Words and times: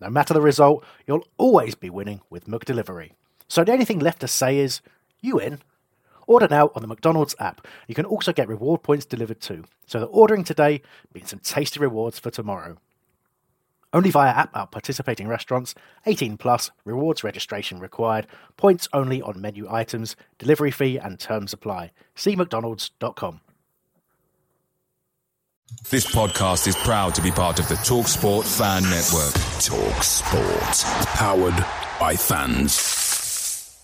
No 0.00 0.10
matter 0.10 0.34
the 0.34 0.40
result, 0.40 0.84
you'll 1.06 1.26
always 1.38 1.74
be 1.74 1.90
winning 1.90 2.20
with 2.30 2.46
McDelivery. 2.46 3.12
So 3.48 3.64
the 3.64 3.72
only 3.72 3.84
thing 3.84 3.98
left 3.98 4.20
to 4.20 4.28
say 4.28 4.58
is, 4.58 4.80
you 5.20 5.38
in? 5.38 5.60
Order 6.26 6.48
now 6.50 6.70
on 6.74 6.82
the 6.82 6.88
McDonald's 6.88 7.36
app. 7.38 7.66
You 7.86 7.94
can 7.94 8.06
also 8.06 8.32
get 8.32 8.48
reward 8.48 8.82
points 8.82 9.04
delivered 9.04 9.40
too. 9.40 9.64
So 9.86 10.00
that 10.00 10.06
ordering 10.06 10.44
today 10.44 10.82
means 11.12 11.30
some 11.30 11.38
tasty 11.40 11.80
rewards 11.80 12.18
for 12.18 12.30
tomorrow. 12.30 12.78
Only 13.92 14.10
via 14.10 14.30
app 14.30 14.56
at 14.56 14.72
participating 14.72 15.28
restaurants. 15.28 15.74
18 16.06 16.36
plus. 16.36 16.72
Rewards 16.84 17.22
registration 17.22 17.78
required. 17.78 18.26
Points 18.56 18.88
only 18.92 19.22
on 19.22 19.40
menu 19.40 19.70
items. 19.70 20.16
Delivery 20.38 20.72
fee 20.72 20.98
and 20.98 21.20
terms 21.20 21.52
apply. 21.52 21.92
See 22.16 22.34
mcdonalds.com. 22.34 23.40
This 25.90 26.04
podcast 26.14 26.66
is 26.66 26.76
proud 26.76 27.14
to 27.14 27.22
be 27.22 27.30
part 27.30 27.58
of 27.58 27.68
the 27.68 27.74
TalkSport 27.76 28.44
Fan 28.44 28.82
Network. 28.82 29.32
TalkSport. 29.64 31.06
Powered 31.14 31.64
by 31.98 32.16
fans. 32.16 33.80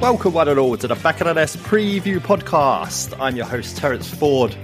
Welcome, 0.00 0.32
one 0.32 0.48
and 0.48 0.60
all, 0.60 0.76
to 0.76 0.86
the 0.86 0.94
Back 0.94 1.20
of 1.22 1.26
the 1.26 1.34
Nest 1.34 1.58
preview 1.58 2.20
podcast. 2.20 3.18
I'm 3.20 3.34
your 3.34 3.46
host, 3.46 3.76
Terence 3.78 4.08
Ford, 4.08 4.54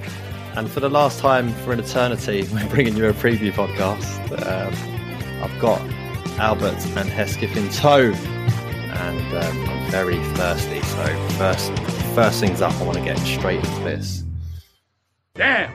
and 0.55 0.71
for 0.71 0.79
the 0.79 0.89
last 0.91 1.19
time 1.19 1.53
for 1.65 1.73
an 1.73 1.81
eternity, 1.81 2.47
we're 2.53 2.69
bringing 2.69 2.97
you 2.97 3.07
a 3.07 3.13
preview 3.13 3.51
podcast. 3.51 4.31
Um, 4.47 5.43
I've 5.43 5.61
got 5.61 5.81
Albert 6.39 6.87
and 6.97 7.09
Hesketh 7.11 7.57
in 7.57 7.69
tow, 7.71 8.13
and 8.13 9.37
um, 9.37 9.69
I'm 9.69 9.91
very 9.91 10.23
thirsty. 10.35 10.83
So 10.83 11.29
first, 11.31 11.73
first 12.25 12.41
things 12.41 12.61
up, 12.61 12.75
I 12.75 12.83
want 12.83 12.99
to 12.99 13.03
get 13.05 13.17
straight 13.21 13.65
into 13.65 13.81
this. 13.81 14.25
Damn, 15.35 15.73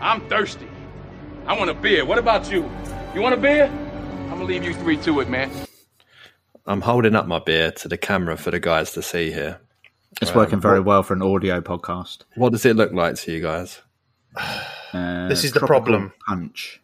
I'm 0.00 0.20
thirsty. 0.28 0.66
I 1.46 1.56
want 1.56 1.70
a 1.70 1.74
beer. 1.74 2.04
What 2.04 2.18
about 2.18 2.50
you? 2.50 2.68
You 3.14 3.20
want 3.20 3.34
a 3.34 3.36
beer? 3.36 3.66
I'm 3.66 4.30
gonna 4.30 4.42
leave 4.42 4.64
you 4.64 4.74
three 4.74 4.96
to 4.96 5.20
it, 5.20 5.28
man. 5.30 5.52
I'm 6.66 6.80
holding 6.80 7.14
up 7.14 7.28
my 7.28 7.38
beer 7.38 7.70
to 7.70 7.86
the 7.86 7.96
camera 7.96 8.36
for 8.36 8.50
the 8.50 8.58
guys 8.58 8.90
to 8.94 9.02
see 9.02 9.30
here. 9.30 9.60
It's 10.20 10.34
working 10.34 10.60
very 10.60 10.80
well 10.80 11.04
for 11.04 11.14
an 11.14 11.22
audio 11.22 11.60
podcast. 11.60 12.22
What 12.34 12.50
does 12.50 12.66
it 12.66 12.74
look 12.74 12.92
like 12.92 13.14
to 13.18 13.32
you 13.32 13.40
guys? 13.40 13.80
Uh, 14.94 15.26
This 15.26 15.42
is 15.42 15.52
the 15.52 15.60
problem. 15.60 16.12
Punch. 16.28 16.78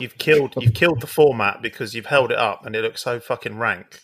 You've 0.00 0.18
killed 0.18 0.54
you've 0.56 0.74
killed 0.74 1.00
the 1.00 1.06
format 1.06 1.62
because 1.62 1.94
you've 1.94 2.06
held 2.06 2.32
it 2.32 2.38
up 2.38 2.66
and 2.66 2.74
it 2.74 2.82
looks 2.82 3.02
so 3.02 3.20
fucking 3.20 3.56
rank 3.56 4.00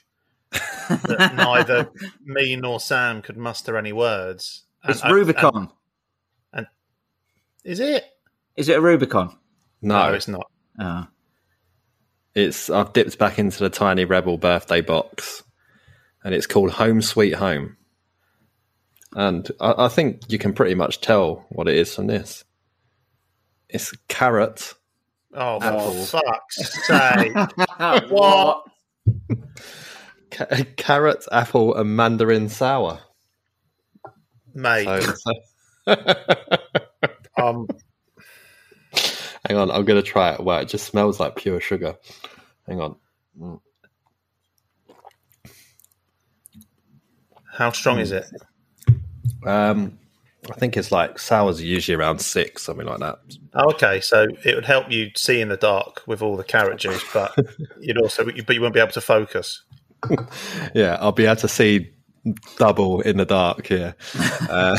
that 0.53 1.33
neither 1.37 1.91
me 2.25 2.57
nor 2.57 2.81
Sam 2.81 3.23
could 3.23 3.37
muster 3.37 3.77
any 3.77 3.93
words. 3.93 4.65
And- 4.83 4.93
It's 4.95 5.05
Rubicon. 5.05 5.71
and- 6.53 6.67
is 7.65 7.81
it? 7.81 8.05
Is 8.57 8.69
it 8.69 8.77
a 8.79 8.81
Rubicon? 8.81 9.37
No, 9.83 10.09
No, 10.09 10.15
it's 10.15 10.29
not. 10.29 10.51
Ah. 10.79 11.09
It's 12.35 12.69
I've 12.71 12.93
dipped 12.93 13.19
back 13.19 13.39
into 13.39 13.59
the 13.61 13.71
tiny 13.71 14.05
rebel 14.05 14.37
birthday 14.39 14.81
box, 14.83 15.43
and 16.23 16.35
it's 16.35 16.47
called 16.47 16.73
Home 16.73 17.01
Sweet 17.03 17.35
Home. 17.35 17.77
And 19.15 19.51
I, 19.61 19.87
I 19.87 19.89
think 19.89 20.23
you 20.31 20.39
can 20.39 20.53
pretty 20.53 20.75
much 20.75 21.01
tell 21.01 21.47
what 21.49 21.69
it 21.69 21.77
is 21.77 21.95
from 21.95 22.07
this. 22.09 22.45
It's 23.69 23.93
carrot, 24.09 24.75
Oh, 25.33 25.59
Apple. 25.61 26.05
for 26.05 26.21
fuck's 26.21 26.87
sake! 26.87 27.35
what? 28.11 28.65
ca- 30.37 30.65
carrot, 30.77 31.25
apple, 31.33 31.75
and 31.75 31.97
mandarin 31.97 32.49
sour. 32.49 33.01
Mate, 34.55 34.85
So, 34.85 35.15
so- 35.15 35.97
um, 37.37 37.69
hang 39.47 39.57
on, 39.57 39.71
I'm 39.71 39.85
gonna 39.85 40.03
try 40.03 40.33
it. 40.33 40.41
Wow, 40.41 40.59
it 40.59 40.69
just 40.69 40.87
smells 40.87 41.21
like 41.21 41.37
pure 41.37 41.61
sugar. 41.61 41.97
Hang 42.67 42.81
on. 42.81 42.97
how 47.53 47.71
strong 47.71 47.99
is 47.99 48.13
it? 48.13 48.27
Um, 49.47 49.99
I 50.51 50.55
think 50.55 50.77
it's 50.77 50.93
like 50.93 51.19
sours 51.19 51.61
are 51.61 51.65
usually 51.65 51.97
around 51.97 52.21
six, 52.21 52.63
something 52.63 52.87
like 52.87 52.99
that. 53.01 53.19
Oh, 53.55 53.71
okay, 53.71 54.01
so 54.01 54.27
it 54.45 54.55
would 54.55 54.65
help 54.67 54.91
you 54.91 55.11
see 55.17 55.41
in 55.41 55.49
the 55.49 55.57
dark 55.57 56.03
with 56.07 56.23
all 56.23 56.37
the 56.37 56.45
carrot 56.45 56.79
juice, 56.79 57.05
but 57.13 57.35
you'd 57.81 57.99
also 57.99 58.25
but 58.25 58.55
you 58.55 58.61
won't 58.61 58.75
be 58.75 58.81
able 58.81 58.93
to 58.93 59.01
focus. 59.01 59.63
Yeah, 60.75 60.97
I'll 61.01 61.13
be 61.13 61.27
able 61.27 61.37
to 61.37 61.49
see 61.49 61.91
double 62.57 63.01
in 63.03 63.17
the 63.17 63.25
dark 63.25 63.67
here. 63.67 63.95
uh, 64.51 64.77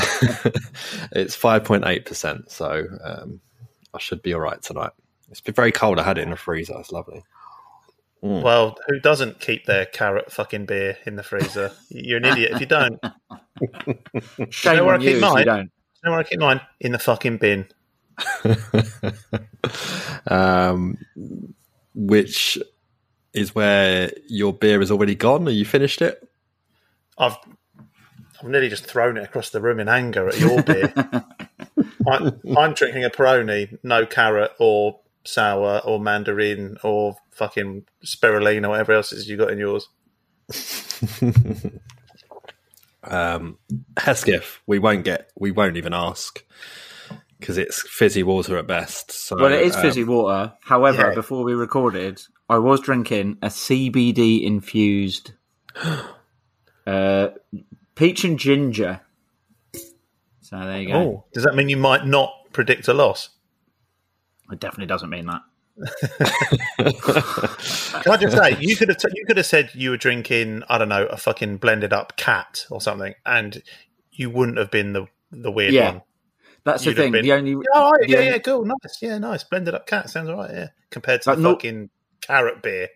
it's 1.12 1.36
5.8%, 1.36 2.50
so 2.50 2.84
um, 3.02 3.40
I 3.94 3.98
should 3.98 4.22
be 4.22 4.34
all 4.34 4.40
right 4.40 4.60
tonight. 4.62 4.90
It's 5.30 5.40
been 5.40 5.54
very 5.54 5.72
cold. 5.72 5.98
I 5.98 6.02
had 6.04 6.18
it 6.18 6.22
in 6.22 6.30
the 6.30 6.36
freezer. 6.36 6.74
It's 6.78 6.92
lovely. 6.92 7.22
Well, 8.20 8.76
who 8.88 8.98
doesn't 8.98 9.38
keep 9.40 9.66
their 9.66 9.86
carrot 9.86 10.32
fucking 10.32 10.66
beer 10.66 10.98
in 11.06 11.14
the 11.16 11.22
freezer? 11.22 11.70
You're 11.88 12.18
an 12.18 12.24
idiot 12.24 12.52
if 12.52 12.60
you 12.60 12.66
don't. 12.66 13.00
Shame 14.52 14.76
know 14.76 14.84
where 14.86 14.94
on 14.94 15.00
I 15.00 15.04
you 15.04 15.10
keep 15.10 15.16
if 15.16 15.20
mine? 15.22 15.38
you 15.38 15.44
don't. 15.44 15.60
You 15.60 15.70
know 16.04 16.10
where 16.10 16.20
I 16.20 16.22
keep 16.24 16.40
mine? 16.40 16.60
In 16.80 16.92
the 16.92 16.98
fucking 16.98 17.38
bin. 17.38 17.68
um, 20.26 20.98
which 21.94 22.58
is 23.38 23.54
where 23.54 24.10
your 24.28 24.52
beer 24.52 24.80
is 24.80 24.90
already 24.90 25.14
gone. 25.14 25.46
Are 25.46 25.52
you 25.52 25.64
finished 25.64 26.02
it? 26.02 26.28
I've 27.16 27.36
I've 28.40 28.48
nearly 28.48 28.68
just 28.68 28.86
thrown 28.86 29.16
it 29.16 29.24
across 29.24 29.50
the 29.50 29.60
room 29.60 29.80
in 29.80 29.88
anger 29.88 30.28
at 30.28 30.38
your 30.38 30.62
beer. 30.62 30.92
I, 32.06 32.32
I'm 32.56 32.74
drinking 32.74 33.04
a 33.04 33.10
Peroni, 33.10 33.78
no 33.82 34.06
carrot 34.06 34.52
or 34.58 35.00
sour 35.24 35.80
or 35.84 35.98
mandarin 36.00 36.78
or 36.84 37.16
fucking 37.30 37.84
spirulina 38.04 38.66
or 38.66 38.70
whatever 38.70 38.92
else 38.92 39.12
is 39.12 39.28
you 39.28 39.36
got 39.36 39.50
in 39.50 39.58
yours. 39.58 39.88
um, 43.04 43.58
Hesketh, 43.96 44.60
we 44.66 44.78
won't 44.78 45.04
get, 45.04 45.30
we 45.36 45.50
won't 45.50 45.76
even 45.76 45.92
ask 45.92 46.44
because 47.40 47.58
it's 47.58 47.82
fizzy 47.88 48.22
water 48.22 48.56
at 48.56 48.66
best. 48.66 49.12
So, 49.12 49.36
Well, 49.36 49.52
it 49.52 49.62
is 49.62 49.76
um, 49.76 49.82
fizzy 49.82 50.04
water. 50.04 50.52
However, 50.62 51.08
yeah. 51.08 51.14
before 51.14 51.44
we 51.44 51.54
recorded, 51.54 52.22
I 52.48 52.58
was 52.58 52.80
drinking 52.80 53.38
a 53.42 53.48
CBD 53.48 54.42
infused 54.42 55.32
uh, 56.86 57.28
peach 57.94 58.24
and 58.24 58.38
ginger. 58.38 59.00
So 60.40 60.58
there 60.58 60.80
you 60.80 60.88
go. 60.88 60.94
Oh, 60.94 61.24
does 61.34 61.44
that 61.44 61.54
mean 61.54 61.68
you 61.68 61.76
might 61.76 62.06
not 62.06 62.32
predict 62.52 62.88
a 62.88 62.94
loss? 62.94 63.28
It 64.50 64.60
definitely 64.60 64.86
doesn't 64.86 65.10
mean 65.10 65.26
that. 65.26 65.42
Can 68.02 68.12
I 68.12 68.16
just 68.16 68.36
say 68.36 68.56
you 68.60 68.76
could 68.76 68.88
have 68.88 68.98
t- 68.98 69.08
you 69.14 69.24
could 69.26 69.36
have 69.36 69.46
said 69.46 69.70
you 69.74 69.90
were 69.90 69.96
drinking 69.96 70.62
I 70.68 70.78
don't 70.78 70.88
know 70.88 71.06
a 71.06 71.16
fucking 71.16 71.58
blended 71.58 71.92
up 71.92 72.16
cat 72.16 72.66
or 72.70 72.80
something, 72.80 73.14
and 73.26 73.62
you 74.10 74.30
wouldn't 74.30 74.58
have 74.58 74.70
been 74.70 74.92
the 74.94 75.06
the 75.30 75.50
weird 75.52 75.74
Yeah. 75.74 75.92
one. 75.92 76.02
That's 76.64 76.82
the 76.84 76.90
You'd 76.90 76.96
have 76.98 77.04
thing. 77.04 77.12
been- 77.12 77.24
The 77.24 77.32
only, 77.32 77.50
Yeah, 77.52 77.80
all 77.80 77.92
right, 77.92 78.00
the 78.02 78.08
yeah, 78.08 78.18
only- 78.18 78.30
yeah, 78.30 78.38
cool, 78.38 78.64
nice, 78.64 78.98
yeah, 79.02 79.18
nice. 79.18 79.44
Blended 79.44 79.74
up 79.74 79.86
cat 79.86 80.10
sounds 80.10 80.28
all 80.28 80.36
right, 80.36 80.50
yeah. 80.50 80.68
Compared 80.90 81.22
to 81.22 81.30
Like, 81.30 81.36
the 81.36 81.42
no- 81.42 81.52
fucking 81.54 81.90
carrot 82.22 82.62
beer. 82.62 82.88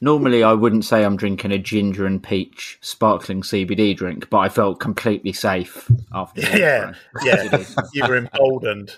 Normally, 0.00 0.44
I 0.44 0.52
wouldn't 0.52 0.84
say 0.84 1.04
I'm 1.04 1.16
drinking 1.16 1.50
a 1.50 1.58
ginger 1.58 2.06
and 2.06 2.22
peach 2.22 2.78
sparkling 2.80 3.42
CBD 3.42 3.96
drink, 3.96 4.30
but 4.30 4.38
I 4.38 4.48
felt 4.48 4.78
completely 4.78 5.32
safe 5.32 5.90
after. 6.12 6.40
the 6.40 6.58
Yeah, 6.58 6.92
yeah. 7.24 7.64
you 7.92 8.06
were 8.06 8.16
emboldened. 8.16 8.94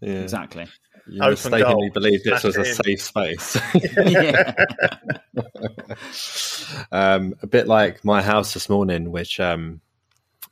Yeah. 0.00 0.20
exactly. 0.20 0.68
You 1.08 1.20
Open 1.22 1.30
mistakenly 1.30 1.88
goal. 1.88 1.90
believed 1.92 2.24
this 2.24 2.44
was 2.44 2.56
a 2.56 2.64
safe 2.64 3.02
space. 3.02 3.56
um, 6.92 7.34
a 7.42 7.46
bit 7.48 7.66
like 7.66 8.04
my 8.04 8.22
house 8.22 8.54
this 8.54 8.68
morning, 8.68 9.10
which 9.10 9.40
um, 9.40 9.80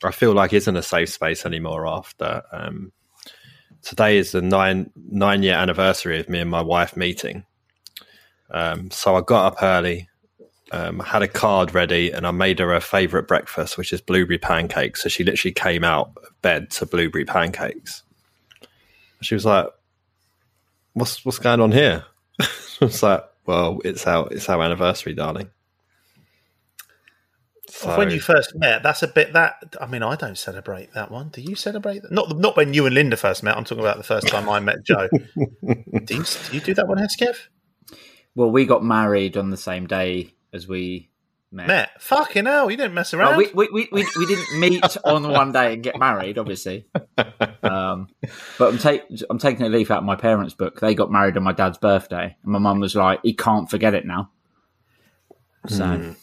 I 0.03 0.11
feel 0.11 0.33
like 0.33 0.53
isn't 0.53 0.77
a 0.77 0.83
safe 0.83 1.11
space 1.11 1.47
anymore. 1.47 1.87
After 1.87 2.43
um, 2.51 2.91
today 3.83 4.19
is 4.19 4.33
the 4.33 4.43
nine 4.43 4.91
nine 4.97 5.45
year 5.45 5.55
anniversary 5.55 6.19
of 6.19 6.29
me 6.29 6.41
and 6.41 6.51
my 6.51 6.63
wife 6.63 6.97
meeting. 6.97 7.45
Um, 8.51 8.91
so 8.91 9.17
I 9.17 9.21
got 9.21 9.53
up 9.53 9.63
early, 9.63 10.09
um, 10.73 11.01
had 11.01 11.23
a 11.23 11.29
card 11.29 11.75
ready, 11.75 12.11
and 12.11 12.27
I 12.27 12.31
made 12.31 12.59
her 12.59 12.75
a 12.75 12.81
favorite 12.81 13.29
breakfast, 13.29 13.77
which 13.77 13.93
is 13.93 14.01
blueberry 14.01 14.39
pancakes. 14.39 15.03
So 15.03 15.09
she 15.09 15.25
literally 15.25 15.53
came 15.53 15.85
out 15.85 16.13
of 16.17 16.43
bed 16.43 16.71
to 16.73 16.87
blueberry 16.87 17.25
pancakes. 17.25 18.03
She 19.21 19.35
was 19.35 19.45
like, 19.45 19.67
"What's 20.95 21.25
what's 21.25 21.39
going 21.39 21.61
on 21.61 21.73
here?" 21.73 22.05
I 22.41 22.47
was 22.81 23.03
like, 23.03 23.25
"Well, 23.47 23.81
it's 23.85 24.07
our 24.07 24.29
it's 24.31 24.49
our 24.49 24.63
anniversary, 24.63 25.15
darling." 25.15 25.51
So, 27.71 27.97
when 27.99 28.11
you 28.11 28.21
first 28.21 28.55
met, 28.57 28.83
that's 28.83 29.03
a 29.03 29.09
bit 29.09 29.35
that. 29.35 29.77
I 29.81 29.87
mean, 29.87 30.03
I 30.03 30.17
don't 30.17 30.39
celebrate 30.39 30.95
that 30.95 31.11
one. 31.11 31.29
Do 31.29 31.43
you 31.43 31.55
celebrate 31.55 32.03
that? 32.03 32.11
Not 32.11 32.37
not 32.39 32.57
when 32.57 32.73
you 32.73 32.87
and 32.87 32.95
Linda 32.95 33.17
first 33.17 33.43
met. 33.43 33.57
I'm 33.57 33.65
talking 33.65 33.85
about 33.85 33.99
the 33.99 34.05
first 34.05 34.27
time 34.29 34.49
I 34.49 34.59
met 34.59 34.83
Joe. 34.85 35.09
do, 35.37 36.15
you, 36.15 36.25
do 36.25 36.53
you 36.53 36.61
do 36.61 36.75
that 36.75 36.89
one, 36.89 36.99
Hesketh? 36.99 37.49
Well, 38.39 38.53
we 38.53 38.67
got 38.67 38.85
married 38.85 39.37
on 39.37 39.51
the 39.51 39.57
same 39.57 39.89
day 39.89 40.33
as 40.53 40.69
we 40.69 41.09
met. 41.51 41.67
Met? 41.67 42.01
Fucking 42.01 42.47
hell, 42.47 42.71
you 42.71 42.77
didn't 42.77 42.95
mess 42.95 43.13
Well, 43.13 43.31
around. 43.31 43.39
we, 43.39 43.51
we, 43.53 43.69
we, 43.73 43.89
we, 43.91 44.07
we 44.17 44.27
didn't 44.27 44.61
meet 44.61 44.97
on 45.05 45.29
one 45.29 45.51
day 45.51 45.75
and 45.75 45.83
get 45.83 45.99
married, 45.99 46.39
obviously. 46.39 46.87
Um, 47.65 48.07
but 48.57 48.73
I'm, 48.75 48.79
ta- 48.79 49.05
I'm 49.29 49.39
taking 49.39 49.67
a 49.67 49.69
leaf 49.69 49.91
out 49.91 49.99
of 49.99 50.05
my 50.05 50.15
parents' 50.15 50.55
book. 50.55 50.79
They 50.79 50.95
got 50.95 51.11
married 51.11 51.37
on 51.37 51.43
my 51.43 51.51
dad's 51.51 51.79
birthday. 51.79 52.37
And 52.45 52.53
my 52.53 52.61
mum 52.61 52.79
was 52.79 52.95
like, 52.95 53.19
he 53.25 53.35
can't 53.35 53.69
forget 53.69 53.95
it 53.95 54.07
now. 54.07 54.31
So, 55.67 56.15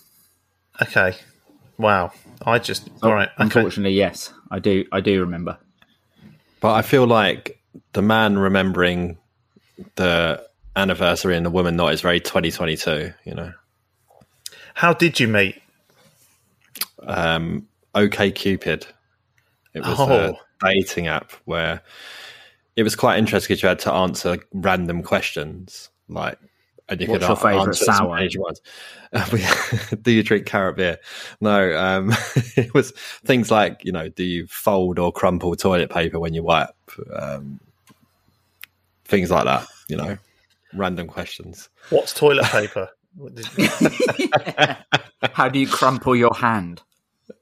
okay. 0.83 1.17
Wow. 1.77 2.13
I 2.45 2.59
just 2.59 2.87
oh, 3.03 3.09
all 3.09 3.13
right. 3.13 3.27
Okay. 3.27 3.43
unfortunately, 3.43 3.97
yes, 3.97 4.31
I 4.49 4.59
do. 4.59 4.85
I 4.89 5.01
do 5.01 5.19
remember. 5.19 5.57
but 6.61 6.75
I 6.75 6.81
feel 6.81 7.05
like 7.07 7.59
the 7.91 8.01
man 8.01 8.39
remembering 8.39 9.17
the 9.95 10.47
anniversary 10.75 11.35
and 11.37 11.45
the 11.45 11.49
woman 11.49 11.75
not 11.75 11.93
is 11.93 12.01
very 12.01 12.19
2022. 12.19 13.13
You 13.23 13.33
know, 13.33 13.53
How 14.73 14.93
did 14.93 15.19
you 15.19 15.27
meet? 15.27 15.61
um, 17.03 17.67
OK 17.93 18.31
Cupid. 18.31 18.85
It 19.73 19.81
was 19.81 19.99
Oh. 19.99 20.37
a 20.61 20.65
dating 20.73 21.07
app 21.07 21.31
where 21.45 21.81
it 22.75 22.83
was 22.83 22.95
quite 22.95 23.17
interesting 23.19 23.53
because 23.53 23.63
you 23.63 23.69
had 23.69 23.79
to 23.79 23.93
answer 23.93 24.37
random 24.53 25.03
questions 25.03 25.89
like. 26.09 26.37
And 26.87 27.01
you 27.01 27.07
What's 27.07 27.23
could 27.25 27.27
your 27.29 27.35
favourite 27.37 27.67
answer 27.69 27.85
some 27.85 27.95
sour? 27.95 28.15
major 28.17 28.39
ones. 28.41 28.61
Do 30.03 30.11
you 30.11 30.21
drink 30.21 30.45
carrot 30.45 30.75
beer? 30.75 30.99
No. 31.41 31.75
Um, 31.75 32.11
it 32.55 32.75
was 32.75 32.91
things 33.25 33.49
like 33.49 33.83
you 33.83 33.91
know, 33.91 34.07
do 34.09 34.23
you 34.23 34.45
fold 34.45 34.99
or 34.99 35.11
crumple 35.11 35.55
toilet 35.55 35.89
paper 35.89 36.19
when 36.19 36.35
you 36.35 36.43
wipe? 36.43 36.69
Um, 37.11 37.59
things 39.05 39.31
like 39.31 39.45
that. 39.45 39.65
You 39.87 39.97
know, 39.97 40.17
random 40.75 41.07
questions. 41.07 41.69
What's 41.89 42.13
toilet 42.13 42.45
paper? 42.45 42.89
How 45.33 45.49
do 45.49 45.59
you 45.59 45.67
crumple 45.67 46.15
your 46.15 46.33
hand? 46.33 46.81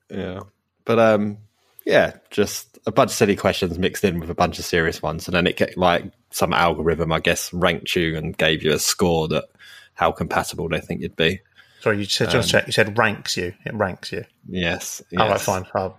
Yeah. 0.09 0.41
But 0.85 0.99
um 0.99 1.37
yeah, 1.85 2.17
just 2.29 2.79
a 2.85 2.91
bunch 2.91 3.11
of 3.11 3.15
silly 3.15 3.35
questions 3.35 3.77
mixed 3.77 4.03
in 4.03 4.19
with 4.19 4.29
a 4.29 4.35
bunch 4.35 4.59
of 4.59 4.65
serious 4.65 5.01
ones. 5.01 5.27
And 5.27 5.35
then 5.35 5.47
it 5.47 5.57
get 5.57 5.77
like 5.77 6.11
some 6.31 6.53
algorithm, 6.53 7.11
I 7.11 7.19
guess, 7.19 7.51
ranked 7.53 7.95
you 7.95 8.17
and 8.17 8.37
gave 8.37 8.63
you 8.63 8.71
a 8.73 8.79
score 8.79 9.27
that 9.29 9.45
how 9.93 10.11
compatible 10.11 10.69
they 10.69 10.79
think 10.79 11.01
you'd 11.01 11.15
be. 11.15 11.41
Sorry, 11.81 11.97
you 11.99 12.05
said 12.05 12.29
just 12.29 12.49
check. 12.49 12.65
You 12.65 12.71
said 12.73 12.97
ranks 12.97 13.35
you. 13.35 13.53
It 13.65 13.73
ranks 13.73 14.11
you. 14.11 14.23
Yes. 14.47 15.01
All 15.17 15.27
right, 15.27 15.33
yes. 15.33 15.45
fine. 15.45 15.65
I'll, 15.75 15.97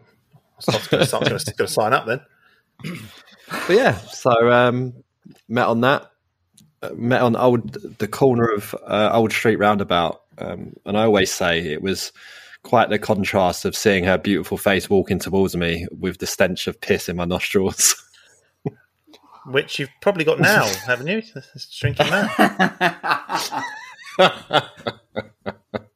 I'm 0.69 1.25
going 1.25 1.39
to 1.39 1.69
sign 1.69 1.93
up 1.93 2.07
then. 2.07 2.21
But 3.49 3.77
yeah, 3.77 3.99
so 3.99 4.51
um 4.51 4.95
met 5.49 5.67
on 5.67 5.83
that. 5.83 6.11
Met 6.95 7.23
on 7.23 7.37
old 7.37 7.73
the 7.99 8.09
corner 8.09 8.47
of 8.47 8.75
uh, 8.87 9.11
Old 9.13 9.33
Street 9.33 9.57
Roundabout. 9.57 10.23
Um, 10.39 10.75
and 10.85 10.97
I 10.97 11.05
always 11.05 11.33
say 11.33 11.61
it 11.61 11.83
was 11.83 12.13
quite 12.63 12.91
the 12.91 12.99
contrast 12.99 13.65
of 13.65 13.77
seeing 13.77 14.05
her 14.05 14.19
beautiful 14.19 14.59
face 14.59 14.91
walking 14.91 15.19
towards 15.19 15.57
me 15.57 15.87
with 15.91 16.19
the 16.19 16.27
stench 16.27 16.67
of 16.67 16.81
piss 16.81 17.09
in 17.09 17.17
my 17.17 17.25
nostrils. 17.25 17.95
Which 19.47 19.79
you've 19.79 19.91
probably 20.01 20.25
got 20.25 20.41
now, 20.41 20.65
haven't 20.87 21.07
you? 21.07 21.19
It's 21.19 21.79
drinking 21.79 22.09
that. 22.09 23.65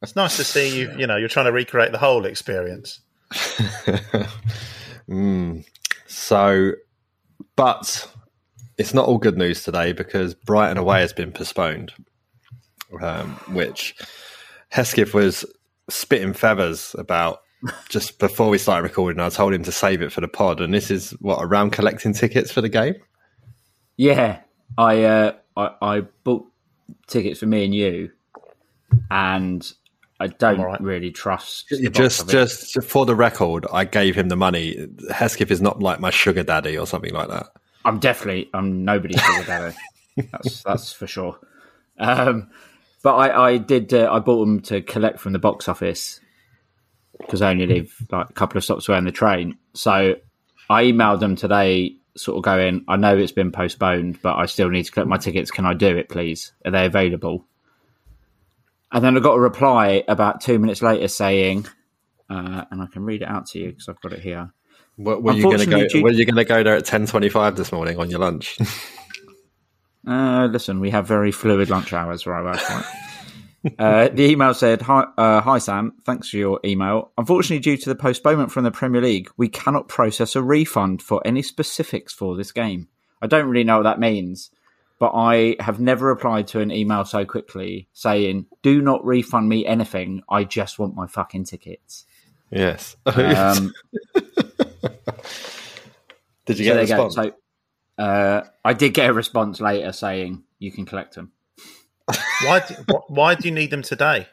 it's 0.01 0.15
nice 0.15 0.37
to 0.37 0.43
see 0.43 0.79
you. 0.79 0.93
You 0.97 1.07
know, 1.07 1.17
you're 1.17 1.29
trying 1.29 1.47
to 1.47 1.51
recreate 1.51 1.91
the 1.91 1.97
whole 1.97 2.25
experience. 2.25 2.99
Mm. 5.09 5.65
So, 6.07 6.73
but 7.55 8.07
it's 8.79 8.93
not 8.93 9.07
all 9.07 9.17
good 9.17 9.37
news 9.37 9.61
today 9.63 9.91
because 9.91 10.33
Brighton 10.33 10.77
away 10.77 11.01
has 11.01 11.11
been 11.11 11.33
postponed, 11.33 11.91
um, 13.01 13.31
which 13.51 13.93
Hesketh 14.69 15.13
was 15.13 15.45
spitting 15.89 16.33
feathers 16.33 16.95
about 16.97 17.41
just 17.89 18.19
before 18.19 18.49
we 18.49 18.57
started 18.57 18.83
recording. 18.83 19.19
I 19.19 19.27
told 19.27 19.53
him 19.53 19.63
to 19.63 19.71
save 19.71 20.01
it 20.01 20.13
for 20.13 20.21
the 20.21 20.29
pod, 20.29 20.61
and 20.61 20.73
this 20.73 20.89
is 20.89 21.11
what 21.19 21.43
around 21.43 21.71
collecting 21.71 22.13
tickets 22.13 22.51
for 22.51 22.61
the 22.61 22.69
game. 22.69 22.95
Yeah, 23.97 24.39
I 24.77 25.03
uh, 25.03 25.33
I, 25.57 25.75
I 25.81 26.01
bought 26.23 26.47
tickets 27.07 27.41
for 27.41 27.47
me 27.47 27.65
and 27.65 27.75
you, 27.75 28.11
and 29.11 29.69
I 30.21 30.27
don't 30.27 30.61
right. 30.61 30.79
really 30.79 31.11
trust. 31.11 31.67
Just, 31.91 32.29
just 32.29 32.81
for 32.81 33.05
the 33.05 33.15
record, 33.15 33.67
I 33.73 33.83
gave 33.83 34.15
him 34.15 34.29
the 34.29 34.37
money. 34.37 34.87
Hesketh 35.13 35.51
is 35.51 35.61
not 35.61 35.81
like 35.81 35.99
my 35.99 36.11
sugar 36.11 36.43
daddy 36.43 36.77
or 36.77 36.87
something 36.87 37.13
like 37.13 37.27
that. 37.27 37.47
I'm 37.85 37.99
definitely 37.99 38.49
I'm 38.53 38.85
nobody's 38.85 39.21
daddy. 39.47 39.75
that's 40.31 40.63
that's 40.63 40.93
for 40.93 41.07
sure. 41.07 41.39
Um, 41.97 42.49
but 43.03 43.15
I 43.15 43.47
I 43.47 43.57
did 43.57 43.93
uh, 43.93 44.09
I 44.11 44.19
bought 44.19 44.45
them 44.45 44.61
to 44.63 44.81
collect 44.81 45.19
from 45.19 45.33
the 45.33 45.39
box 45.39 45.67
office 45.67 46.19
because 47.19 47.41
I 47.41 47.51
only 47.51 47.67
live 47.67 47.95
like 48.11 48.29
a 48.29 48.33
couple 48.33 48.57
of 48.57 48.63
stops 48.63 48.87
away 48.87 48.97
on 48.97 49.05
the 49.05 49.11
train. 49.11 49.57
So 49.73 50.15
I 50.69 50.83
emailed 50.83 51.19
them 51.19 51.35
today, 51.35 51.95
sort 52.15 52.37
of 52.37 52.43
going, 52.43 52.85
I 52.87 52.95
know 52.95 53.17
it's 53.17 53.31
been 53.31 53.51
postponed, 53.51 54.21
but 54.21 54.35
I 54.35 54.45
still 54.45 54.69
need 54.69 54.83
to 54.83 54.91
collect 54.91 55.09
my 55.09 55.17
tickets. 55.17 55.51
Can 55.51 55.65
I 55.65 55.73
do 55.73 55.97
it, 55.97 56.09
please? 56.09 56.53
Are 56.65 56.71
they 56.71 56.85
available? 56.85 57.45
And 58.91 59.03
then 59.03 59.17
I 59.17 59.19
got 59.19 59.33
a 59.33 59.39
reply 59.39 60.03
about 60.07 60.41
two 60.41 60.57
minutes 60.57 60.81
later 60.81 61.07
saying, 61.07 61.67
uh, 62.29 62.65
and 62.71 62.81
I 62.81 62.87
can 62.87 63.03
read 63.03 63.21
it 63.21 63.27
out 63.27 63.47
to 63.47 63.59
you 63.59 63.69
because 63.69 63.89
I've 63.89 64.01
got 64.01 64.13
it 64.13 64.21
here. 64.21 64.51
Were, 64.99 65.17
were 65.17 65.33
you 65.33 65.43
going 65.43 65.59
to 65.59 65.65
go? 65.65 65.87
Due- 65.87 66.03
Were 66.03 66.11
you 66.11 66.25
going 66.25 66.35
to 66.35 66.43
go 66.43 66.61
there 66.61 66.75
at 66.75 66.85
ten 66.85 67.07
twenty-five 67.07 67.55
this 67.55 67.71
morning 67.71 67.97
on 67.97 68.09
your 68.09 68.19
lunch? 68.19 68.57
Uh, 70.07 70.47
listen, 70.49 70.79
we 70.79 70.89
have 70.89 71.05
very 71.05 71.31
fluid 71.31 71.69
lunch 71.69 71.93
hours 71.93 72.25
where 72.25 72.33
I 72.33 72.41
work. 72.41 72.69
Right? 72.69 72.85
uh, 73.79 74.07
the 74.07 74.23
email 74.23 74.55
said, 74.55 74.81
"Hi, 74.81 75.05
uh, 75.17 75.41
hi 75.41 75.59
Sam. 75.59 75.93
Thanks 76.03 76.29
for 76.29 76.37
your 76.37 76.59
email. 76.65 77.11
Unfortunately, 77.17 77.59
due 77.59 77.77
to 77.77 77.89
the 77.89 77.95
postponement 77.95 78.51
from 78.51 78.63
the 78.63 78.71
Premier 78.71 79.01
League, 79.01 79.29
we 79.37 79.49
cannot 79.49 79.87
process 79.87 80.35
a 80.35 80.41
refund 80.41 81.03
for 81.03 81.21
any 81.25 81.43
specifics 81.43 82.11
for 82.11 82.35
this 82.35 82.51
game. 82.51 82.87
I 83.21 83.27
don't 83.27 83.47
really 83.49 83.65
know 83.65 83.77
what 83.77 83.83
that 83.83 83.99
means, 83.99 84.49
but 84.99 85.11
I 85.13 85.57
have 85.59 85.79
never 85.79 86.07
replied 86.07 86.47
to 86.47 86.61
an 86.61 86.71
email 86.71 87.05
so 87.05 87.23
quickly 87.25 87.87
saying, 87.93 88.47
"Do 88.63 88.81
not 88.81 89.05
refund 89.05 89.47
me 89.47 89.63
anything. 89.65 90.23
I 90.27 90.45
just 90.45 90.79
want 90.79 90.95
my 90.95 91.05
fucking 91.05 91.43
tickets." 91.43 92.05
yes. 92.49 92.95
Um, 93.05 93.73
Did 96.45 96.59
you 96.59 96.65
so 96.65 96.73
get 96.73 96.73
a 96.73 96.85
there 96.85 96.87
go. 96.87 97.05
response? 97.05 97.15
So 97.15 97.31
uh, 98.03 98.41
I 98.65 98.73
did 98.73 98.93
get 98.93 99.09
a 99.09 99.13
response 99.13 99.59
later 99.61 99.91
saying 99.91 100.43
you 100.57 100.71
can 100.71 100.85
collect 100.85 101.15
them. 101.15 101.31
Why? 102.45 102.61
Do, 102.67 102.73
wh- 102.89 103.11
why 103.11 103.35
do 103.35 103.47
you 103.47 103.53
need 103.53 103.69
them 103.71 103.81
today? 103.83 104.27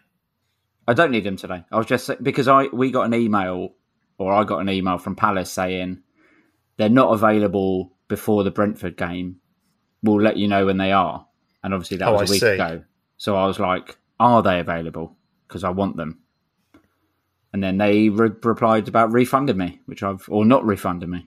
I 0.88 0.94
don't 0.94 1.10
need 1.10 1.24
them 1.24 1.36
today. 1.36 1.64
I 1.70 1.76
was 1.76 1.86
just 1.86 2.10
because 2.22 2.48
I 2.48 2.64
we 2.72 2.90
got 2.90 3.02
an 3.06 3.14
email 3.14 3.74
or 4.18 4.32
I 4.32 4.44
got 4.44 4.60
an 4.60 4.68
email 4.70 4.98
from 4.98 5.16
Palace 5.16 5.50
saying 5.50 6.02
they're 6.76 6.88
not 6.88 7.12
available 7.12 7.92
before 8.08 8.44
the 8.44 8.50
Brentford 8.50 8.96
game. 8.96 9.40
We'll 10.02 10.22
let 10.22 10.36
you 10.36 10.46
know 10.48 10.66
when 10.66 10.78
they 10.78 10.92
are. 10.92 11.26
And 11.62 11.74
obviously 11.74 11.96
that 11.98 12.08
Oh, 12.08 12.12
was 12.12 12.22
a 12.22 12.24
I 12.24 12.30
week 12.30 12.40
see. 12.40 12.46
ago. 12.48 12.82
So 13.18 13.36
I 13.36 13.46
was 13.46 13.58
like, 13.58 13.98
are 14.20 14.42
they 14.42 14.60
available? 14.60 15.16
Because 15.48 15.64
I 15.64 15.70
want 15.70 15.96
them. 15.96 16.20
And 17.56 17.64
then 17.64 17.78
they 17.78 18.10
re- 18.10 18.28
replied 18.42 18.86
about 18.86 19.12
refunding 19.12 19.56
me, 19.56 19.80
which 19.86 20.02
I've 20.02 20.28
or 20.28 20.44
not 20.44 20.66
refunding 20.66 21.08
me. 21.08 21.26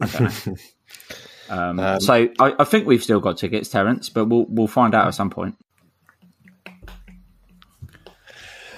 I 0.00 0.30
um, 1.48 1.98
so 1.98 2.28
I, 2.38 2.54
I 2.56 2.62
think 2.62 2.86
we've 2.86 3.02
still 3.02 3.18
got 3.18 3.36
tickets, 3.36 3.68
Terence, 3.68 4.08
but 4.08 4.26
we'll 4.26 4.46
we'll 4.48 4.68
find 4.68 4.94
out 4.94 5.08
at 5.08 5.14
some 5.16 5.28
point. 5.28 5.56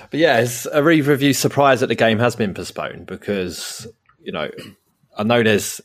But 0.09 0.19
yeah, 0.19 0.39
it's 0.39 0.65
a 0.65 0.89
either 0.89 1.13
of 1.13 1.21
you 1.21 1.35
surprised 1.35 1.83
that 1.83 1.89
the 1.89 1.95
game 1.95 2.19
has 2.21 2.35
been 2.35 2.55
postponed 2.55 3.05
because 3.05 3.87
you 4.23 4.33
know 4.33 4.51
I 5.19 5.25
know 5.25 5.43
there's 5.43 5.83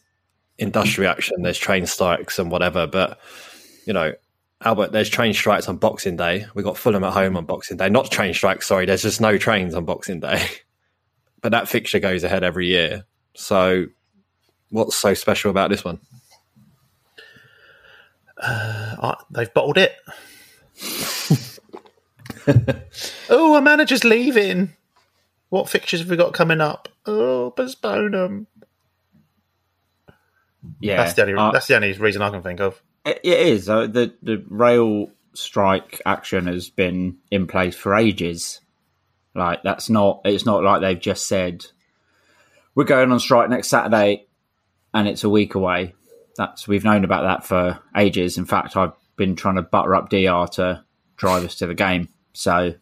industrial 0.57 1.11
action, 1.11 1.41
there's 1.41 1.59
train 1.59 1.85
strikes 1.85 2.39
and 2.39 2.49
whatever. 2.49 2.87
But 2.87 3.19
you 3.85 3.91
know, 3.91 4.13
Albert, 4.61 4.91
there's 4.91 5.09
train 5.09 5.33
strikes 5.33 5.69
on 5.69 5.77
Boxing 5.77 6.17
Day. 6.17 6.45
We 6.53 6.63
got 6.63 6.77
Fulham 6.77 7.03
at 7.03 7.13
home 7.13 7.37
on 7.37 7.45
Boxing 7.45 7.77
Day. 7.77 7.89
Not 7.89 8.11
train 8.11 8.33
strikes, 8.33 8.67
sorry. 8.67 8.85
There's 8.85 9.03
just 9.03 9.21
no 9.21 9.37
trains 9.37 9.73
on 9.73 9.85
Boxing 9.85 10.19
Day. 10.19 10.45
But 11.41 11.53
that 11.53 11.69
fixture 11.69 11.99
goes 11.99 12.25
ahead 12.25 12.43
every 12.43 12.67
year. 12.67 13.05
So, 13.33 13.85
what's 14.71 14.97
so 14.97 15.13
special 15.13 15.51
about 15.51 15.69
this 15.69 15.85
one? 15.85 16.01
Uh, 18.37 19.15
they've 19.31 19.53
bottled 19.53 19.77
it. 19.77 19.93
oh, 23.29 23.55
a 23.55 23.61
manager's 23.61 24.03
leaving. 24.03 24.75
What 25.47 25.69
fixtures 25.69 26.01
have 26.01 26.09
we 26.09 26.17
got 26.17 26.33
coming 26.33 26.59
up? 26.59 26.89
Oh, 27.05 27.51
postpone 27.51 28.11
them. 28.11 28.47
Yeah, 30.81 30.97
That's 30.97 31.13
the 31.13 31.21
only. 31.21 31.35
uh, 31.35 31.51
that's 31.51 31.67
the 31.67 31.75
only 31.77 31.93
reason 31.93 32.21
I 32.21 32.31
can 32.31 32.41
think 32.41 32.59
of. 32.59 32.81
It, 33.05 33.19
it 33.23 33.39
is. 33.47 33.69
Uh, 33.69 33.87
the 33.87 34.13
the 34.21 34.43
rail 34.47 35.11
strike 35.33 36.01
action 36.05 36.47
has 36.47 36.69
been 36.69 37.17
in 37.31 37.47
place 37.47 37.75
for 37.75 37.95
ages. 37.95 38.61
Like 39.35 39.63
that's 39.63 39.89
not. 39.89 40.21
It's 40.25 40.45
not 40.45 40.63
like 40.63 40.81
they've 40.81 40.99
just 40.99 41.27
said 41.27 41.65
we're 42.75 42.83
going 42.83 43.11
on 43.11 43.19
strike 43.19 43.49
next 43.49 43.67
Saturday, 43.67 44.27
and 44.93 45.07
it's 45.07 45.23
a 45.23 45.29
week 45.29 45.55
away. 45.55 45.95
That's 46.37 46.67
we've 46.67 46.83
known 46.83 47.03
about 47.03 47.23
that 47.23 47.45
for 47.45 47.79
ages. 47.95 48.37
In 48.37 48.45
fact, 48.45 48.77
I've 48.77 48.93
been 49.15 49.35
trying 49.35 49.55
to 49.55 49.61
butter 49.61 49.95
up 49.95 50.09
Dr 50.09 50.53
to 50.53 50.83
drive 51.17 51.43
us 51.43 51.55
to 51.55 51.67
the 51.67 51.75
game. 51.75 52.09
So 52.33 52.73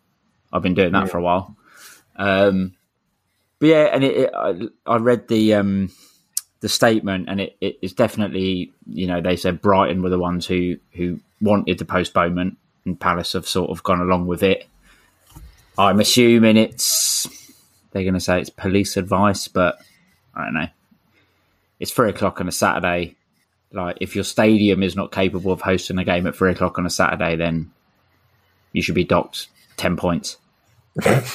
I've 0.53 0.61
been 0.61 0.75
doing 0.75 0.91
that 0.91 1.09
for 1.09 1.17
a 1.17 1.23
while. 1.23 1.55
Um, 2.15 2.75
but 3.59 3.69
yeah, 3.69 3.83
and 3.85 4.03
it, 4.03 4.17
it, 4.17 4.31
I, 4.35 4.67
I 4.85 4.97
read 4.97 5.27
the 5.27 5.55
um, 5.55 5.91
the 6.59 6.69
statement, 6.69 7.29
and 7.29 7.41
it, 7.41 7.57
it 7.61 7.79
is 7.81 7.93
definitely 7.93 8.71
you 8.87 9.07
know 9.07 9.21
they 9.21 9.35
said 9.35 9.61
Brighton 9.61 10.01
were 10.01 10.09
the 10.09 10.19
ones 10.19 10.45
who 10.45 10.77
who 10.93 11.19
wanted 11.41 11.77
the 11.77 11.85
postponement, 11.85 12.57
and 12.85 12.99
Palace 12.99 13.33
have 13.33 13.47
sort 13.47 13.69
of 13.69 13.83
gone 13.83 14.01
along 14.01 14.27
with 14.27 14.43
it. 14.43 14.67
I'm 15.77 15.99
assuming 15.99 16.57
it's 16.57 17.27
they're 17.91 18.03
going 18.03 18.13
to 18.13 18.19
say 18.19 18.41
it's 18.41 18.49
police 18.49 18.97
advice, 18.97 19.47
but 19.47 19.79
I 20.33 20.45
don't 20.45 20.53
know. 20.53 20.67
It's 21.79 21.91
three 21.91 22.09
o'clock 22.09 22.41
on 22.41 22.47
a 22.47 22.51
Saturday. 22.51 23.15
Like 23.71 23.97
if 24.01 24.15
your 24.15 24.23
stadium 24.23 24.81
is 24.81 24.95
not 24.95 25.11
capable 25.11 25.51
of 25.51 25.61
hosting 25.61 25.99
a 25.99 26.03
game 26.03 26.25
at 26.25 26.35
three 26.35 26.51
o'clock 26.51 26.79
on 26.79 26.85
a 26.85 26.89
Saturday, 26.89 27.35
then 27.35 27.71
you 28.71 28.81
should 28.81 28.95
be 28.95 29.03
docked 29.03 29.47
ten 29.77 29.97
points. 29.97 30.37
and, 31.05 31.27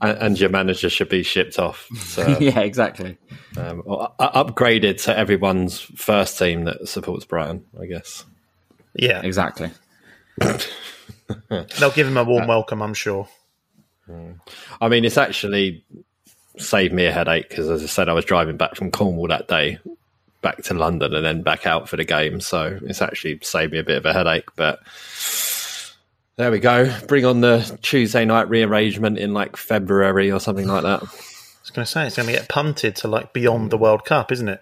and 0.00 0.40
your 0.40 0.50
manager 0.50 0.88
should 0.88 1.08
be 1.08 1.24
shipped 1.24 1.58
off. 1.58 1.88
So, 1.96 2.38
yeah, 2.40 2.60
exactly. 2.60 3.18
Um, 3.56 3.82
or 3.84 4.12
u- 4.18 4.26
upgraded 4.26 5.02
to 5.04 5.16
everyone's 5.16 5.80
first 5.80 6.38
team 6.38 6.64
that 6.64 6.88
supports 6.88 7.24
Brighton, 7.24 7.64
I 7.80 7.86
guess. 7.86 8.24
Yeah, 8.94 9.22
Exactly. 9.22 9.70
they'll 11.48 11.90
give 11.94 12.06
him 12.06 12.16
a 12.16 12.24
warm 12.24 12.46
welcome. 12.46 12.82
I'm 12.82 12.94
sure. 12.94 13.28
I 14.80 14.88
mean, 14.88 15.04
it's 15.04 15.16
actually 15.18 15.84
saved 16.58 16.92
me 16.92 17.06
a 17.06 17.12
headache 17.12 17.48
because, 17.48 17.68
as 17.70 17.82
I 17.82 17.86
said, 17.86 18.08
I 18.08 18.12
was 18.12 18.24
driving 18.24 18.56
back 18.56 18.74
from 18.74 18.90
Cornwall 18.90 19.28
that 19.28 19.48
day, 19.48 19.78
back 20.42 20.62
to 20.64 20.74
London, 20.74 21.14
and 21.14 21.24
then 21.24 21.42
back 21.42 21.66
out 21.66 21.88
for 21.88 21.96
the 21.96 22.04
game. 22.04 22.40
So 22.40 22.78
it's 22.82 23.00
actually 23.00 23.38
saved 23.42 23.72
me 23.72 23.78
a 23.78 23.84
bit 23.84 23.96
of 23.98 24.06
a 24.06 24.12
headache. 24.12 24.48
But 24.56 24.80
there 26.36 26.50
we 26.50 26.58
go. 26.58 26.92
Bring 27.06 27.24
on 27.24 27.40
the 27.40 27.78
Tuesday 27.82 28.24
night 28.24 28.48
rearrangement 28.48 29.18
in 29.18 29.32
like 29.32 29.56
February 29.56 30.30
or 30.30 30.40
something 30.40 30.66
like 30.66 30.82
that. 30.82 31.02
I 31.62 31.64
was 31.64 31.70
going 31.70 31.84
to 31.84 31.90
say 31.90 32.06
it's 32.08 32.16
going 32.16 32.26
to 32.26 32.32
get 32.32 32.48
punted 32.48 32.96
to 32.96 33.08
like 33.08 33.32
beyond 33.32 33.70
the 33.70 33.78
World 33.78 34.04
Cup, 34.04 34.32
isn't 34.32 34.48
it? 34.48 34.60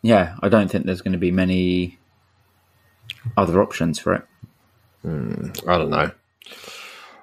Yeah, 0.00 0.36
I 0.40 0.48
don't 0.48 0.70
think 0.70 0.86
there's 0.86 1.02
going 1.02 1.12
to 1.12 1.18
be 1.18 1.30
many 1.30 1.98
other 3.36 3.62
options 3.62 3.98
for 3.98 4.14
it. 4.14 4.22
I 5.04 5.76
don't 5.76 5.90
know. 5.90 6.12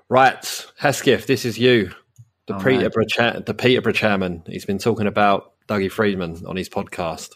Right, 0.08 0.66
Hesketh, 0.78 1.26
this 1.26 1.46
is 1.46 1.58
you, 1.58 1.92
the 2.46 2.56
Oh, 2.58 2.60
Peterborough 2.60 3.06
cha- 3.06 3.40
the 3.40 3.56
Peterborough 3.56 3.94
chairman. 3.94 4.44
He's 4.46 4.66
been 4.66 4.78
talking 4.78 5.08
about 5.08 5.54
Dougie 5.68 5.92
Freedman 5.92 6.46
on 6.46 6.56
his 6.56 6.70
podcast. 6.70 7.32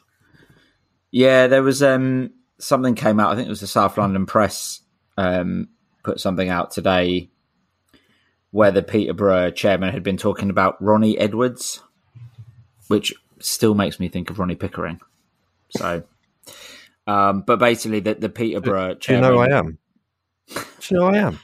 Yeah, 1.09 1.47
there 1.47 1.63
was 1.63 1.81
um, 1.81 2.31
something 2.59 2.93
came 2.93 3.19
out. 3.19 3.31
I 3.31 3.35
think 3.35 3.47
it 3.47 3.49
was 3.49 3.59
the 3.61 3.67
South 3.67 3.97
London 3.97 4.27
Press 4.27 4.81
um, 5.17 5.69
put 6.03 6.19
something 6.19 6.49
out 6.49 6.69
today 6.69 7.31
where 8.53 8.69
the 8.69 8.83
Peterborough 8.83 9.49
chairman 9.49 9.91
had 9.91 10.03
been 10.03 10.15
talking 10.15 10.51
about 10.51 10.79
Ronnie 10.79 11.17
Edwards, 11.17 11.81
which 12.87 13.11
still 13.39 13.73
makes 13.73 13.99
me 13.99 14.09
think 14.09 14.29
of 14.29 14.37
Ronnie 14.37 14.53
Pickering. 14.53 15.01
So, 15.71 16.03
um, 17.07 17.41
but 17.41 17.57
basically, 17.57 17.99
the, 17.99 18.13
the 18.13 18.29
Peterborough 18.29 18.89
Do 18.89 18.93
you 18.93 18.99
chairman. 18.99 19.31
know 19.31 19.39
I 19.39 19.57
am? 19.57 19.77
Do 20.47 20.61
you 20.87 20.97
know 20.97 21.07
I 21.07 21.17
am? 21.17 21.39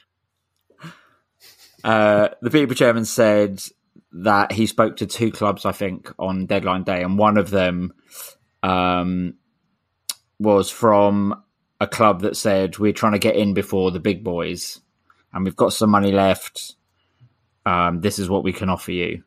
Uh, 1.84 2.30
the 2.44 2.51
Peterborough 2.51 2.75
chairman 2.75 3.06
said 3.06 3.63
that 4.12 4.51
he 4.51 4.68
spoke 4.68 4.98
to 4.98 5.08
two 5.08 5.32
clubs, 5.32 5.66
I 5.66 5.72
think, 5.72 6.13
on 6.20 6.46
deadline 6.46 6.84
day, 6.84 7.01
and 7.01 7.18
one 7.18 7.38
of 7.38 7.50
them 7.50 7.92
um, 8.62 9.34
was 10.38 10.70
from 10.70 11.44
a 11.82 11.88
club 11.88 12.22
that 12.22 12.38
said 12.38 12.78
we're 12.78 12.94
trying 12.94 13.13
to 13.13 13.20
get 13.20 13.36
in 13.36 13.56
before 13.56 13.89
the 13.89 14.00
big 14.00 14.24
boys, 14.24 14.80
and 15.34 15.44
we've 15.44 15.56
got 15.56 15.74
some 15.74 15.89
money 15.89 16.12
left. 16.12 16.75
Um, 17.66 18.01
this 18.01 18.20
is 18.20 18.30
what 18.30 18.44
we 18.44 18.54
can 18.54 18.70
offer 18.70 18.92
you. 18.92 19.24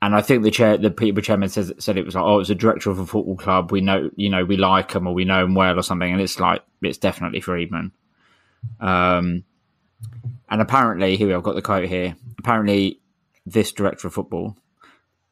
And 0.00 0.14
I 0.14 0.20
think 0.20 0.42
the 0.42 0.50
chair, 0.50 0.76
the 0.76 0.90
Peterborough 0.90 1.22
chairman 1.22 1.48
says, 1.48 1.72
said 1.78 1.96
it 1.96 2.04
was 2.04 2.14
like, 2.14 2.24
oh, 2.24 2.40
it's 2.40 2.50
a 2.50 2.54
director 2.54 2.90
of 2.90 2.98
a 2.98 3.06
football 3.06 3.36
club. 3.36 3.72
We 3.72 3.80
know, 3.80 4.10
you 4.16 4.28
know, 4.28 4.44
we 4.44 4.58
like 4.58 4.92
him 4.92 5.06
or 5.06 5.14
we 5.14 5.24
know 5.24 5.44
him 5.44 5.54
well 5.54 5.78
or 5.78 5.82
something. 5.82 6.12
And 6.12 6.20
it's 6.20 6.38
like, 6.38 6.62
it's 6.82 6.98
definitely 6.98 7.40
Freedman. 7.40 7.92
Um, 8.80 9.44
and 10.50 10.60
apparently, 10.60 11.16
here 11.16 11.34
I've 11.34 11.42
got 11.42 11.54
the 11.54 11.62
quote 11.62 11.88
here. 11.88 12.16
Apparently, 12.38 13.00
this 13.46 13.72
director 13.72 14.08
of 14.08 14.14
football 14.14 14.56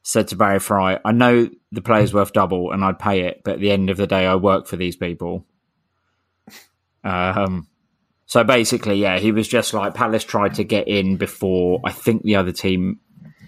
said 0.01 0.27
to 0.29 0.35
Barry 0.35 0.59
Fry, 0.59 0.99
I 1.05 1.11
know 1.11 1.49
the 1.71 1.81
player's 1.81 2.13
worth 2.13 2.33
double 2.33 2.71
and 2.71 2.83
I'd 2.83 2.99
pay 2.99 3.21
it, 3.21 3.41
but 3.43 3.55
at 3.55 3.59
the 3.59 3.71
end 3.71 3.89
of 3.89 3.97
the 3.97 4.07
day, 4.07 4.25
I 4.25 4.35
work 4.35 4.67
for 4.67 4.75
these 4.75 4.95
people. 4.95 5.45
Um, 7.03 7.67
so 8.33 8.43
basically, 8.43 8.95
yeah, 8.95 9.19
he 9.19 9.31
was 9.31 9.47
just 9.47 9.75
like 9.75 9.93
Palace 9.93 10.23
tried 10.23 10.55
to 10.55 10.63
get 10.63 10.87
in 10.87 11.17
before 11.17 11.79
I 11.83 11.91
think 11.91 12.23
the 12.23 12.37
other 12.37 12.51
team 12.51 12.99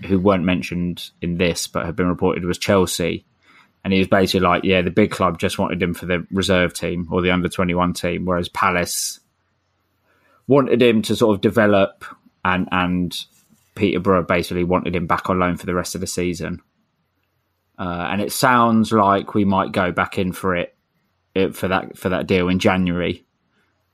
who 0.06 0.20
weren't 0.20 0.44
mentioned 0.44 1.10
in 1.24 1.40
this 1.40 1.66
but 1.66 1.88
have 1.88 1.96
been 1.96 2.08
reported 2.08 2.46
was 2.46 2.60
Chelsea. 2.60 3.26
And 3.84 3.92
he 3.92 3.98
was 3.98 4.08
basically 4.08 4.42
like, 4.42 4.64
yeah, 4.64 4.84
the 4.84 4.92
big 4.92 5.10
club 5.10 5.40
just 5.40 5.58
wanted 5.58 5.82
him 5.82 5.96
for 5.96 6.06
the 6.06 6.28
reserve 6.30 6.76
team 6.76 7.08
or 7.10 7.24
the 7.24 7.32
under 7.32 7.50
21 7.50 7.94
team, 7.94 8.26
whereas 8.26 8.48
Palace 8.48 9.22
wanted 10.46 10.84
him 10.84 11.02
to 11.02 11.16
sort 11.16 11.34
of 11.34 11.42
develop 11.42 12.06
and 12.44 12.70
and 12.72 13.26
Peterborough 13.74 14.22
basically 14.22 14.66
wanted 14.66 14.96
him 14.96 15.08
back 15.08 15.32
on 15.32 15.40
loan 15.40 15.58
for 15.58 15.66
the 15.66 15.74
rest 15.74 15.96
of 15.96 16.02
the 16.02 16.06
season. 16.06 16.62
Uh, 17.80 18.08
and 18.12 18.22
it 18.22 18.32
sounds 18.32 18.92
like 18.92 19.34
we 19.34 19.46
might 19.46 19.72
go 19.72 19.92
back 19.92 20.20
in 20.20 20.32
for 20.32 20.56
it, 20.56 20.78
it 21.34 21.56
for 21.56 21.70
that 21.70 21.98
for 21.98 22.10
that 22.10 22.28
deal 22.28 22.50
in 22.50 22.60
January. 22.60 23.26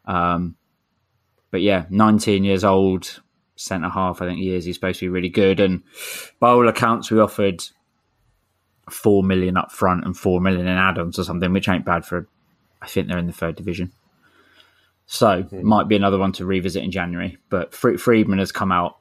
Um, 0.03 0.57
but 1.51 1.61
yeah, 1.61 1.85
19 1.89 2.43
years 2.43 2.63
old, 2.63 3.21
centre 3.55 3.89
half. 3.89 4.21
I 4.21 4.27
think 4.27 4.39
he 4.39 4.55
is. 4.55 4.65
He's 4.65 4.75
supposed 4.75 4.99
to 4.99 5.05
be 5.05 5.09
really 5.09 5.29
good. 5.29 5.59
And 5.59 5.83
by 6.39 6.49
all 6.49 6.67
accounts, 6.67 7.11
we 7.11 7.19
offered 7.19 7.63
four 8.89 9.23
million 9.23 9.57
up 9.57 9.71
front 9.71 10.05
and 10.05 10.17
four 10.17 10.41
million 10.41 10.67
in 10.67 10.77
add-ons 10.77 11.19
or 11.19 11.23
something, 11.23 11.53
which 11.53 11.69
ain't 11.69 11.85
bad 11.85 12.05
for. 12.05 12.27
I 12.81 12.87
think 12.87 13.07
they're 13.07 13.19
in 13.19 13.27
the 13.27 13.33
third 13.33 13.55
division. 13.55 13.91
So 15.05 15.43
mm-hmm. 15.43 15.67
might 15.67 15.87
be 15.87 15.95
another 15.95 16.17
one 16.17 16.31
to 16.33 16.45
revisit 16.45 16.83
in 16.83 16.91
January. 16.91 17.37
But 17.49 17.73
Freedman 17.73 18.39
has 18.39 18.51
come 18.51 18.71
out 18.71 18.97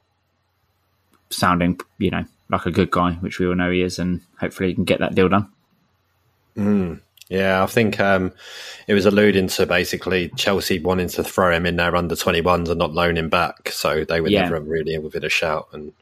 sounding, 1.29 1.79
you 1.97 2.11
know, 2.11 2.25
like 2.49 2.65
a 2.65 2.71
good 2.71 2.91
guy, 2.91 3.13
which 3.13 3.39
we 3.39 3.47
all 3.47 3.55
know 3.55 3.71
he 3.71 3.81
is, 3.81 3.97
and 3.97 4.21
hopefully 4.39 4.69
he 4.69 4.75
can 4.75 4.83
get 4.83 4.99
that 4.99 5.15
deal 5.15 5.29
done. 5.29 5.49
Mm. 6.57 7.01
Yeah, 7.31 7.63
I 7.63 7.65
think 7.65 7.97
um, 8.01 8.33
it 8.87 8.93
was 8.93 9.05
alluding 9.05 9.47
to 9.47 9.65
basically 9.65 10.29
Chelsea 10.35 10.79
wanting 10.79 11.07
to 11.07 11.23
throw 11.23 11.55
him 11.55 11.65
in 11.65 11.77
their 11.77 11.95
under 11.95 12.13
21s 12.13 12.67
and 12.67 12.77
not 12.77 12.93
loan 12.93 13.17
him 13.17 13.29
back. 13.29 13.69
So 13.69 14.03
they 14.03 14.19
were 14.19 14.27
Yeah. 14.27 14.41
never 14.49 14.59
really 14.59 14.97
within 14.97 15.23
a 15.23 15.29
shout. 15.29 15.69
And 15.71 15.93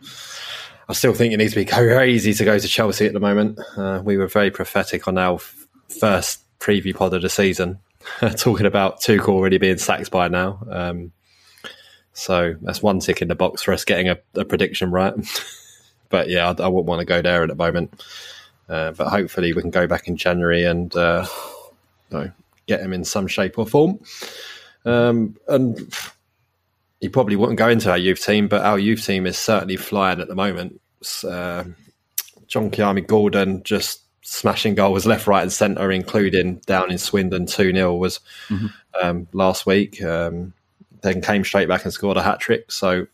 I 0.89 0.93
still 0.93 1.13
think 1.13 1.31
it 1.31 1.37
needs 1.37 1.53
to 1.53 1.59
be 1.59 1.65
crazy 1.71 2.33
to 2.33 2.43
go 2.43 2.57
to 2.57 2.67
Chelsea 2.67 3.05
at 3.05 3.13
the 3.13 3.19
moment. 3.19 3.59
Uh, 3.77 4.01
we 4.03 4.17
were 4.17 4.25
very 4.25 4.49
prophetic 4.49 5.07
on 5.07 5.19
our 5.19 5.35
f- 5.35 5.67
first 5.99 6.41
preview 6.59 6.95
pod 6.95 7.13
of 7.13 7.21
the 7.21 7.29
season, 7.29 7.77
talking 8.37 8.65
about 8.65 8.99
Tuchel 8.99 9.29
already 9.29 9.59
being 9.59 9.77
sacked 9.77 10.09
by 10.09 10.29
now. 10.29 10.65
Um, 10.67 11.11
so 12.13 12.55
that's 12.61 12.81
one 12.81 13.01
tick 13.01 13.21
in 13.21 13.27
the 13.27 13.35
box 13.35 13.61
for 13.61 13.71
us 13.71 13.85
getting 13.85 14.09
a, 14.09 14.17
a 14.33 14.45
prediction 14.45 14.89
right. 14.89 15.13
but 16.09 16.27
yeah, 16.27 16.47
I, 16.57 16.63
I 16.63 16.67
wouldn't 16.69 16.87
want 16.87 17.01
to 17.01 17.05
go 17.05 17.21
there 17.21 17.43
at 17.43 17.49
the 17.49 17.55
moment. 17.55 18.03
Uh, 18.69 18.91
but 18.91 19.07
hopefully 19.07 19.51
we 19.53 19.61
can 19.61 19.71
go 19.71 19.87
back 19.87 20.07
in 20.07 20.15
January 20.15 20.63
and 20.63 20.95
uh, 20.95 21.25
you 22.11 22.17
know, 22.17 22.31
get 22.67 22.81
him 22.81 22.93
in 22.93 23.03
some 23.03 23.27
shape 23.27 23.57
or 23.57 23.65
form. 23.65 23.99
Um, 24.85 25.35
and 25.47 25.91
he 27.01 27.09
probably 27.09 27.35
wouldn't 27.35 27.57
go 27.57 27.69
into 27.69 27.89
our 27.89 27.97
youth 27.97 28.23
team, 28.23 28.47
but 28.47 28.61
our 28.61 28.77
youth 28.77 29.05
team 29.05 29.25
is 29.25 29.37
certainly 29.37 29.75
flying 29.75 30.19
at 30.19 30.27
the 30.27 30.35
moment. 30.35 30.79
Uh, 31.23 31.63
John-Kymani 32.47 33.07
Gordon 33.07 33.63
just 33.63 34.01
smashing 34.21 34.75
goals 34.75 35.05
left, 35.05 35.27
right, 35.27 35.41
and 35.41 35.51
centre, 35.51 35.91
including 35.91 36.55
down 36.65 36.91
in 36.91 36.97
Swindon 36.97 37.45
2 37.45 37.73
0 37.73 37.95
was 37.95 38.19
um, 39.01 39.27
last 39.33 39.65
week. 39.65 40.01
Um, 40.03 40.53
then 41.01 41.21
came 41.21 41.45
straight 41.45 41.69
back 41.69 41.85
and 41.85 41.93
scored 41.93 42.17
a 42.17 42.21
hat 42.21 42.39
trick. 42.39 42.71
So, 42.71 43.07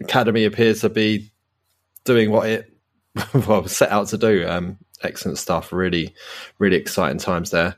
Academy 0.00 0.44
appears 0.44 0.82
to 0.82 0.88
be 0.88 1.30
doing 2.04 2.30
what 2.30 2.48
it 2.48 2.75
well 3.46 3.66
set 3.66 3.90
out 3.90 4.08
to 4.08 4.18
do. 4.18 4.46
Um, 4.48 4.78
excellent 5.02 5.38
stuff. 5.38 5.72
Really, 5.72 6.14
really 6.58 6.76
exciting 6.76 7.18
times 7.18 7.50
there. 7.50 7.76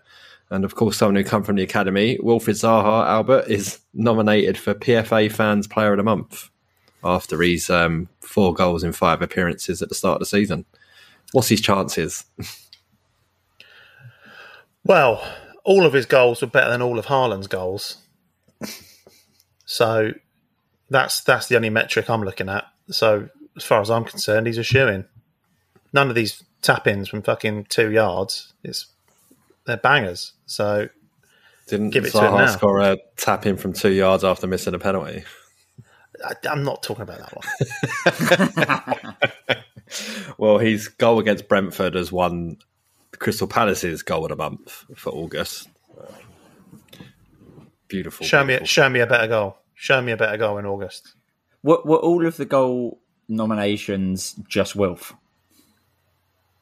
And 0.50 0.64
of 0.64 0.74
course, 0.74 0.96
someone 0.96 1.16
who 1.16 1.24
come 1.24 1.42
from 1.42 1.56
the 1.56 1.62
academy, 1.62 2.18
Wilfried 2.18 2.54
Zaha 2.54 3.06
Albert, 3.06 3.48
is 3.48 3.80
nominated 3.92 4.56
for 4.56 4.74
PFA 4.74 5.30
Fans 5.30 5.66
Player 5.66 5.92
of 5.92 5.98
the 5.98 6.02
Month 6.02 6.48
after 7.04 7.40
his 7.42 7.68
um, 7.68 8.08
four 8.20 8.54
goals 8.54 8.82
in 8.82 8.92
five 8.92 9.20
appearances 9.20 9.82
at 9.82 9.88
the 9.88 9.94
start 9.94 10.16
of 10.16 10.20
the 10.20 10.26
season. 10.26 10.64
What's 11.32 11.48
his 11.48 11.60
chances? 11.60 12.24
Well, 14.84 15.22
all 15.64 15.84
of 15.84 15.92
his 15.92 16.06
goals 16.06 16.40
were 16.40 16.48
better 16.48 16.70
than 16.70 16.80
all 16.80 16.98
of 16.98 17.06
Haaland's 17.06 17.48
goals. 17.48 17.98
So 19.70 20.12
that's 20.88 21.20
that's 21.20 21.48
the 21.48 21.56
only 21.56 21.68
metric 21.68 22.08
I'm 22.08 22.22
looking 22.22 22.48
at. 22.48 22.64
So 22.88 23.28
as 23.54 23.64
far 23.64 23.82
as 23.82 23.90
I'm 23.90 24.04
concerned, 24.04 24.46
he's 24.46 24.56
a 24.56 24.62
shoe 24.62 24.88
in. 24.88 25.04
None 25.92 26.08
of 26.08 26.14
these 26.14 26.42
tap 26.62 26.86
ins 26.86 27.08
from 27.08 27.22
fucking 27.22 27.64
two 27.64 27.90
yards 27.90 28.52
is 28.62 28.86
they're 29.64 29.76
bangers. 29.76 30.32
So 30.46 30.88
Didn't 31.66 31.90
Give 31.90 32.04
it 32.04 32.10
to 32.12 32.18
him 32.18 32.32
Zaha 32.32 32.46
now. 32.46 32.46
score 32.46 32.80
a 32.80 32.98
tap 33.16 33.46
in 33.46 33.56
from 33.56 33.72
two 33.72 33.92
yards 33.92 34.24
after 34.24 34.46
missing 34.46 34.74
a 34.74 34.78
penalty? 34.78 35.24
I, 36.24 36.34
I'm 36.50 36.64
not 36.64 36.82
talking 36.82 37.02
about 37.02 37.18
that 37.20 39.14
one. 39.14 39.16
Well, 40.36 40.58
his 40.58 40.88
goal 40.88 41.18
against 41.18 41.48
Brentford 41.48 41.94
has 41.94 42.12
won 42.12 42.58
Crystal 43.18 43.48
Palace's 43.48 44.02
goal 44.02 44.24
of 44.24 44.28
the 44.30 44.36
month 44.36 44.84
for 44.94 45.10
August. 45.10 45.68
Beautiful. 47.88 48.26
show 48.26 48.44
me 48.44 48.58
show 48.64 48.88
me 48.88 49.00
a 49.00 49.06
better 49.06 49.26
goal. 49.26 49.56
Show 49.74 50.02
me 50.02 50.12
a 50.12 50.16
better 50.16 50.36
goal 50.36 50.58
in 50.58 50.66
August. 50.66 51.14
Were, 51.62 51.80
were 51.84 51.96
all 51.96 52.26
of 52.26 52.36
the 52.36 52.44
goal 52.44 53.00
nominations 53.28 54.34
just 54.46 54.76
Wilf? 54.76 55.14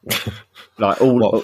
like 0.77 1.01
all, 1.01 1.23
all, 1.23 1.43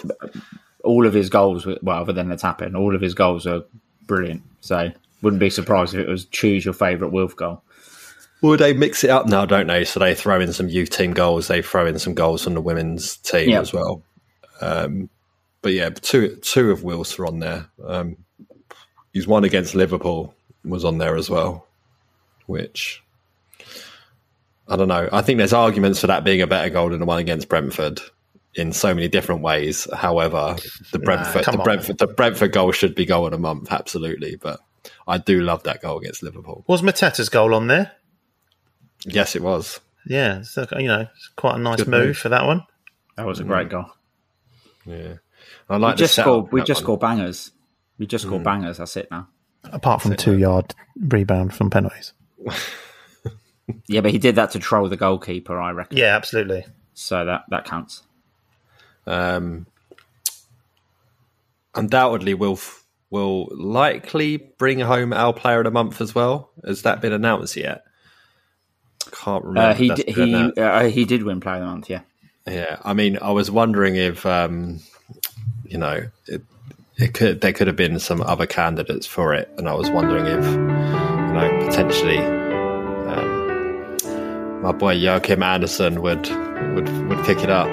all 0.83 1.05
of 1.07 1.13
his 1.13 1.29
goals, 1.29 1.65
were- 1.65 1.79
well, 1.81 2.01
other 2.01 2.13
than 2.13 2.29
the 2.29 2.37
tapping, 2.37 2.75
all 2.75 2.95
of 2.95 3.01
his 3.01 3.13
goals 3.13 3.45
are 3.47 3.63
brilliant. 4.05 4.41
So 4.61 4.91
wouldn't 5.21 5.39
be 5.39 5.49
surprised 5.49 5.93
if 5.93 5.99
it 6.01 6.07
was 6.09 6.25
choose 6.25 6.65
your 6.65 6.73
favourite 6.73 7.13
Wilf 7.13 7.35
goal. 7.35 7.63
Will 8.41 8.57
they 8.57 8.73
mix 8.73 9.03
it 9.05 9.09
up 9.09 9.25
now, 9.25 9.45
don't 9.45 9.67
they? 9.67 9.85
So 9.85 9.99
they 10.01 10.13
throw 10.15 10.41
in 10.41 10.51
some 10.51 10.67
youth 10.67 10.89
team 10.89 11.13
goals, 11.13 11.47
they 11.47 11.61
throw 11.61 11.85
in 11.85 11.97
some 11.97 12.13
goals 12.13 12.43
from 12.43 12.55
the 12.55 12.61
women's 12.61 13.15
team 13.17 13.49
Yeah. 13.49 13.61
as 13.61 13.71
well. 13.71 14.03
Um, 14.59 15.09
but 15.61 15.71
yeah, 15.73 15.89
two 15.91 16.35
two 16.41 16.71
of 16.71 16.83
Will's 16.83 17.17
are 17.17 17.25
on 17.25 17.39
there. 17.39 17.67
Um, 17.85 18.17
his 19.13 19.27
one 19.27 19.45
against 19.45 19.75
Liverpool 19.75 20.33
was 20.65 20.83
on 20.83 20.97
there 20.97 21.15
as 21.15 21.29
well, 21.29 21.65
which 22.47 23.01
I 24.67 24.75
don't 24.75 24.87
know. 24.89 25.07
I 25.11 25.21
think 25.21 25.37
there's 25.37 25.53
arguments 25.53 25.99
for 26.01 26.07
that 26.07 26.23
being 26.25 26.41
a 26.41 26.47
better 26.47 26.69
goal 26.69 26.89
than 26.89 26.99
the 26.99 27.05
one 27.05 27.19
against 27.19 27.47
Brentford 27.47 28.01
in 28.55 28.71
so 28.73 28.93
many 28.93 29.07
different 29.07 29.41
ways. 29.41 29.87
However, 29.93 30.55
the 30.91 30.99
Brentford 30.99 31.43
come 31.43 31.55
the 31.55 31.59
on. 31.59 31.63
Brentford 31.63 31.97
the 31.97 32.07
Brentford 32.07 32.51
goal 32.51 32.71
should 32.71 32.95
be 32.95 33.05
goal 33.05 33.25
of 33.25 33.31
the 33.31 33.39
month, 33.39 33.71
absolutely. 33.71 34.35
But 34.35 34.59
I 35.07 35.17
do 35.17 35.41
love 35.41 35.63
that 35.63 35.81
goal 35.81 35.99
against 35.99 36.23
Liverpool. 36.23 36.63
Was 36.67 36.81
Mateta's 36.81 37.29
goal 37.29 37.53
on 37.53 37.67
there? 37.67 37.91
Yes, 39.05 39.35
it 39.35 39.41
was. 39.41 39.79
Yeah, 40.05 40.41
so, 40.41 40.67
you 40.77 40.87
know, 40.87 41.07
it's 41.15 41.29
quite 41.35 41.55
a 41.55 41.59
nice 41.59 41.79
move, 41.79 42.07
move. 42.07 42.17
for 42.17 42.29
that 42.29 42.45
one. 42.45 42.63
That 43.15 43.25
was 43.25 43.39
a 43.39 43.43
great 43.43 43.69
goal. 43.69 43.85
Yeah, 44.85 45.15
I 45.69 45.77
like 45.77 45.95
the 45.95 46.03
just 46.03 46.15
setup 46.15 46.27
scored. 46.27 46.51
We 46.51 46.61
just 46.61 46.81
one. 46.81 46.83
scored 46.83 46.99
bangers. 46.99 47.51
We 47.97 48.07
just 48.07 48.25
scored 48.25 48.41
hmm. 48.41 48.45
bangers. 48.45 48.77
That's 48.77 48.97
it 48.97 49.07
now. 49.09 49.29
Apart 49.63 50.01
from 50.01 50.15
two 50.15 50.37
yard 50.37 50.75
rebound 50.99 51.53
from 51.53 51.69
penalties. 51.69 52.13
Yeah, 53.87 54.01
but 54.01 54.11
he 54.11 54.17
did 54.17 54.35
that 54.35 54.51
to 54.51 54.59
troll 54.59 54.89
the 54.89 54.97
goalkeeper, 54.97 55.59
I 55.59 55.71
reckon. 55.71 55.97
Yeah, 55.97 56.15
absolutely. 56.15 56.65
So 56.93 57.25
that 57.25 57.43
that 57.49 57.65
counts. 57.65 58.03
Um, 59.05 59.67
undoubtedly, 61.75 62.33
will 62.33 62.59
will 63.09 63.47
likely 63.51 64.37
bring 64.37 64.79
home 64.79 65.13
our 65.13 65.33
player 65.33 65.59
of 65.59 65.65
the 65.65 65.71
month 65.71 66.01
as 66.01 66.15
well. 66.15 66.49
Has 66.65 66.81
that 66.81 66.99
been 67.01 67.13
announced 67.13 67.55
yet? 67.55 67.83
Can't 69.11 69.45
remember. 69.45 69.69
Uh, 69.69 69.73
he 69.75 69.89
d- 69.89 70.11
he 70.11 70.51
uh, 70.57 70.85
he 70.89 71.05
did 71.05 71.23
win 71.23 71.39
Player 71.39 71.55
of 71.55 71.61
the 71.61 71.67
Month. 71.67 71.89
Yeah. 71.89 72.01
Yeah, 72.47 72.77
I 72.83 72.93
mean, 72.93 73.17
I 73.21 73.31
was 73.31 73.49
wondering 73.49 73.95
if 73.95 74.25
um, 74.25 74.79
you 75.65 75.77
know 75.77 76.07
it, 76.27 76.41
it 76.97 77.13
could 77.13 77.41
there 77.41 77.53
could 77.53 77.67
have 77.67 77.75
been 77.75 77.99
some 77.99 78.21
other 78.21 78.45
candidates 78.45 79.05
for 79.05 79.33
it, 79.33 79.49
and 79.57 79.69
I 79.69 79.73
was 79.73 79.89
wondering 79.89 80.25
if 80.25 80.43
you 80.45 81.33
know 81.33 81.65
potentially 81.67 82.17
um, 83.07 84.61
my 84.61 84.71
boy 84.73 84.93
Joachim 84.93 85.41
Andersen 85.43 86.01
would 86.01 86.27
would 86.75 86.89
would 87.07 87.23
pick 87.25 87.39
it 87.43 87.49
up. 87.49 87.69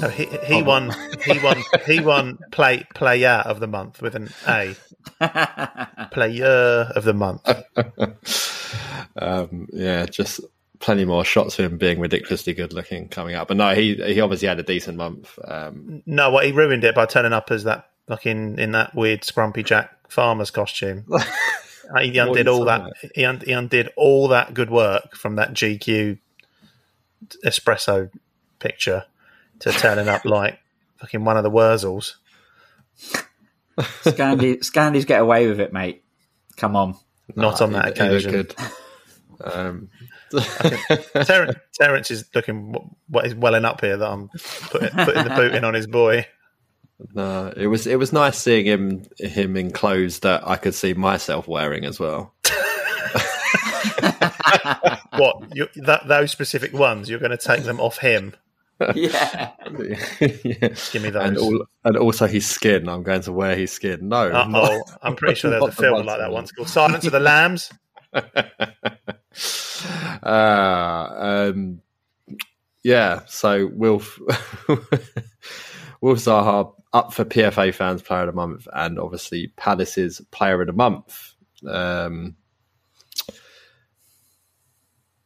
No, 0.00 0.08
he 0.08 0.26
he 0.44 0.62
won 0.62 0.94
he 1.24 1.38
won 1.38 1.62
he 1.86 2.00
won 2.10 2.38
play 2.50 2.86
player 2.94 3.42
of 3.46 3.60
the 3.60 3.66
month 3.66 4.02
with 4.02 4.14
an 4.14 4.28
A. 4.46 4.76
player 6.12 6.46
of 6.94 7.04
the 7.04 7.14
month. 7.14 7.48
um, 9.16 9.66
yeah, 9.72 10.04
just 10.06 10.40
plenty 10.80 11.04
more 11.06 11.24
shots 11.24 11.58
of 11.58 11.64
him 11.72 11.78
being 11.78 11.98
ridiculously 11.98 12.52
good 12.52 12.72
looking 12.74 13.08
coming 13.08 13.34
up. 13.34 13.48
But 13.48 13.56
no, 13.56 13.74
he 13.74 13.94
he 13.94 14.20
obviously 14.20 14.48
had 14.48 14.58
a 14.58 14.62
decent 14.62 14.98
month. 14.98 15.38
Um, 15.42 16.02
No, 16.04 16.30
what 16.30 16.44
he 16.44 16.52
ruined 16.52 16.84
it 16.84 16.94
by 16.94 17.06
turning 17.06 17.32
up 17.32 17.50
as 17.50 17.64
that 17.64 17.88
fucking 18.06 18.58
in 18.58 18.72
that 18.72 18.94
weird 18.94 19.22
Scrumpy 19.22 19.64
Jack 19.64 20.10
farmer's 20.10 20.50
costume. 20.50 21.06
Uh, 21.88 22.00
he 22.00 22.18
undid 22.18 22.48
all 22.48 22.64
that. 22.64 22.82
He, 23.14 23.24
un- 23.24 23.40
he 23.46 23.52
undid 23.52 23.90
all 23.96 24.26
that 24.26 24.52
good 24.52 24.70
work 24.70 25.14
from 25.14 25.36
that 25.36 25.52
GQ 25.52 26.18
espresso 27.44 28.10
picture 28.58 29.04
to 29.60 29.72
turning 29.72 30.08
up 30.08 30.24
like 30.24 30.58
fucking 30.98 31.24
one 31.24 31.36
of 31.36 31.42
the 31.44 31.50
Wurzels. 31.50 32.14
Scandi 33.78 34.58
Scandis 34.64 35.04
get 35.06 35.20
away 35.20 35.48
with 35.48 35.60
it, 35.60 35.72
mate. 35.72 36.04
Come 36.56 36.76
on. 36.76 36.96
Not 37.34 37.60
on 37.60 37.72
that 37.72 37.96
he- 37.96 38.02
he 38.02 38.08
occasion. 38.08 38.30
good. 38.32 38.54
Um, 39.42 39.90
Terence, 41.24 41.58
Terence 41.74 42.10
is 42.10 42.24
looking 42.34 42.74
what 43.08 43.26
is 43.26 43.34
welling 43.34 43.64
up 43.64 43.80
here 43.82 43.96
that 43.96 44.08
I'm 44.10 44.28
putting, 44.70 44.88
putting 44.90 45.24
the 45.24 45.34
boot 45.36 45.54
in 45.54 45.64
on 45.64 45.74
his 45.74 45.86
boy. 45.86 46.26
no, 47.14 47.52
it 47.54 47.66
was 47.66 47.86
it 47.86 47.98
was 47.98 48.12
nice 48.12 48.38
seeing 48.38 48.64
him 48.64 49.04
him 49.18 49.56
in 49.56 49.70
clothes 49.72 50.20
that 50.20 50.46
I 50.48 50.56
could 50.56 50.74
see 50.74 50.94
myself 50.94 51.46
wearing 51.46 51.84
as 51.84 52.00
well. 52.00 52.32
What 55.18 55.54
you, 55.54 55.68
that 55.76 56.08
those 56.08 56.30
specific 56.30 56.72
ones? 56.72 57.08
You're 57.08 57.18
going 57.18 57.30
to 57.30 57.36
take 57.36 57.62
them 57.64 57.80
off 57.80 57.98
him? 57.98 58.34
Yeah. 58.94 59.52
yeah. 60.20 60.68
Give 60.92 61.02
me 61.02 61.10
those. 61.10 61.24
And, 61.24 61.38
all, 61.38 61.66
and 61.84 61.96
also 61.96 62.26
his 62.26 62.46
skin. 62.46 62.88
I'm 62.88 63.02
going 63.02 63.22
to 63.22 63.32
wear 63.32 63.56
his 63.56 63.72
skin. 63.72 64.08
No, 64.08 64.30
not- 64.30 64.98
I'm 65.02 65.16
pretty 65.16 65.34
sure 65.34 65.50
there's 65.50 65.62
a 65.62 65.66
not 65.66 65.74
film 65.74 66.06
like 66.06 66.18
that 66.18 66.26
I 66.26 66.28
once 66.28 66.52
called 66.52 66.68
Silence 66.68 67.04
of 67.06 67.12
the 67.12 67.20
Lambs. 67.20 67.72
uh, 70.22 71.50
um, 71.52 71.80
yeah, 72.82 73.20
so 73.26 73.68
Wilf 73.72 74.18
Wilf 76.00 76.18
Zaha 76.18 76.72
up 76.92 77.12
for 77.12 77.24
PFA 77.24 77.74
fans 77.74 78.02
player 78.02 78.22
of 78.22 78.28
the 78.28 78.32
month 78.32 78.66
and 78.72 78.98
obviously 78.98 79.52
Palace's 79.56 80.20
player 80.30 80.60
of 80.60 80.66
the 80.66 80.72
month. 80.72 81.34
Um, 81.66 82.36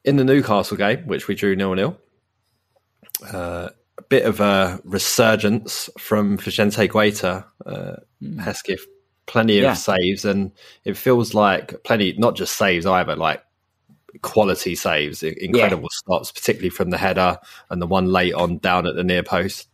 in 0.04 0.16
the 0.16 0.24
Newcastle 0.24 0.76
game, 0.76 1.06
which 1.06 1.28
we 1.28 1.34
drew 1.34 1.54
nil 1.54 1.74
nil, 1.74 1.96
uh, 3.32 3.68
a 3.98 4.02
bit 4.02 4.24
of 4.24 4.40
a 4.40 4.80
resurgence 4.84 5.88
from 5.98 6.36
Vicente 6.38 6.88
Guaita. 6.88 7.44
Uh, 7.66 7.96
Hesketh, 8.40 8.86
plenty 9.26 9.58
of 9.58 9.64
Yeah. 9.64 9.74
saves, 9.74 10.24
and 10.24 10.52
it 10.84 10.96
feels 10.96 11.34
like 11.34 11.82
plenty, 11.84 12.14
not 12.18 12.36
just 12.36 12.56
saves 12.56 12.86
either, 12.86 13.16
like 13.16 13.42
quality 14.22 14.74
saves, 14.74 15.22
incredible 15.22 15.88
stops, 15.92 16.32
particularly 16.32 16.70
from 16.70 16.90
the 16.90 16.98
header 16.98 17.38
and 17.70 17.80
the 17.80 17.86
one 17.86 18.06
late 18.06 18.34
on 18.34 18.58
down 18.58 18.86
at 18.86 18.96
the 18.96 19.04
near 19.04 19.22
post. 19.22 19.68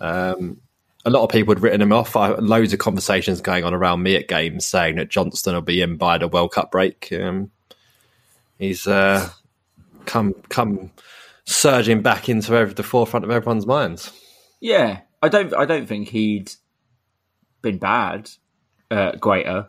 Um, 0.00 0.60
a 1.04 1.10
lot 1.10 1.22
of 1.22 1.30
people 1.30 1.54
had 1.54 1.62
written 1.62 1.80
him 1.80 1.92
off. 1.92 2.16
I, 2.16 2.30
loads 2.34 2.72
of 2.72 2.80
conversations 2.80 3.40
going 3.40 3.64
on 3.64 3.72
around 3.72 4.02
me 4.02 4.16
at 4.16 4.28
games 4.28 4.66
saying 4.66 4.96
that 4.96 5.08
Johnstone 5.10 5.54
will 5.54 5.62
be 5.62 5.80
in 5.80 5.96
by 5.96 6.18
the 6.18 6.28
World 6.28 6.52
Cup 6.52 6.70
break. 6.72 7.12
Um, 7.12 7.50
he's 8.58 8.86
uh, 8.86 9.30
come 10.06 10.34
come 10.48 10.90
surging 11.48 12.02
back 12.02 12.28
into 12.28 12.54
every, 12.54 12.74
the 12.74 12.82
forefront 12.82 13.24
of 13.24 13.30
everyone's 13.30 13.66
minds. 13.66 14.12
Yeah. 14.60 15.00
I 15.22 15.28
don't 15.28 15.54
I 15.54 15.64
don't 15.64 15.88
think 15.88 16.08
he'd 16.08 16.52
been 17.62 17.78
bad, 17.78 18.30
uh 18.90 19.12
Guaita, 19.12 19.68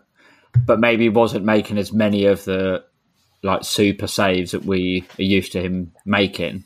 but 0.65 0.79
maybe 0.79 1.09
wasn't 1.09 1.45
making 1.45 1.77
as 1.77 1.93
many 1.93 2.25
of 2.25 2.43
the 2.43 2.83
like 3.41 3.63
super 3.63 4.07
saves 4.07 4.51
that 4.51 4.65
we 4.65 5.07
are 5.17 5.23
used 5.23 5.53
to 5.53 5.61
him 5.61 5.93
making. 6.05 6.65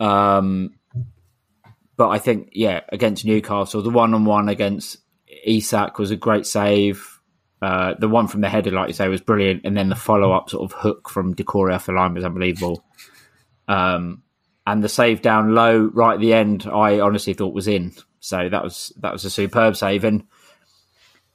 Um, 0.00 0.74
but 1.96 2.08
I 2.08 2.18
think, 2.18 2.50
yeah, 2.52 2.80
against 2.90 3.24
Newcastle, 3.24 3.82
the 3.82 3.90
one 3.90 4.14
on 4.14 4.24
one 4.24 4.48
against 4.48 4.98
Isak 5.44 5.98
was 5.98 6.10
a 6.10 6.16
great 6.16 6.46
save. 6.46 7.20
Uh, 7.60 7.94
the 7.98 8.08
one 8.08 8.28
from 8.28 8.40
the 8.40 8.48
header, 8.48 8.70
like 8.70 8.88
you 8.88 8.94
say, 8.94 9.08
was 9.08 9.20
brilliant, 9.20 9.62
and 9.64 9.76
then 9.76 9.88
the 9.88 9.96
follow 9.96 10.32
up 10.32 10.50
sort 10.50 10.70
of 10.70 10.78
hook 10.78 11.08
from 11.08 11.34
Doucouré 11.34 11.74
off 11.74 11.86
the 11.86 11.92
line 11.92 12.14
was 12.14 12.24
unbelievable. 12.24 12.84
Um, 13.68 14.22
and 14.66 14.82
the 14.82 14.88
save 14.88 15.22
down 15.22 15.54
low 15.54 15.90
right 15.94 16.14
at 16.14 16.20
the 16.20 16.34
end, 16.34 16.66
I 16.70 17.00
honestly 17.00 17.34
thought 17.34 17.54
was 17.54 17.68
in. 17.68 17.92
So 18.20 18.48
that 18.48 18.62
was 18.64 18.92
that 19.00 19.12
was 19.12 19.24
a 19.24 19.30
superb 19.30 19.76
save, 19.76 20.04
and 20.04 20.24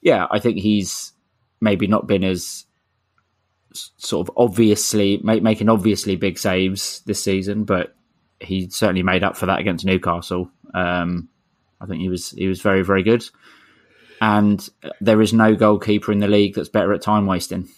yeah, 0.02 0.26
I 0.30 0.38
think 0.38 0.58
he's 0.58 1.12
maybe 1.60 1.86
not 1.86 2.06
been 2.06 2.22
as 2.24 2.66
sort 3.72 4.28
of 4.28 4.34
obviously 4.36 5.18
make, 5.24 5.42
making 5.42 5.68
obviously 5.68 6.14
big 6.16 6.38
saves 6.38 7.00
this 7.06 7.22
season, 7.22 7.64
but 7.64 7.96
he 8.40 8.68
certainly 8.68 9.02
made 9.02 9.24
up 9.24 9.36
for 9.36 9.46
that 9.46 9.58
against 9.58 9.84
Newcastle. 9.86 10.50
Um, 10.74 11.28
I 11.80 11.86
think 11.86 12.02
he 12.02 12.08
was 12.08 12.30
he 12.30 12.46
was 12.46 12.60
very 12.60 12.82
very 12.84 13.02
good, 13.02 13.24
and 14.20 14.68
there 15.00 15.22
is 15.22 15.32
no 15.32 15.54
goalkeeper 15.56 16.12
in 16.12 16.20
the 16.20 16.28
league 16.28 16.54
that's 16.54 16.68
better 16.68 16.92
at 16.92 17.02
time 17.02 17.26
wasting. 17.26 17.68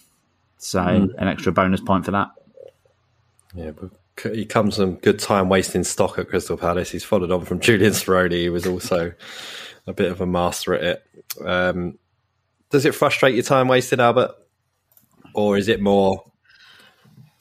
So 0.57 0.79
Mm. 0.79 1.13
an 1.17 1.27
extra 1.27 1.51
bonus 1.51 1.81
point 1.81 2.05
for 2.05 2.11
that. 2.11 2.31
Yeah, 3.55 3.71
but 3.71 3.91
he 4.21 4.45
comes 4.45 4.77
from 4.77 4.95
good 4.95 5.19
time 5.19 5.49
wasting 5.49 5.83
stock 5.83 6.17
at 6.17 6.29
Crystal 6.29 6.57
Palace. 6.57 6.91
He's 6.91 7.03
followed 7.03 7.31
on 7.31 7.45
from 7.45 7.59
Julian 7.61 7.93
Speroni, 7.93 8.45
who 8.45 8.51
was 8.51 8.67
also 8.67 9.13
a 9.85 9.93
bit 9.93 10.11
of 10.11 10.21
a 10.21 10.25
master 10.25 10.73
at 10.73 10.83
it. 10.83 11.03
Um, 11.45 11.97
does 12.69 12.85
it 12.85 12.95
frustrate 12.95 13.35
your 13.35 13.43
time 13.43 13.67
wasted, 13.67 13.99
Albert? 13.99 14.31
Or 15.33 15.57
is 15.57 15.67
it 15.67 15.81
more 15.81 16.23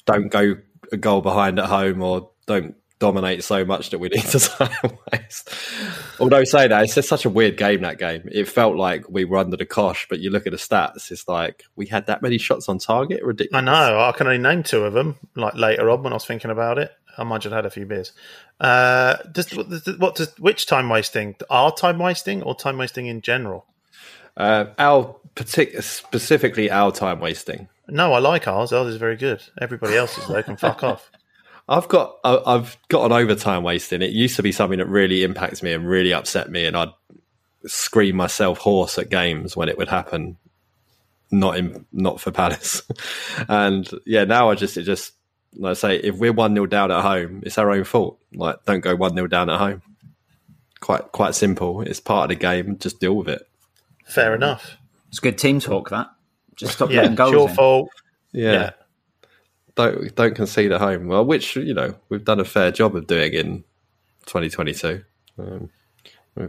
don't 0.05 0.29
go 0.29 0.57
a 0.93 0.97
goal 0.97 1.21
behind 1.21 1.59
at 1.59 1.67
home 1.67 2.03
or 2.03 2.31
don't 2.47 2.77
dominate 2.99 3.45
so 3.45 3.65
much 3.65 3.91
that 3.91 3.99
we 3.99 4.09
need 4.09 4.25
to 4.25 4.39
time 4.39 4.99
waste? 5.13 5.53
Although 6.19 6.45
saying 6.45 6.71
that, 6.71 6.85
it's 6.85 6.95
just 6.95 7.09
such 7.09 7.25
a 7.25 7.31
weird 7.31 7.57
game, 7.57 7.83
that 7.83 7.99
game. 7.99 8.29
It 8.31 8.49
felt 8.49 8.77
like 8.77 9.09
we 9.09 9.25
were 9.25 9.39
under 9.39 9.57
the 9.57 9.67
cosh, 9.67 10.07
but 10.09 10.21
you 10.21 10.31
look 10.31 10.47
at 10.47 10.53
the 10.53 10.59
stats, 10.59 11.11
it's 11.11 11.29
like 11.29 11.65
we 11.77 11.87
had 11.87 12.07
that 12.07 12.23
many 12.23 12.39
shots 12.39 12.69
on 12.69 12.79
target. 12.79 13.23
Ridiculous. 13.23 13.63
I 13.63 13.65
know. 13.65 14.01
I 14.01 14.13
can 14.13 14.27
only 14.27 14.39
name 14.39 14.63
two 14.63 14.85
of 14.85 14.93
them. 14.93 15.17
Like 15.35 15.55
later 15.55 15.91
on, 15.91 16.03
when 16.03 16.13
I 16.13 16.17
was 16.17 16.25
thinking 16.25 16.51
about 16.51 16.79
it, 16.79 16.93
I 17.19 17.25
might 17.25 17.43
have 17.45 17.53
had 17.53 17.67
a 17.67 17.71
few 17.71 17.87
beers. 17.87 18.13
Uh, 18.61 19.17
does, 19.33 19.51
what 19.99 20.15
does 20.17 20.39
which 20.39 20.67
time 20.67 20.89
wasting? 20.89 21.35
Our 21.51 21.75
time 21.75 21.99
wasting 21.99 22.43
or 22.43 22.55
time 22.55 22.79
wasting 22.79 23.07
in 23.07 23.21
general? 23.21 23.67
Uh, 24.37 24.67
our 24.79 25.17
partic- 25.35 25.83
specifically 25.83 26.71
our 26.71 26.93
time 26.93 27.21
wasting. 27.21 27.69
No, 27.89 28.13
I 28.13 28.19
like 28.19 28.49
ours. 28.49 28.73
Ours 28.73 28.89
is 28.89 28.97
very 28.97 29.17
good. 29.17 29.43
Everybody 29.61 29.97
else's 29.97 30.27
though 30.27 30.43
can 30.43 30.57
fuck 30.57 30.83
off. 30.83 31.11
I've 31.69 31.89
got 31.89 32.17
I- 32.25 32.43
I've 32.47 32.77
got 32.89 33.07
an 33.07 33.13
overtime 33.13 33.63
wasting. 33.63 34.03
It 34.03 34.11
used 34.11 34.37
to 34.37 34.43
be 34.43 34.53
something 34.53 34.79
that 34.79 34.87
really 34.87 35.23
impacts 35.25 35.63
me 35.63 35.73
and 35.73 35.87
really 35.89 36.13
upset 36.13 36.51
me, 36.51 36.65
and 36.65 36.77
I'd 36.77 36.93
scream 37.67 38.17
myself 38.17 38.59
hoarse 38.59 38.99
at 38.99 39.11
games 39.11 39.57
when 39.57 39.69
it 39.69 39.77
would 39.79 39.89
happen. 39.89 40.37
Not 41.33 41.57
in 41.57 41.85
not 41.93 42.21
for 42.21 42.31
Palace, 42.31 42.83
and 43.49 43.89
yeah, 44.07 44.23
now 44.25 44.49
I 44.51 44.55
just 44.55 44.77
it 44.77 44.85
just 44.85 45.13
like 45.57 45.71
I 45.73 45.75
say 45.75 45.97
if 45.97 46.17
we're 46.19 46.33
one 46.33 46.55
0 46.55 46.67
down 46.67 46.93
at 46.93 47.03
home, 47.03 47.43
it's 47.45 47.59
our 47.59 47.71
own 47.73 47.83
fault. 47.83 48.21
Like 48.33 48.65
don't 48.65 48.79
go 48.81 48.95
one 48.95 49.15
0 49.15 49.27
down 49.27 49.51
at 49.51 49.59
home. 49.59 49.83
Quite 50.79 51.11
quite 51.11 51.35
simple. 51.35 51.81
It's 51.81 51.99
part 51.99 52.31
of 52.31 52.39
the 52.39 52.41
game. 52.41 52.79
Just 52.79 53.01
deal 53.01 53.15
with 53.17 53.29
it. 53.29 53.43
Fair 54.05 54.37
enough. 54.37 54.77
It's 55.09 55.19
good 55.19 55.37
team 55.37 55.59
talk. 55.59 55.91
That 55.91 56.07
just 56.55 56.75
stop 56.75 56.91
Yeah, 56.91 56.99
letting 56.99 57.13
it's 57.15 57.19
goals. 57.19 57.33
your 57.33 57.49
in. 57.49 57.55
fault. 57.57 57.89
Yeah. 58.31 58.53
Yeah. 58.53 58.71
Don't 59.77 60.15
don't 60.15 60.35
concede 60.35 60.73
at 60.73 60.81
home. 60.81 61.07
Well, 61.07 61.25
which 61.25 61.55
you 61.57 61.75
know 61.75 61.95
we've 62.09 62.25
done 62.25 62.41
a 62.41 62.45
fair 62.45 62.71
job 62.73 62.97
of 62.97 63.07
doing 63.07 63.33
in 63.35 63.65
2022. 64.27 65.03
Um, 65.39 65.71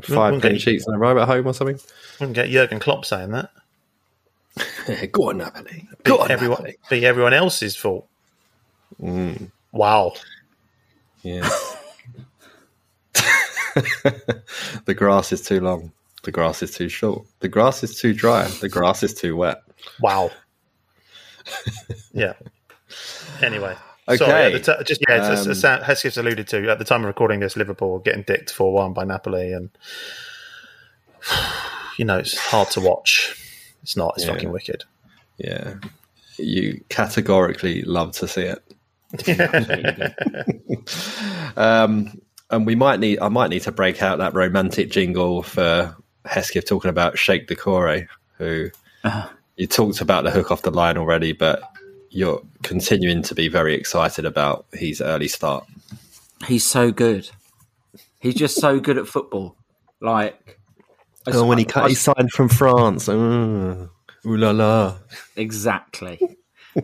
five 0.02 0.42
clean 0.42 0.58
sheets 0.58 0.88
in 0.88 0.94
a 0.94 0.98
row 0.98 1.20
at 1.22 1.28
home 1.28 1.46
or 1.48 1.54
something. 1.54 1.80
Wouldn't 2.20 2.36
get 2.36 2.50
Jurgen 2.50 2.80
Klopp 2.80 3.06
saying 3.06 3.32
that. 3.32 3.52
Go 5.12 5.30
on, 5.30 5.38
Napoli. 5.38 5.88
Be 5.90 5.96
Go 6.04 6.18
on, 6.20 6.32
everyone, 6.32 6.64
Napoli. 6.64 6.78
be 6.90 7.06
everyone 7.06 7.34
else's 7.34 7.76
fault. 7.76 8.08
Mm, 9.02 9.52
Wow. 9.72 10.14
yeah. 11.22 11.48
the 14.86 14.94
grass 14.96 15.32
is 15.32 15.42
too 15.42 15.60
long. 15.60 15.92
The 16.24 16.32
grass 16.32 16.64
is 16.64 16.72
too 16.72 16.90
short. 16.90 17.26
The 17.42 17.48
grass 17.50 17.84
is 17.84 18.00
too 18.00 18.14
dry. 18.14 18.48
The 18.62 18.70
grass 18.70 19.04
is 19.04 19.14
too 19.14 19.36
wet. 19.36 19.62
Wow. 20.02 20.32
yeah. 22.14 22.34
Anyway. 23.42 23.76
Okay. 24.10 24.18
Sorry, 24.18 24.54
t- 24.62 24.84
just 24.86 25.02
yeah, 25.08 25.16
as, 25.16 25.46
Um, 25.46 25.52
as 25.52 25.60
Sam- 25.60 25.82
Hesketh's 25.84 26.18
alluded 26.18 26.48
to 26.50 26.70
at 26.72 26.80
the 26.80 26.86
time 26.86 27.02
of 27.02 27.08
recording 27.08 27.42
this, 27.42 27.58
Liverpool 27.58 28.00
getting 28.00 28.24
dicked 28.24 28.52
four 28.52 28.74
one 28.74 28.94
by 28.94 29.04
Napoli, 29.04 29.52
and 29.52 29.70
you 31.98 32.06
know 32.06 32.18
it's 32.18 32.38
hard 32.38 32.70
to 32.72 32.82
watch. 32.82 33.36
It's 33.84 33.98
not. 33.98 34.14
It's 34.16 34.26
Yeah. 34.26 34.34
fucking 34.34 34.52
wicked. 34.52 34.84
Yeah. 35.38 35.76
You 36.38 36.84
categorically 36.90 37.82
love 37.82 38.14
to 38.18 38.28
see 38.28 38.44
it. 38.44 38.64
um, 41.58 42.20
and 42.50 42.66
we 42.66 42.76
might 42.76 43.00
need, 43.00 43.20
I 43.20 43.30
might 43.30 43.50
need 43.50 43.64
to 43.64 43.72
break 43.72 44.02
out 44.02 44.20
that 44.20 44.34
romantic 44.34 44.90
jingle 44.92 45.44
for 45.44 45.96
Hesketh 46.26 46.66
talking 46.66 46.90
about 46.90 47.16
Cheick 47.16 47.48
Doucouré, 47.48 48.08
who 48.38 48.70
you 49.56 49.68
talked 49.68 50.02
about 50.02 50.24
the 50.24 50.32
hook 50.32 50.52
off 50.52 50.62
the 50.62 50.72
line 50.72 50.98
already, 50.98 51.34
but 51.34 51.62
you're 52.10 52.42
continuing 52.64 53.22
to 53.24 53.36
be 53.36 53.48
very 53.48 53.76
excited 53.76 54.26
about 54.26 54.66
his 54.74 55.02
early 55.02 55.28
start. 55.28 55.66
He's 56.46 56.66
so 56.66 56.92
good. 56.92 57.30
He's 58.20 58.36
just 58.36 58.58
so 58.60 58.80
good 58.80 58.98
at 58.98 59.08
football. 59.08 59.56
Like, 60.02 60.60
Oh, 61.28 61.46
when 61.46 61.58
he 61.58 61.66
I- 61.66 61.70
cut 61.72 61.90
his 61.90 62.00
sign 62.00 62.30
from 62.30 62.48
France. 62.50 63.08
Mm. 63.08 63.90
Ooh 64.26 64.38
la 64.38 64.52
la. 64.52 64.96
Exactly. 65.36 66.20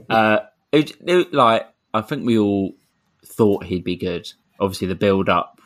uh, 0.10 0.40
it, 0.72 0.92
it- 1.08 1.34
like 1.34 1.68
I 1.94 2.02
think 2.02 2.26
we 2.26 2.38
all 2.38 2.74
thought 3.26 3.64
he'd 3.66 3.84
be 3.84 3.96
good. 3.96 4.32
Obviously, 4.60 4.88
the 4.88 4.96
build 4.96 5.30
up 5.30 5.60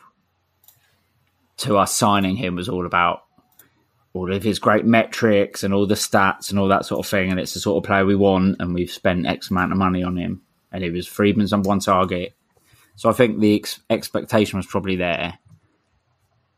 to 1.58 1.76
us 1.76 1.94
signing 1.94 2.36
him 2.36 2.54
was 2.54 2.68
all 2.68 2.86
about 2.86 3.22
all 4.12 4.32
of 4.32 4.42
his 4.42 4.58
great 4.58 4.84
metrics 4.84 5.62
and 5.62 5.72
all 5.72 5.86
the 5.86 5.94
stats 5.94 6.50
and 6.50 6.58
all 6.58 6.68
that 6.68 6.86
sort 6.86 7.04
of 7.04 7.10
thing. 7.10 7.30
And 7.30 7.38
it's 7.38 7.54
the 7.54 7.60
sort 7.60 7.82
of 7.82 7.86
player 7.86 8.04
we 8.04 8.16
want, 8.16 8.56
and 8.60 8.74
we've 8.74 8.90
spent 8.90 9.26
X 9.26 9.50
amount 9.50 9.72
of 9.72 9.78
money 9.78 10.02
on 10.02 10.16
him. 10.16 10.42
And 10.72 10.82
he 10.82 10.90
was 10.90 11.06
Freedman's 11.06 11.52
number 11.52 11.68
one 11.68 11.80
target. 11.80 12.34
So 12.96 13.08
I 13.08 13.12
think 13.12 13.38
the 13.38 13.56
ex- 13.56 13.80
expectation 13.90 14.56
was 14.56 14.66
probably 14.66 14.96
there. 14.96 15.38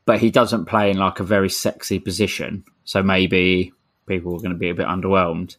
But 0.07 0.21
he 0.21 0.31
doesn't 0.31 0.65
play 0.65 0.91
in 0.91 0.97
like 0.97 1.21
a 1.21 1.25
very 1.25 1.51
sexy 1.51 1.99
position. 1.99 2.65
So 2.85 3.03
maybe 3.03 3.73
people 4.07 4.33
were 4.33 4.39
going 4.39 4.53
to 4.53 4.57
be 4.57 4.71
a 4.71 4.75
bit 4.75 4.87
underwhelmed. 4.87 5.57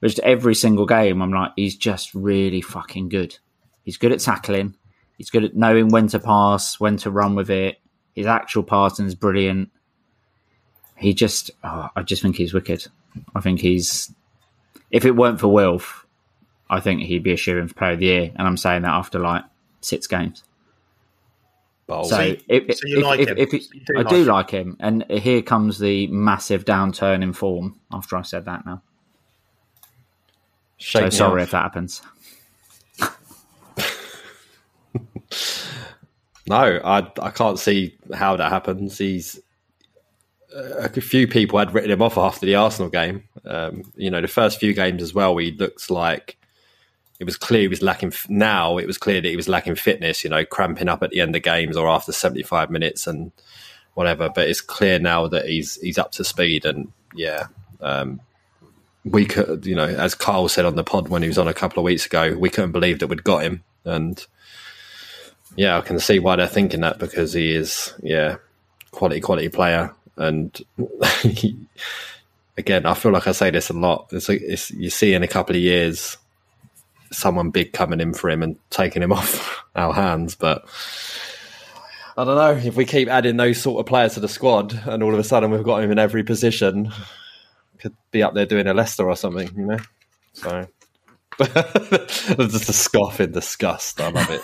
But 0.00 0.08
just 0.08 0.18
every 0.20 0.54
single 0.54 0.86
game, 0.86 1.22
I'm 1.22 1.32
like, 1.32 1.52
he's 1.56 1.76
just 1.76 2.14
really 2.14 2.60
fucking 2.60 3.08
good. 3.08 3.38
He's 3.82 3.96
good 3.96 4.12
at 4.12 4.20
tackling. 4.20 4.74
He's 5.16 5.30
good 5.30 5.44
at 5.44 5.56
knowing 5.56 5.88
when 5.88 6.08
to 6.08 6.18
pass, 6.18 6.78
when 6.78 6.96
to 6.98 7.10
run 7.10 7.34
with 7.34 7.50
it. 7.50 7.80
His 8.14 8.26
actual 8.26 8.62
passing 8.62 9.06
is 9.06 9.14
brilliant. 9.14 9.70
He 10.98 11.14
just, 11.14 11.50
oh, 11.64 11.88
I 11.94 12.02
just 12.02 12.22
think 12.22 12.36
he's 12.36 12.52
wicked. 12.52 12.86
I 13.34 13.40
think 13.40 13.60
he's, 13.60 14.12
if 14.90 15.04
it 15.04 15.16
weren't 15.16 15.40
for 15.40 15.48
Wilf, 15.48 16.06
I 16.68 16.80
think 16.80 17.02
he'd 17.02 17.22
be 17.22 17.32
a 17.32 17.36
shoe 17.36 17.56
in 17.58 17.68
for 17.68 17.74
player 17.74 17.92
of 17.92 17.98
the 18.00 18.06
year. 18.06 18.32
And 18.36 18.46
I'm 18.46 18.56
saying 18.56 18.82
that 18.82 18.90
after 18.90 19.18
like 19.18 19.44
six 19.80 20.06
games. 20.06 20.42
Bold. 21.86 22.08
So, 22.08 22.16
So 22.16 22.36
if, 22.48 22.76
so 22.76 22.86
you 22.86 22.98
if- 22.98 23.04
like 23.04 23.20
if- 23.20 23.28
him? 23.28 23.38
if 23.38 23.54
it- 23.54 23.74
You 23.74 23.80
do 23.86 23.92
I 23.96 24.00
like 24.02 24.08
do 24.08 24.16
him? 24.22 24.26
like 24.26 24.50
him, 24.50 24.76
and 24.80 25.04
here 25.10 25.40
comes 25.40 25.78
the 25.78 26.06
massive 26.08 26.64
downturn 26.64 27.22
in 27.22 27.32
form. 27.32 27.80
After 27.92 28.16
I 28.16 28.22
said 28.22 28.44
that, 28.44 28.66
now, 28.66 28.82
Cheick 30.78 31.04
so 31.04 31.10
sorry 31.10 31.42
off. 31.42 31.46
if 31.48 31.50
that 31.52 31.62
happens. 31.62 32.02
No, 36.48 36.80
I 36.82 37.06
I 37.20 37.30
can't 37.30 37.58
see 37.58 37.98
how 38.14 38.36
that 38.36 38.50
happens. 38.50 38.96
He's 38.96 39.38
a 40.54 40.88
few 41.00 41.28
people 41.28 41.58
had 41.58 41.74
written 41.74 41.90
him 41.90 42.02
off 42.02 42.16
after 42.16 42.46
the 42.46 42.54
Arsenal 42.54 42.90
game. 42.90 43.24
Um, 43.44 43.84
you 43.96 44.10
know, 44.10 44.20
the 44.20 44.28
first 44.28 44.58
few 44.58 44.72
games 44.72 45.02
as 45.02 45.14
well, 45.14 45.36
he 45.36 45.52
looks 45.52 45.90
like 45.90 46.36
it 47.20 47.24
was 47.24 47.36
clear 47.36 47.62
he 47.62 47.68
was 47.68 47.82
lacking. 47.82 48.12
Now 48.28 48.78
it 48.78 48.86
was 48.86 48.98
clear 48.98 49.20
that 49.20 49.28
he 49.28 49.36
was 49.36 49.48
lacking 49.48 49.74
fitness. 49.74 50.24
You 50.24 50.30
know, 50.30 50.44
cramping 50.44 50.88
up 50.88 51.02
at 51.02 51.10
the 51.10 51.20
end 51.20 51.36
of 51.36 51.42
games 51.42 51.76
or 51.76 51.88
after 51.88 52.12
seventy 52.12 52.42
five 52.42 52.70
minutes 52.70 53.06
and 53.06 53.32
whatever. 53.94 54.28
But 54.28 54.48
it's 54.48 54.60
clear 54.60 54.98
now 54.98 55.26
that 55.28 55.46
he's 55.46 55.76
he's 55.80 55.98
up 55.98 56.12
to 56.12 56.24
speed 56.24 56.64
and 56.64 56.92
yeah. 57.14 57.46
Um, 57.80 58.20
we 59.04 59.24
could, 59.24 59.64
you 59.64 59.74
know, 59.74 59.86
as 59.86 60.14
Carl 60.14 60.48
said 60.48 60.64
on 60.64 60.76
the 60.76 60.84
pod 60.84 61.08
when 61.08 61.22
he 61.22 61.28
was 61.28 61.38
on 61.38 61.48
a 61.48 61.54
couple 61.54 61.80
of 61.80 61.84
weeks 61.84 62.06
ago, 62.06 62.36
we 62.36 62.50
couldn't 62.50 62.72
believe 62.72 62.98
that 62.98 63.06
we'd 63.06 63.24
got 63.24 63.42
him, 63.42 63.62
and 63.84 64.24
yeah, 65.56 65.78
I 65.78 65.80
can 65.80 65.98
see 65.98 66.18
why 66.18 66.36
they're 66.36 66.46
thinking 66.46 66.80
that 66.80 66.98
because 66.98 67.32
he 67.32 67.52
is, 67.52 67.94
yeah, 68.02 68.36
quality, 68.90 69.20
quality 69.20 69.48
player. 69.48 69.94
And 70.18 70.60
again, 72.58 72.86
I 72.86 72.94
feel 72.94 73.12
like 73.12 73.26
I 73.26 73.32
say 73.32 73.50
this 73.50 73.70
a 73.70 73.74
lot. 73.74 74.08
It's, 74.12 74.28
like 74.28 74.40
it's 74.42 74.70
you 74.72 74.90
see 74.90 75.14
in 75.14 75.22
a 75.22 75.28
couple 75.28 75.56
of 75.56 75.62
years 75.62 76.18
someone 77.10 77.50
big 77.50 77.72
coming 77.72 78.00
in 78.00 78.12
for 78.12 78.28
him 78.28 78.42
and 78.42 78.56
taking 78.70 79.02
him 79.02 79.12
off 79.14 79.64
our 79.74 79.94
hands, 79.94 80.34
but 80.34 80.68
I 82.16 82.24
don't 82.24 82.34
know 82.34 82.68
if 82.68 82.74
we 82.74 82.84
keep 82.84 83.08
adding 83.08 83.36
those 83.36 83.62
sort 83.62 83.78
of 83.78 83.86
players 83.86 84.14
to 84.14 84.20
the 84.20 84.28
squad, 84.28 84.72
and 84.86 85.02
all 85.02 85.14
of 85.14 85.20
a 85.20 85.24
sudden 85.24 85.52
we've 85.52 85.62
got 85.62 85.82
him 85.82 85.92
in 85.92 85.98
every 85.98 86.24
position. 86.24 86.92
Could 87.78 87.94
be 88.10 88.24
up 88.24 88.34
there 88.34 88.44
doing 88.44 88.66
a 88.66 88.74
Leicester 88.74 89.08
or 89.08 89.14
something, 89.14 89.48
you 89.56 89.66
know. 89.66 89.78
So 90.32 90.66
just 91.38 92.68
a 92.68 92.72
scoff 92.72 93.20
in 93.20 93.30
disgust. 93.30 94.00
I 94.00 94.10
love 94.10 94.30
it. 94.30 94.42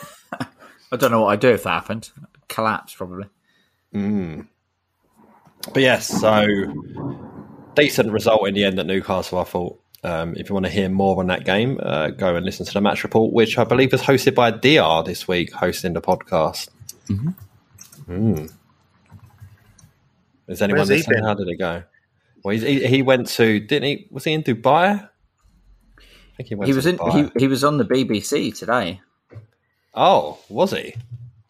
I 0.92 0.96
don't 0.96 1.10
know 1.10 1.22
what 1.22 1.32
I'd 1.32 1.40
do 1.40 1.48
if 1.48 1.64
that 1.64 1.70
happened. 1.70 2.10
Collapse, 2.46 2.94
probably. 2.94 3.26
Mm. 3.92 4.46
But 5.72 5.82
yes, 5.82 6.06
so 6.06 6.46
decent 7.74 8.12
result 8.12 8.46
in 8.48 8.54
the 8.54 8.64
end 8.64 8.78
at 8.78 8.86
Newcastle. 8.86 9.38
I 9.38 9.44
thought. 9.44 9.80
Um, 10.02 10.36
if 10.36 10.50
you 10.50 10.52
want 10.52 10.66
to 10.66 10.70
hear 10.70 10.90
more 10.90 11.18
on 11.18 11.28
that 11.28 11.46
game, 11.46 11.80
uh, 11.82 12.10
go 12.10 12.36
and 12.36 12.44
listen 12.44 12.66
to 12.66 12.74
the 12.74 12.82
match 12.82 13.04
report, 13.04 13.32
which 13.32 13.56
I 13.56 13.64
believe 13.64 13.90
was 13.90 14.02
hosted 14.02 14.34
by 14.34 14.50
Dr 14.50 15.02
this 15.08 15.26
week, 15.26 15.50
hosting 15.50 15.94
the 15.94 16.02
podcast. 16.02 16.68
Mm-hmm. 17.08 17.30
Mm. 18.12 18.52
Is 20.46 20.60
anyone 20.60 20.80
Where's 20.80 20.90
listening? 20.90 21.24
How 21.24 21.32
did 21.32 21.48
it 21.48 21.56
go? 21.56 21.84
Well, 22.42 22.52
he's, 22.52 22.62
he 22.62 22.86
he 22.86 23.02
went 23.02 23.28
to 23.28 23.60
didn't 23.60 23.84
he? 23.84 24.06
Was 24.10 24.24
he 24.24 24.34
in 24.34 24.42
Dubai? 24.42 25.08
I 25.08 26.36
think 26.36 26.48
he 26.50 26.54
went. 26.54 26.66
He 26.66 26.72
to 26.72 26.76
was 26.76 26.86
in. 26.86 26.98
He, 27.12 27.30
he 27.38 27.48
was 27.48 27.64
on 27.64 27.78
the 27.78 27.84
BBC 27.84 28.56
today. 28.56 29.00
Oh, 29.94 30.38
was 30.48 30.72
he? 30.72 30.94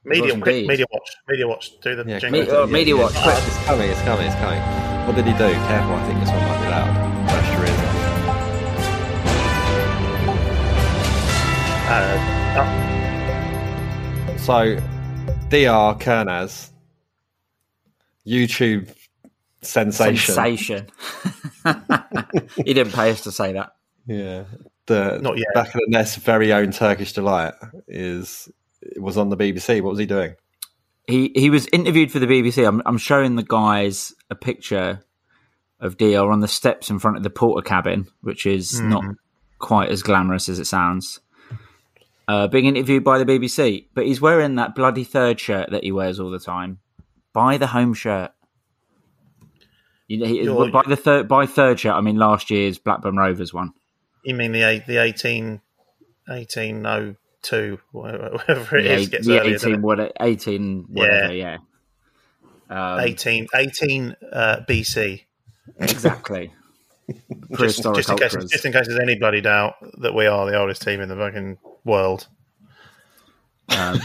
Media, 0.06 0.24
was 0.24 0.32
indeed. 0.34 0.68
media 0.68 0.86
watch, 0.92 1.10
media 1.28 1.48
watch. 1.48 1.80
Do 1.80 1.96
the 1.96 2.04
Yeah, 2.10 2.18
jingle. 2.18 2.42
Me- 2.42 2.48
uh, 2.50 2.66
media 2.66 2.96
watch. 2.96 3.14
Oh, 3.16 3.30
it's 3.46 3.64
coming. 3.64 3.90
It's 3.90 4.02
coming. 4.02 4.26
It's 4.26 4.34
coming. 4.36 4.60
What 5.06 5.16
did 5.16 5.24
he 5.26 5.32
do? 5.32 5.38
Careful! 5.38 5.94
I 5.94 6.06
think 6.06 6.20
this 6.20 6.28
one 6.30 6.40
might 6.40 6.62
be 6.62 6.68
loud. 6.68 7.28
Pressure 7.28 7.56
your 7.58 7.66
ears. 7.66 7.80
Uh, 11.86 12.16
oh, 14.30 14.36
So, 14.38 14.76
Dr. 15.48 15.98
Kernaz, 16.04 16.70
YouTube 18.26 18.88
sensation. 19.62 20.34
Sensation. 20.34 20.86
he 22.64 22.72
didn't 22.74 22.92
pay 22.92 23.10
us 23.10 23.20
to 23.22 23.32
say 23.32 23.52
that. 23.52 23.70
Yeah, 24.06 24.44
the 24.86 25.18
Not 25.22 25.38
yet. 25.38 25.46
back 25.54 25.68
of 25.68 25.80
the 25.80 25.86
nest 25.88 26.18
very 26.18 26.52
own 26.52 26.72
Turkish 26.72 27.12
delight 27.12 27.54
is 27.88 28.48
was 29.00 29.16
on 29.18 29.28
the 29.28 29.36
BBC. 29.36 29.80
What 29.82 29.90
was 29.90 29.98
he 29.98 30.06
doing? 30.06 30.34
He 31.06 31.32
he 31.34 31.50
was 31.50 31.66
interviewed 31.72 32.10
for 32.10 32.18
the 32.18 32.26
BBC. 32.26 32.66
I'm 32.66 32.82
I'm 32.86 32.98
showing 32.98 33.36
the 33.36 33.42
guys 33.42 34.14
a 34.30 34.34
picture 34.34 35.02
of 35.80 35.98
Dr 35.98 36.30
on 36.30 36.40
the 36.40 36.48
steps 36.48 36.88
in 36.88 36.98
front 36.98 37.16
of 37.18 37.22
the 37.22 37.30
porter 37.30 37.62
cabin, 37.62 38.06
which 38.22 38.46
is 38.46 38.80
not 38.80 39.04
quite 39.58 39.90
as 39.90 40.02
glamorous 40.02 40.48
as 40.48 40.58
it 40.58 40.66
sounds. 40.66 41.20
Uh, 42.26 42.46
being 42.46 42.64
interviewed 42.64 43.04
by 43.04 43.18
the 43.18 43.26
BBC, 43.26 43.86
but 43.94 44.06
he's 44.06 44.18
wearing 44.18 44.54
that 44.54 44.74
bloody 44.74 45.04
third 45.04 45.38
shirt 45.38 45.70
that 45.72 45.84
he 45.84 45.92
wears 45.92 46.18
all 46.18 46.30
the 46.30 46.38
time. 46.38 46.78
Buy 47.34 47.58
the 47.58 47.66
home 47.66 47.92
shirt. 47.92 48.30
You 50.08 50.18
know, 50.18 50.26
he, 50.26 50.70
by 50.70 50.82
the 50.86 50.96
third 50.96 51.28
by 51.28 51.44
third 51.44 51.80
shirt, 51.80 51.94
I 51.94 52.00
mean 52.00 52.16
last 52.16 52.50
year's 52.50 52.78
Blackburn 52.78 53.16
Rovers 53.16 53.52
one. 53.52 53.72
you 54.24 54.34
mean 54.34 54.52
the 54.52 54.62
eight, 54.62 54.86
the 54.86 55.02
18, 55.02 55.60
1802, 57.52 57.80
whatever 57.92 58.76
it 58.76 58.82
the, 58.82 58.92
is, 58.92 59.08
gets 59.08 59.26
the 59.26 59.40
earlier, 59.40 59.56
18, 59.56 59.74
it? 59.74 59.80
what, 59.80 60.12
18 60.20 60.86
whatever, 60.88 61.34
yeah. 61.34 61.58
Um, 62.70 63.00
18, 63.00 63.46
18 63.54 64.16
uh, 64.32 64.56
BC. 64.68 65.22
Exactly. 65.78 66.52
Just, 67.58 67.82
just, 67.82 68.08
in 68.08 68.16
case, 68.16 68.32
just 68.32 68.64
in 68.64 68.72
case 68.72 68.86
there's 68.88 68.98
any 68.98 69.18
bloody 69.18 69.42
doubt 69.42 69.74
that 69.98 70.14
we 70.14 70.24
are 70.24 70.50
the 70.50 70.58
oldest 70.58 70.80
team 70.80 71.02
in 71.02 71.10
the 71.10 71.14
fucking 71.14 71.58
world. 71.84 72.26
Um, 73.68 74.00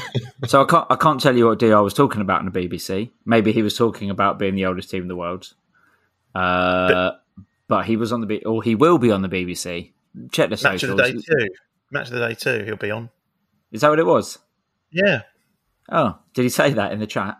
so 0.46 0.62
I 0.62 0.66
can't 0.66 0.86
I 0.90 0.96
can't 0.98 1.22
tell 1.22 1.34
you 1.36 1.46
what 1.46 1.60
DR 1.60 1.82
was 1.82 1.94
talking 1.94 2.20
about 2.20 2.42
in 2.42 2.52
the 2.52 2.68
BBC. 2.68 3.12
Maybe 3.26 3.54
he 3.54 3.62
was 3.62 3.78
talking 3.78 4.10
about 4.10 4.38
being 4.38 4.56
the 4.56 4.66
oldest 4.66 4.90
team 4.90 5.04
in 5.04 5.08
the 5.08 5.16
world. 5.16 5.54
Uh, 6.36 7.12
but, 7.70 7.86
he 7.86 7.96
was 7.96 8.12
on 8.12 8.20
the 8.20 8.28
B- 8.28 8.44
or 8.46 8.62
he 8.64 8.76
will 8.76 8.98
be 8.98 9.12
on 9.12 9.22
the 9.22 9.30
BBC. 9.30 9.92
Check 10.32 10.50
the 10.50 10.60
Match 10.62 10.84
of 10.84 10.98
the 10.98 11.04
day 11.04 11.14
two. 11.14 11.50
Match 11.92 12.08
of 12.08 12.14
the 12.14 12.28
day 12.28 12.34
two. 12.34 12.66
He'll 12.66 12.76
be 12.76 12.92
on. 12.92 13.10
Is 13.72 13.82
that 13.82 13.90
what 13.90 14.00
it 14.00 14.06
was? 14.06 14.40
Yeah. 14.92 15.22
Oh, 15.90 16.18
did 16.34 16.44
he 16.44 16.50
say 16.50 16.74
that 16.74 16.92
in 16.92 17.00
the 17.00 17.08
chat? 17.08 17.38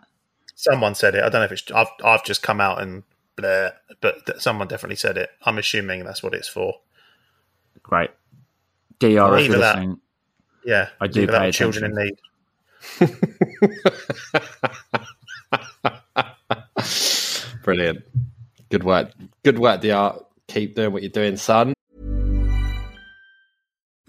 Someone 0.54 0.94
said 0.94 1.14
it. 1.14 1.20
I 1.24 1.28
don't 1.28 1.40
know 1.40 1.44
if 1.44 1.52
it's. 1.52 1.70
I've 1.72 1.88
I've 2.04 2.24
just 2.24 2.42
come 2.42 2.60
out 2.60 2.82
and 2.82 3.02
bleh, 3.36 3.72
but 4.00 4.26
th- 4.26 4.40
someone 4.40 4.68
definitely 4.68 4.96
said 4.96 5.16
it. 5.16 5.30
I'm 5.44 5.58
assuming 5.58 6.04
that's 6.04 6.22
what 6.22 6.34
it's 6.34 6.48
for. 6.48 6.74
Great. 7.82 8.10
DR, 8.98 9.08
if 9.08 9.16
Either 9.16 9.40
you're 9.44 9.58
that- 9.58 9.76
listening, 9.76 10.00
Yeah, 10.64 10.88
I 11.00 11.06
do 11.06 11.22
Either 11.22 11.32
that 11.32 11.54
children 11.54 11.84
in 11.86 11.94
need. 12.04 12.18
Brilliant. 17.62 18.04
Good 18.70 18.84
work. 18.84 19.10
Good 19.44 19.58
work, 19.58 19.80
Dr. 19.80 20.24
Keep 20.48 20.76
doing 20.76 20.92
what 20.92 21.02
you're 21.02 21.10
doing, 21.10 21.36
son. 21.36 21.72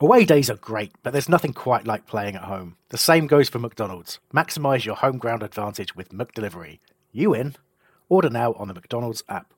Away 0.00 0.24
days 0.24 0.50
are 0.50 0.56
great, 0.56 0.92
but 1.04 1.12
there's 1.12 1.28
nothing 1.28 1.52
quite 1.52 1.86
like 1.86 2.06
playing 2.06 2.34
at 2.34 2.42
home. 2.44 2.76
The 2.88 2.98
same 2.98 3.28
goes 3.28 3.48
for 3.48 3.60
McDonald's. 3.60 4.18
Maximise 4.34 4.84
your 4.84 4.96
home 4.96 5.18
ground 5.18 5.42
advantage 5.42 5.94
with 5.94 6.08
McDelivery. 6.10 6.80
You 7.12 7.32
in? 7.32 7.54
Order 8.08 8.28
now 8.30 8.54
on 8.54 8.66
the 8.68 8.74
McDonald's 8.74 9.22
app. 9.28 9.54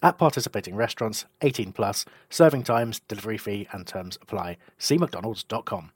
At 0.00 0.18
participating 0.18 0.76
restaurants, 0.76 1.26
18 1.42 1.72
plus, 1.72 2.04
serving 2.30 2.62
times, 2.62 3.00
delivery 3.08 3.38
fee, 3.38 3.68
and 3.72 3.86
terms 3.86 4.18
apply. 4.22 4.56
See 4.78 4.98
McDonald's.com. 4.98 5.90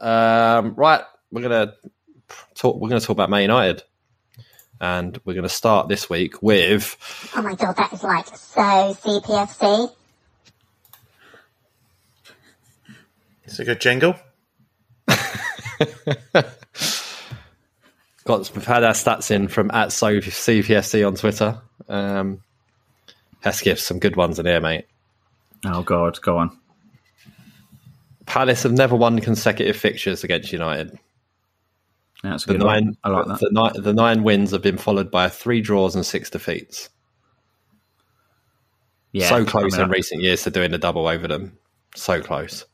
Um, 0.00 0.74
right, 0.74 1.02
we're 1.30 1.42
gonna 1.42 1.74
talk. 2.54 2.76
We're 2.80 2.88
gonna 2.88 3.00
talk 3.00 3.10
about 3.10 3.30
Man 3.30 3.42
United, 3.42 3.82
and 4.80 5.18
we're 5.24 5.34
gonna 5.34 5.48
start 5.48 5.88
this 5.88 6.10
week 6.10 6.42
with 6.42 6.96
Oh 7.34 7.42
my 7.42 7.54
god, 7.54 7.76
that 7.76 7.92
is 7.92 8.02
like 8.02 8.26
so 8.26 8.60
CPFC. 8.60 9.90
It's 13.50 13.58
a 13.58 13.64
good 13.64 13.80
jingle. 13.80 14.14
got 18.24 18.54
we've 18.54 18.64
had 18.64 18.84
our 18.84 18.92
stats 18.92 19.32
in 19.32 19.48
from 19.48 19.72
at 19.72 19.90
so 19.90 20.18
CPFC 20.20 21.04
on 21.04 21.16
Twitter. 21.16 21.60
Um, 21.88 22.42
Hesketh, 23.40 23.80
some 23.80 23.98
good 23.98 24.14
ones 24.14 24.38
in 24.38 24.46
here, 24.46 24.60
mate. 24.60 24.86
Oh 25.64 25.82
God, 25.82 26.20
go 26.22 26.38
on. 26.38 26.56
Palace 28.26 28.62
have 28.62 28.72
never 28.72 28.94
won 28.94 29.18
consecutive 29.18 29.74
fixtures 29.76 30.22
against 30.22 30.52
United. 30.52 30.96
That's 32.22 32.44
a 32.44 32.46
The 32.46 32.52
good 32.54 32.62
one. 32.62 32.84
nine, 32.84 32.96
I 33.02 33.08
like 33.08 33.26
that. 33.26 33.40
the, 33.40 33.50
nine, 33.50 33.72
the 33.82 33.92
nine 33.92 34.22
wins 34.22 34.52
have 34.52 34.62
been 34.62 34.78
followed 34.78 35.10
by 35.10 35.28
three 35.28 35.60
draws 35.60 35.96
and 35.96 36.06
six 36.06 36.30
defeats. 36.30 36.88
Yeah, 39.10 39.28
so 39.28 39.44
close 39.44 39.74
I 39.74 39.78
mean, 39.78 39.86
in 39.86 39.90
recent 39.90 40.22
years 40.22 40.44
to 40.44 40.50
doing 40.52 40.70
the 40.70 40.78
double 40.78 41.08
over 41.08 41.26
them. 41.26 41.58
So 41.96 42.20
close. 42.22 42.64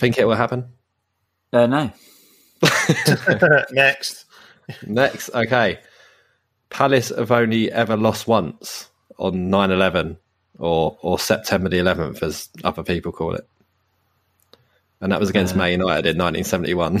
Think 0.00 0.16
it 0.16 0.26
will 0.26 0.34
happen? 0.34 0.64
Uh, 1.52 1.66
no. 1.66 1.92
Next. 3.70 4.24
Next, 4.86 5.28
okay. 5.34 5.78
Palace 6.70 7.10
have 7.10 7.30
only 7.30 7.70
ever 7.70 7.98
lost 7.98 8.26
once 8.26 8.88
on 9.18 9.50
9 9.50 9.70
11 9.70 10.16
or, 10.58 10.96
or 11.02 11.18
September 11.18 11.68
the 11.68 11.80
11th, 11.80 12.22
as 12.22 12.48
other 12.64 12.82
people 12.82 13.12
call 13.12 13.34
it. 13.34 13.46
And 15.02 15.12
that 15.12 15.20
was 15.20 15.28
against 15.28 15.54
Man 15.54 15.72
United 15.72 16.16
in 16.16 16.18
1971. 16.18 16.96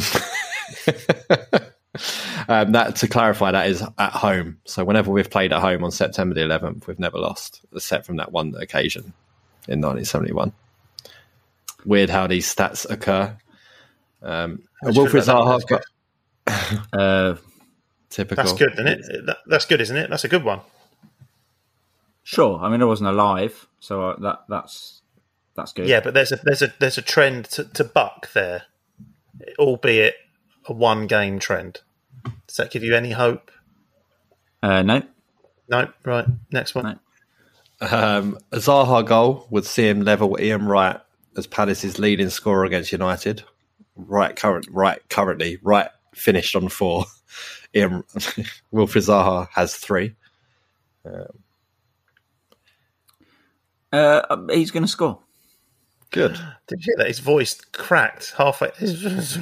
um, 2.50 2.72
that 2.72 2.96
To 2.96 3.08
clarify, 3.08 3.50
that 3.50 3.70
is 3.70 3.82
at 3.96 4.12
home. 4.12 4.58
So 4.66 4.84
whenever 4.84 5.10
we've 5.10 5.30
played 5.30 5.54
at 5.54 5.62
home 5.62 5.84
on 5.84 5.90
September 5.90 6.34
the 6.34 6.42
11th, 6.42 6.86
we've 6.86 6.98
never 6.98 7.16
lost, 7.16 7.62
except 7.74 8.04
from 8.04 8.16
that 8.16 8.30
one 8.30 8.54
occasion 8.56 9.14
in 9.68 9.80
1971. 9.80 10.52
Weird 11.84 12.10
how 12.10 12.26
these 12.26 12.52
stats 12.52 12.88
occur. 12.88 13.36
Um, 14.22 14.62
Which 14.82 14.96
Wilfried 14.96 15.26
Zaha 15.26 15.58
that's 15.58 15.64
got 15.64 15.82
Uh, 16.92 17.36
typical. 18.10 18.44
That's 18.44 18.58
good, 18.58 18.72
isn't 18.74 18.86
it? 18.86 19.26
That, 19.26 19.38
that's 19.46 19.66
good, 19.66 19.80
isn't 19.80 19.96
it? 19.96 20.10
That's 20.10 20.24
a 20.24 20.28
good 20.28 20.44
one. 20.44 20.60
sure. 22.22 22.58
I 22.60 22.68
mean, 22.68 22.82
I 22.82 22.86
wasn't 22.86 23.10
alive, 23.10 23.66
so 23.80 24.10
uh, 24.10 24.16
that 24.20 24.44
that's 24.48 25.02
That's 25.54 25.72
good. 25.72 25.88
Yeah, 25.88 26.00
but 26.00 26.14
there's 26.14 26.32
a 26.32 26.36
there's 26.42 26.62
a 26.62 26.72
there's 26.78 26.98
a 26.98 27.02
trend 27.02 27.46
to, 27.46 27.64
to 27.64 27.84
buck 27.84 28.32
there, 28.32 28.64
albeit 29.58 30.14
a 30.66 30.72
one 30.72 31.06
game 31.06 31.38
trend. 31.38 31.80
Does 32.46 32.56
that 32.56 32.70
give 32.70 32.82
you 32.82 32.94
any 32.94 33.12
hope? 33.12 33.50
Uh, 34.62 34.82
no. 34.82 35.02
No. 35.68 35.88
Right. 36.04 36.26
Next 36.52 36.74
one. 36.74 36.98
Um, 37.80 38.38
a 38.52 38.56
Zaha 38.56 39.06
goal 39.06 39.46
would 39.50 39.64
see 39.64 39.88
him 39.88 40.02
level 40.02 40.36
Ian 40.38 40.66
Wright 40.66 41.00
as 41.36 41.46
Palace's 41.46 41.98
leading 41.98 42.30
scorer 42.30 42.64
against 42.64 42.92
United. 42.92 43.42
Right, 43.96 44.34
current, 44.34 44.66
right, 44.70 45.00
currently, 45.08 45.58
right, 45.62 45.88
finished 46.14 46.56
on 46.56 46.68
four. 46.68 47.04
Ian 47.74 48.02
Wilfried 48.72 49.06
Zaha 49.06 49.48
has 49.52 49.76
three. 49.76 50.14
Um, 51.04 51.26
Uh, 53.92 54.36
he's 54.50 54.70
going 54.70 54.82
to 54.84 54.88
score. 54.88 55.20
Good. 56.10 56.32
Did 56.66 56.84
you 56.84 56.92
hear 56.92 56.94
that? 56.98 57.06
His 57.08 57.20
voice 57.20 57.60
cracked 57.72 58.32
halfway. 58.36 58.70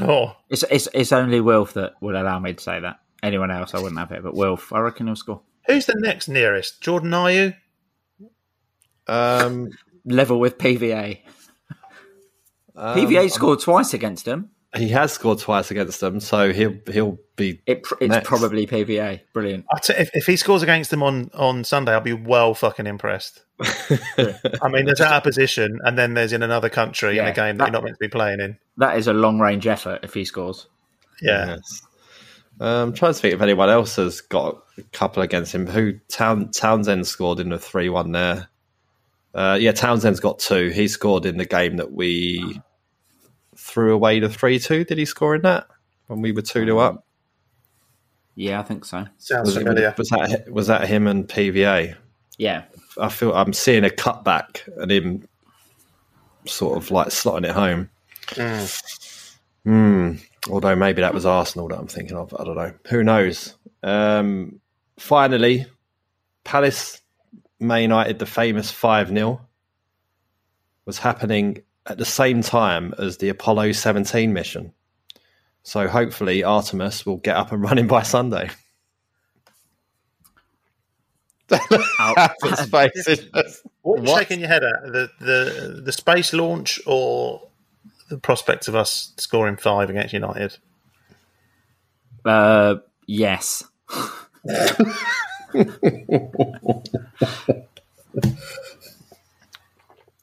Oh. 0.02 0.36
It's, 0.50 0.64
it's 0.70 0.88
it's 0.92 1.12
only 1.12 1.40
Wilf 1.40 1.72
that 1.74 1.92
would 2.00 2.14
allow 2.14 2.38
me 2.38 2.52
to 2.52 2.62
say 2.62 2.80
that. 2.80 3.00
Anyone 3.22 3.50
else, 3.50 3.74
I 3.74 3.78
wouldn't 3.80 3.98
have 3.98 4.12
it. 4.12 4.22
But 4.22 4.34
Wilf, 4.34 4.72
I 4.72 4.80
reckon 4.80 5.06
he'll 5.06 5.16
score. 5.16 5.40
Who's 5.66 5.86
the 5.86 5.96
next 5.98 6.28
nearest? 6.28 6.80
Jordan 6.82 7.10
Ayew? 7.10 7.54
Um, 9.06 9.70
Level 10.04 10.38
with 10.38 10.58
PVA. 10.58 11.20
Um, 12.78 12.98
PVA 12.98 13.30
scored 13.30 13.60
twice 13.60 13.92
against 13.94 14.26
him. 14.26 14.50
He 14.76 14.88
has 14.90 15.12
scored 15.12 15.38
twice 15.38 15.70
against 15.70 16.00
them, 16.00 16.20
so 16.20 16.52
he'll 16.52 16.76
he'll 16.92 17.18
be. 17.36 17.62
It, 17.66 17.86
it's 18.00 18.10
next. 18.10 18.28
probably 18.28 18.66
PVA. 18.66 19.20
Brilliant. 19.32 19.64
I'll 19.72 19.80
t- 19.80 19.94
if, 19.94 20.10
if 20.12 20.26
he 20.26 20.36
scores 20.36 20.62
against 20.62 20.90
them 20.90 21.02
on, 21.02 21.30
on 21.32 21.64
Sunday, 21.64 21.92
I'll 21.92 22.02
be 22.02 22.12
well 22.12 22.52
fucking 22.52 22.86
impressed. 22.86 23.44
I 23.60 24.68
mean, 24.70 24.84
there's 24.84 25.00
out 25.00 25.14
of 25.14 25.22
position, 25.22 25.78
and 25.84 25.96
then 25.96 26.12
there's 26.12 26.34
in 26.34 26.42
another 26.42 26.68
country 26.68 27.16
in 27.18 27.24
a 27.24 27.32
game 27.32 27.56
that, 27.56 27.64
that- 27.64 27.64
you're 27.68 27.72
not 27.72 27.84
meant 27.84 27.96
to 27.96 28.00
be 28.00 28.08
playing 28.08 28.40
in. 28.40 28.58
That 28.76 28.98
is 28.98 29.06
a 29.08 29.14
long 29.14 29.38
range 29.40 29.66
effort 29.66 30.00
if 30.02 30.12
he 30.12 30.24
scores. 30.26 30.66
Yeah. 31.22 31.56
Yes. 31.56 31.82
Um, 32.60 32.88
I'm 32.88 32.92
trying 32.92 33.14
to 33.14 33.18
think 33.18 33.34
if 33.34 33.40
anyone 33.40 33.70
else 33.70 33.96
has 33.96 34.20
got 34.20 34.62
a 34.76 34.82
couple 34.92 35.22
against 35.22 35.54
him. 35.54 35.66
Who 35.66 35.94
Town, 36.08 36.50
Townsend 36.50 37.06
scored 37.06 37.40
in 37.40 37.48
the 37.48 37.58
three 37.58 37.88
one 37.88 38.12
there. 38.12 38.48
Uh, 39.34 39.56
yeah, 39.60 39.72
Townsend's 39.72 40.20
got 40.20 40.40
two. 40.40 40.68
He 40.68 40.88
scored 40.88 41.24
in 41.24 41.38
the 41.38 41.44
game 41.46 41.76
that 41.76 41.92
we 41.92 42.60
threw 43.68 43.94
away 43.94 44.18
the 44.20 44.28
three 44.28 44.58
two. 44.58 44.84
Did 44.84 44.98
he 44.98 45.04
score 45.04 45.34
in 45.34 45.42
that 45.42 45.66
when 46.06 46.22
we 46.22 46.32
were 46.32 46.42
two 46.42 46.64
0 46.64 46.78
up? 46.78 47.04
Yeah, 48.34 48.60
I 48.60 48.62
think 48.62 48.84
so. 48.84 49.04
Sounds 49.18 49.46
Was, 49.48 49.56
it- 49.56 49.60
familiar. 49.60 49.94
was 49.98 50.08
that 50.10 50.50
was 50.50 50.66
that 50.68 50.88
him 50.88 51.06
and 51.06 51.28
PVA? 51.28 51.94
Yeah. 52.38 52.64
I 53.00 53.08
feel 53.08 53.32
I'm 53.34 53.52
seeing 53.52 53.84
a 53.84 53.88
cutback 53.90 54.60
and 54.80 54.90
him 54.90 55.28
sort 56.46 56.76
of 56.78 56.90
like 56.90 57.08
slotting 57.08 57.44
it 57.44 57.50
home. 57.50 57.90
Hmm. 59.64 60.14
Although 60.50 60.76
maybe 60.76 61.02
that 61.02 61.12
was 61.14 61.26
Arsenal 61.26 61.68
that 61.68 61.78
I'm 61.78 61.86
thinking 61.88 62.16
of. 62.16 62.34
I 62.38 62.44
don't 62.44 62.56
know. 62.56 62.72
Who 62.88 63.04
knows? 63.04 63.54
Um, 63.82 64.60
finally, 64.98 65.66
Palace 66.44 67.00
Man 67.60 67.82
United, 67.82 68.18
the 68.18 68.26
famous 68.26 68.70
5 68.70 69.08
0, 69.08 69.40
was 70.86 70.98
happening 70.98 71.62
at 71.88 71.98
the 71.98 72.04
same 72.04 72.42
time 72.42 72.94
as 72.98 73.16
the 73.18 73.28
Apollo 73.28 73.72
17 73.72 74.32
mission. 74.32 74.72
So 75.62 75.88
hopefully 75.88 76.44
Artemis 76.44 77.04
will 77.04 77.16
get 77.18 77.36
up 77.36 77.52
and 77.52 77.62
running 77.68 77.86
by 77.86 78.02
Sunday. 78.02 78.50
His 81.50 82.66
face 82.70 83.06
is 83.08 83.24
just- 83.34 83.66
What 83.82 84.00
are 84.00 84.02
you 84.04 84.10
What? 84.10 84.18
shaking 84.20 84.40
your 84.40 84.48
head 84.48 84.62
at? 84.64 84.82
The, 84.92 85.10
the 85.20 85.82
the 85.86 85.92
space 85.92 86.32
launch 86.34 86.78
or 86.86 87.40
the 88.10 88.18
prospect 88.18 88.68
of 88.68 88.74
us 88.74 89.12
scoring 89.16 89.56
five 89.56 89.88
against 89.88 90.12
United? 90.12 90.56
Uh, 92.24 92.76
yes. 93.06 93.64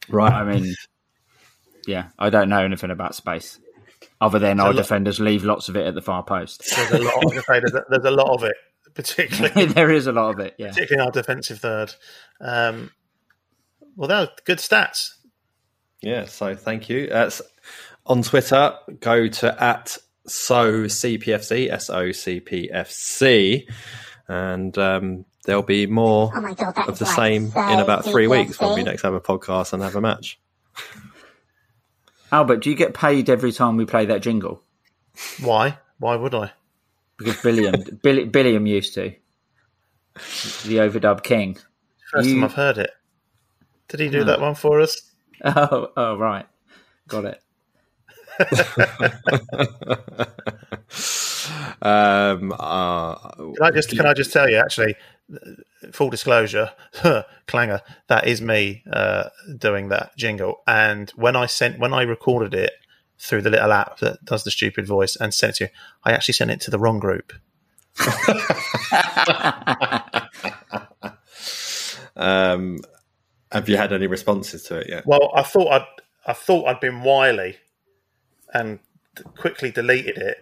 Right. 0.10 0.32
I 0.32 0.44
mean, 0.44 0.76
yeah, 1.88 2.10
I 2.20 2.30
don't 2.30 2.50
know 2.50 2.60
anything 2.64 2.92
about 2.92 3.16
space 3.16 3.60
other 4.22 4.40
than 4.40 4.58
So 4.58 4.64
our 4.66 4.70
look- 4.74 4.84
defenders 4.84 5.20
leave 5.20 5.44
lots 5.44 5.70
of 5.70 5.76
it 5.76 5.86
at 5.86 5.96
the 5.96 6.02
far 6.02 6.24
post. 6.24 6.64
There's 6.76 6.92
a 6.92 7.00
lot. 7.04 7.26
I 7.34 7.42
say, 7.42 7.60
there's, 7.60 7.74
a, 7.74 7.86
there's 7.90 8.06
a 8.06 8.12
lot 8.12 8.34
of 8.34 8.44
it, 8.44 8.56
particularly 8.94 9.66
there 9.74 9.92
is 9.92 10.08
a 10.08 10.12
lot 10.12 10.34
of 10.34 10.40
it. 10.40 10.56
Yeah. 10.58 10.70
particularly 10.70 11.06
our 11.06 11.12
defensive 11.12 11.60
third. 11.60 11.94
Um, 12.42 12.92
well, 13.96 14.08
that 14.10 14.20
was 14.20 14.30
good 14.46 14.58
stats. 14.60 15.10
Yeah, 16.02 16.26
so 16.26 16.56
thank 16.56 16.90
you. 16.90 17.08
Uh, 17.12 17.30
on 18.06 18.22
Twitter, 18.22 18.74
go 19.00 19.28
to 19.28 19.64
at 19.64 19.98
so 20.28 20.84
CPFC, 20.84 21.72
S 21.72 21.90
O 21.90 22.12
C 22.12 22.40
P 22.40 22.70
F 22.72 22.92
C, 22.92 23.68
and 24.28 24.78
um, 24.78 25.26
there'll 25.46 25.62
be 25.64 25.88
more 25.88 26.32
Oh 26.36 26.54
God, 26.54 26.78
of 26.88 26.94
is 26.94 27.00
the 27.00 27.06
like 27.06 27.16
same 27.16 27.50
so 27.52 27.68
in 27.70 27.80
about 27.80 28.04
three 28.06 28.28
weeks 28.28 28.60
when 28.60 28.76
we 28.76 28.82
CPFC. 28.82 28.86
next 28.86 29.02
have 29.04 29.14
a 29.14 29.22
podcast 29.22 29.74
and 29.74 29.82
have 29.82 29.96
a 29.96 30.02
match. 30.02 30.40
Albert, 32.32 32.58
do 32.58 32.70
you 32.70 32.76
get 32.76 32.94
paid 32.94 33.30
every 33.30 33.52
time 33.52 33.78
we 33.78 33.86
play 33.86 34.06
that 34.06 34.22
jingle? 34.22 34.62
Why? 35.42 35.78
Why 36.00 36.16
would 36.16 36.34
I? 36.36 36.52
Because 37.18 37.42
Billiam, 37.42 37.76
Bill, 38.04 38.26
Billiam 38.26 38.66
used 38.66 38.94
to. 38.96 39.14
The 40.16 40.78
overdub 40.78 41.24
king. 41.24 41.58
First 42.12 42.28
You- 42.28 42.36
time 42.36 42.44
I've 42.46 42.54
heard 42.54 42.78
it. 42.78 42.92
Did 43.88 44.00
he 44.00 44.10
do 44.10 44.22
Oh. 44.22 44.24
that 44.26 44.42
one 44.42 44.56
for 44.56 44.82
us? 44.82 45.02
Oh, 45.44 45.90
oh, 45.98 46.18
right. 46.18 46.46
Got 47.08 47.26
it. 47.26 47.42
Um, 51.82 52.54
uh, 52.58 53.16
Can 53.36 53.56
I 53.62 53.70
just 53.72 53.90
can 53.90 54.06
I 54.08 54.14
just 54.14 54.32
tell 54.34 54.50
you 54.50 54.56
actually, 54.58 54.96
full 55.92 56.10
disclosure, 56.10 56.72
clanger 57.48 57.82
that 58.08 58.28
is 58.28 58.42
me 58.42 58.84
uh, 58.92 59.30
doing 59.58 59.90
that 59.90 60.16
jingle. 60.18 60.62
And 60.68 61.10
when 61.12 61.36
I 61.36 61.46
sent 61.46 61.80
when 61.80 61.94
I 61.94 62.04
recorded 62.04 62.54
it 62.54 62.74
through 63.18 63.42
the 63.42 63.50
little 63.50 63.72
app 63.72 64.00
that 64.00 64.24
does 64.26 64.44
the 64.44 64.52
stupid 64.52 64.86
voice 64.86 65.16
and 65.16 65.34
sent 65.34 65.52
it 65.52 65.56
to 65.56 65.64
you, 65.66 65.70
I 66.04 66.12
actually 66.12 66.34
sent 66.34 66.52
it 66.52 66.62
to 66.62 66.72
the 66.72 66.80
wrong 66.80 67.00
group. 67.00 67.34
um, 72.16 72.80
have 73.52 73.70
you 73.70 73.78
had 73.78 73.94
any 73.94 74.08
responses 74.08 74.64
to 74.64 74.78
it 74.80 74.90
yet? 74.90 75.06
Well, 75.06 75.32
I 75.34 75.44
thought 75.44 75.72
I'd 75.72 75.88
I 76.26 76.34
thought 76.34 76.68
I'd 76.68 76.80
been 76.80 77.04
wily 77.04 77.58
and 78.54 78.80
quickly 79.38 79.72
deleted 79.72 80.18
it. 80.18 80.38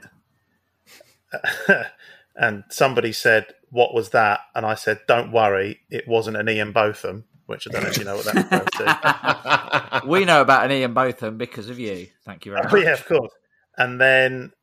and 2.36 2.64
somebody 2.70 3.12
said, 3.12 3.48
"What 3.74 3.94
was 3.94 4.12
that?" 4.12 4.42
And 4.56 4.66
I 4.66 4.76
said, 4.76 5.02
"Don't 5.08 5.32
worry, 5.32 5.82
it 5.90 6.08
wasn't 6.08 6.38
an 6.38 6.48
Ian 6.48 6.72
Botham." 6.72 7.26
Which 7.46 7.68
I 7.68 7.72
don't 7.72 7.84
know 7.84 7.90
if 7.90 7.98
you 7.98 8.06
know 8.06 8.16
what 8.16 8.26
that 8.26 8.36
refers 8.36 10.02
to. 10.02 10.08
We 10.10 10.24
know 10.26 10.42
about 10.42 10.66
an 10.66 10.72
Ian 10.72 10.94
Botham 10.94 11.38
because 11.38 11.70
of 11.70 11.78
you. 11.80 12.08
Thank 12.26 12.46
you 12.46 12.54
very 12.54 12.64
Oh, 12.66 12.72
much. 12.72 12.84
yeah, 12.84 12.94
of 12.94 13.06
course. 13.06 13.32
And 13.78 14.00
then, 14.00 14.54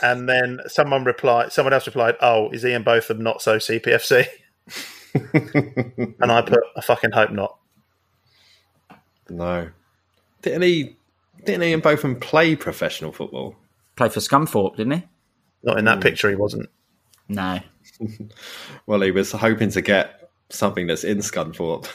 and 0.00 0.28
then 0.28 0.60
someone 0.66 1.04
replied. 1.04 1.52
Someone 1.52 1.72
else 1.72 1.86
replied, 1.86 2.16
"Oh, 2.20 2.50
is 2.50 2.64
Ian 2.64 2.84
Botham 2.84 3.20
not 3.22 3.42
so 3.42 3.56
CPFC?" 3.58 4.26
and 5.14 6.32
I 6.32 6.42
put, 6.42 6.60
"I 6.76 6.80
fucking 6.82 7.12
hope 7.12 7.30
not." 7.30 7.56
No. 9.28 9.70
Didn't 10.42 10.62
he? 10.62 10.96
Didn't 11.44 11.62
Ian 11.64 11.80
Botham 11.80 12.20
play 12.20 12.56
professional 12.56 13.12
football? 13.12 13.56
Play 13.96 14.08
for 14.08 14.20
Scunthorpe, 14.20 14.76
didn't 14.76 14.92
he? 14.92 15.04
Not 15.62 15.78
in 15.78 15.84
that 15.86 15.96
hmm. 15.96 16.02
picture. 16.02 16.28
He 16.30 16.36
wasn't. 16.36 16.68
No. 17.28 17.60
Well, 18.86 19.00
he 19.00 19.10
was 19.10 19.32
hoping 19.32 19.70
to 19.70 19.80
get 19.82 20.30
something 20.50 20.86
that's 20.86 21.04
in 21.04 21.18
Scunthorpe. 21.18 21.88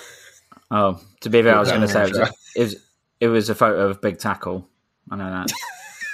Oh, 0.71 0.99
to 1.21 1.29
be 1.29 1.41
fair, 1.41 1.55
I 1.55 1.59
was 1.59 1.69
going 1.69 1.81
to 1.81 1.87
say 1.87 2.03
it 2.03 2.09
was, 2.09 2.17
a, 2.17 2.29
it 2.55 2.59
was 2.63 2.75
it 3.19 3.27
was 3.27 3.49
a 3.49 3.55
photo 3.55 3.89
of 3.89 4.01
Big 4.01 4.17
Tackle. 4.19 4.67
I 5.11 5.15
know 5.15 5.45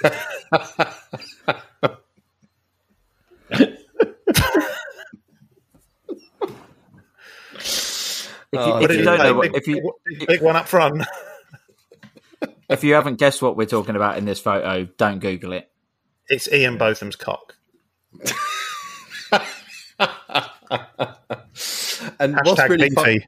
that. 0.02 0.96
If 8.52 8.52
you, 8.52 8.58
Oh, 8.58 8.78
if 8.82 8.90
you 8.92 9.02
don't 9.02 9.18
know, 9.18 9.34
what, 9.34 9.52
big, 9.52 9.56
if 9.56 9.66
you 9.68 9.92
big- 10.06 10.26
big 10.26 10.42
one 10.42 10.56
up 10.56 10.68
front. 10.68 11.02
if 12.70 12.84
you 12.84 12.94
haven't 12.94 13.16
guessed 13.16 13.42
what 13.42 13.56
we're 13.56 13.66
talking 13.66 13.96
about 13.96 14.18
in 14.18 14.24
this 14.24 14.40
photo, 14.40 14.84
don't 14.96 15.18
Google 15.18 15.52
it. 15.52 15.70
It's 16.28 16.50
Ian 16.50 16.78
Botham's 16.78 17.16
cock. 17.16 17.56
And 22.20 22.38
what's 22.44 22.68
really, 22.68 22.90
beefy. 22.90 23.26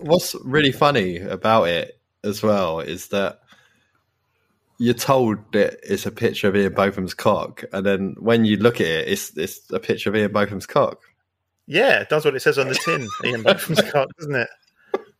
what's 0.00 0.34
really 0.42 0.72
funny 0.72 1.18
about 1.18 1.64
it 1.68 2.00
as 2.22 2.42
well 2.42 2.80
is 2.80 3.08
that 3.08 3.40
you're 4.78 4.94
told 4.94 5.38
that 5.52 5.78
it's 5.82 6.06
a 6.06 6.10
picture 6.10 6.48
of 6.48 6.56
Ian 6.56 6.74
Botham's 6.74 7.14
cock, 7.14 7.62
and 7.72 7.84
then 7.84 8.14
when 8.18 8.44
you 8.44 8.56
look 8.56 8.80
at 8.80 8.86
it, 8.86 9.08
it's 9.08 9.36
it's 9.36 9.70
a 9.70 9.78
picture 9.78 10.10
of 10.10 10.16
Ian 10.16 10.32
Botham's 10.32 10.66
cock. 10.66 11.02
Yeah, 11.66 12.00
it 12.00 12.08
does 12.08 12.24
what 12.24 12.34
it 12.34 12.40
says 12.40 12.58
on 12.58 12.68
the 12.68 12.74
tin. 12.74 13.06
Ian 13.24 13.42
Botham's 13.42 13.82
cock, 13.90 14.08
doesn't 14.18 14.34
it? 14.34 14.48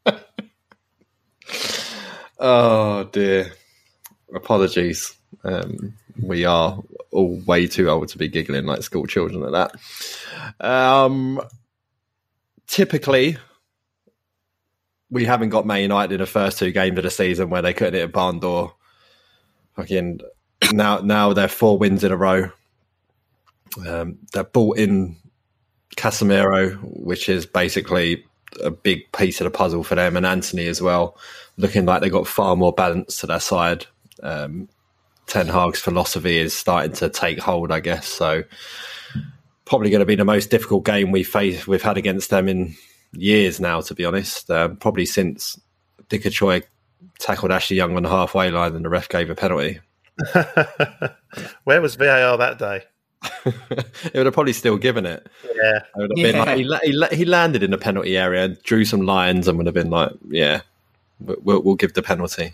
Oh 2.39 3.05
dear. 3.05 3.53
Apologies. 4.35 5.17
Um, 5.45 5.95
we 6.21 6.45
are 6.45 6.83
all 7.11 7.41
way 7.47 7.67
too 7.67 7.89
old 7.89 8.09
to 8.09 8.19
be 8.19 8.29
giggling 8.29 8.67
like 8.67 8.83
school 8.83 9.07
children 9.07 9.45
at 9.45 9.73
that. 10.61 10.67
Um, 10.67 11.41
typically, 12.67 13.37
we 15.11 15.25
haven't 15.25 15.51
got 15.51 15.67
Man 15.67 15.83
United 15.83 16.15
in 16.15 16.21
the 16.21 16.27
first 16.27 16.59
two 16.59 16.73
games 16.73 16.99
of 16.99 17.05
the 17.05 17.11
season 17.11 17.51
where 17.51 17.63
they 17.63 17.73
couldn't 17.73 17.95
hit 17.95 18.05
a 18.05 18.09
barn 18.09 18.41
door. 18.41 18.75
Fucking 19.77 20.21
now, 20.73 20.99
now 20.99 21.33
they're 21.33 21.49
four 21.49 21.79
wins 21.79 22.05
in 22.05 22.13
a 22.13 22.17
row. 22.17 22.51
Um, 23.87 24.19
they've 24.33 24.53
bought 24.53 24.79
in 24.79 25.17
Casemiro, 25.97 26.79
which 26.83 27.29
is 27.29 27.47
basically 27.47 28.25
a 28.63 28.71
big 28.71 29.11
piece 29.13 29.41
of 29.41 29.45
the 29.45 29.51
puzzle 29.51 29.83
for 29.83 29.95
them, 29.95 30.17
and 30.17 30.27
Antony 30.27 30.67
as 30.67 30.81
well, 30.81 31.17
looking 31.57 31.87
like 31.87 32.01
they've 32.01 32.13
got 32.13 32.27
far 32.27 32.57
more 32.57 32.73
balance 32.73 33.19
to 33.19 33.27
their 33.27 33.41
side. 33.41 33.87
Um, 34.23 34.69
Ten 35.27 35.49
Hag's 35.49 35.81
philosophy 35.81 36.39
is 36.39 36.55
starting 36.55 36.93
to 36.95 37.09
take 37.09 37.39
hold, 37.39 37.73
I 37.73 37.81
guess. 37.81 38.07
So 38.07 38.45
probably 39.65 39.91
going 39.91 40.01
to 40.01 40.07
be 40.07 40.17
the 40.17 40.25
most 40.25 40.51
difficult 40.51 40.85
game 40.85 41.11
we 41.11 41.23
face 41.23 41.67
we've 41.67 41.83
had 41.83 41.97
against 41.97 42.31
them 42.31 42.49
in 42.49 42.75
years 43.13 43.61
now. 43.61 43.81
To 43.81 43.95
be 43.95 44.05
honest, 44.05 44.51
um, 44.51 44.77
probably 44.77 45.07
since 45.07 45.61
Dikgacoi 46.09 46.65
tackled 47.19 47.53
Ashley 47.53 47.77
Young 47.77 47.97
on 47.97 48.03
the 48.03 48.09
halfway 48.09 48.51
line 48.51 48.75
and 48.75 48.85
the 48.85 48.89
ref 48.89 49.09
gave 49.09 49.31
a 49.31 49.35
penalty. 49.35 49.81
Where 51.65 51.81
was 51.81 51.97
VAR 51.97 52.37
that 52.37 52.59
day? 52.59 52.85
it 53.47 54.15
would 54.15 54.27
have 54.27 54.35
probably 54.35 54.53
still 54.53 54.77
given 54.77 55.07
it. 55.07 55.27
Yeah, 55.45 55.79
it 55.79 55.85
would 55.97 56.11
have 56.17 56.33
been 56.33 56.39
like, 56.39 56.85
he, 56.85 57.09
he, 57.11 57.17
he, 57.17 57.25
landed 57.25 57.63
in 57.63 57.71
the 57.71 57.79
penalty 57.79 58.19
area, 58.19 58.45
and 58.45 58.63
drew 58.63 58.85
some 58.85 59.01
lines, 59.01 59.49
and 59.49 59.57
would 59.57 59.67
have 59.67 59.75
been 59.75 59.89
like, 59.89 60.13
"Yeah, 60.29 60.61
we'll, 61.21 61.63
we'll 61.63 61.75
give 61.75 61.95
the 61.95 62.03
penalty." 62.03 62.53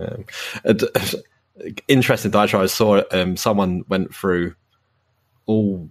Um, 0.00 0.24
interesting 1.88 2.30
diatribe. 2.30 2.64
I 2.64 2.66
saw 2.66 3.02
um, 3.12 3.36
someone 3.36 3.84
went 3.88 4.14
through 4.14 4.54
all 5.46 5.88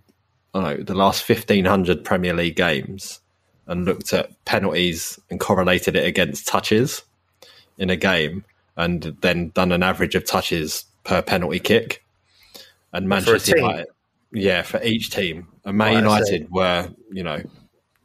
I 0.53 0.61
don't 0.61 0.78
know 0.78 0.84
the 0.84 0.95
last 0.95 1.24
fifteen 1.24 1.66
hundred 1.66 2.03
Premier 2.03 2.34
League 2.34 2.55
games 2.55 3.20
and 3.68 3.86
looked 3.86 4.13
at 4.13 4.32
penalties 4.45 5.20
and 5.30 5.39
correlated 5.39 5.95
it 5.95 6.05
against 6.05 6.47
touches 6.47 7.03
in 7.78 7.89
a 7.89 7.95
game, 7.95 8.45
and 8.78 9.18
then 9.22 9.49
done 9.49 9.72
an 9.72 9.84
average 9.84 10.16
of 10.16 10.26
touches 10.26 10.86
per 11.03 11.22
penalty 11.22 11.59
kick. 11.59 12.03
And 12.93 13.09
Manchester 13.09 13.57
United, 13.57 13.88
yeah, 14.32 14.61
for 14.61 14.82
each 14.84 15.09
team, 15.09 15.47
and 15.66 15.78
Man 15.78 15.93
United 15.93 16.49
were 16.51 16.89
you 17.11 17.24
know 17.24 17.41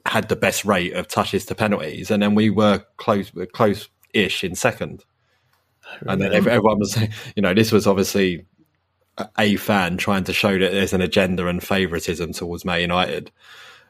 had 0.07 0.29
the 0.29 0.37
best 0.37 0.65
rate 0.65 0.95
of 0.95 1.07
touches 1.07 1.47
to 1.47 1.55
penalties, 1.55 2.11
and 2.11 2.23
then 2.23 2.35
we 2.35 2.51
were 2.51 2.85
close, 2.97 3.31
close-ish 3.53 4.43
in 4.43 4.55
second. 4.55 5.05
And 6.07 6.21
then 6.21 6.33
everyone 6.33 6.79
was, 6.79 6.93
saying, 6.93 7.13
you 7.37 7.43
know, 7.43 7.55
this 7.55 7.73
was 7.73 7.87
obviously 7.87 8.47
a 9.39 9.57
fan 9.57 9.97
trying 9.97 10.25
to 10.25 10.33
show 10.33 10.59
that 10.59 10.73
there's 10.73 10.93
an 10.93 11.01
agenda 11.01 11.47
and 11.47 11.63
favouritism 11.63 12.33
towards 12.33 12.65
Man 12.65 12.81
United. 12.81 13.31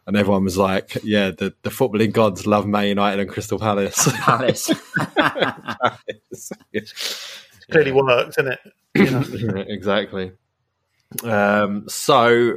And 0.07 0.16
everyone 0.16 0.44
was 0.44 0.57
like, 0.57 0.98
yeah, 1.05 1.30
the, 1.30 1.55
the 1.62 1.70
footballing 1.70 2.12
gods 2.12 2.46
love 2.46 2.66
Man 2.66 2.88
United 2.88 3.20
and 3.20 3.30
Crystal 3.30 3.59
Palace. 3.59 4.11
Palace. 4.16 4.70
Palace. 5.16 6.53
Clearly 7.70 7.92
worked, 7.92 8.38
isn't 8.38 8.53
it? 8.53 8.59
You 8.94 9.11
know? 9.11 9.64
exactly. 9.68 10.32
Um, 11.22 11.88
so, 11.88 12.57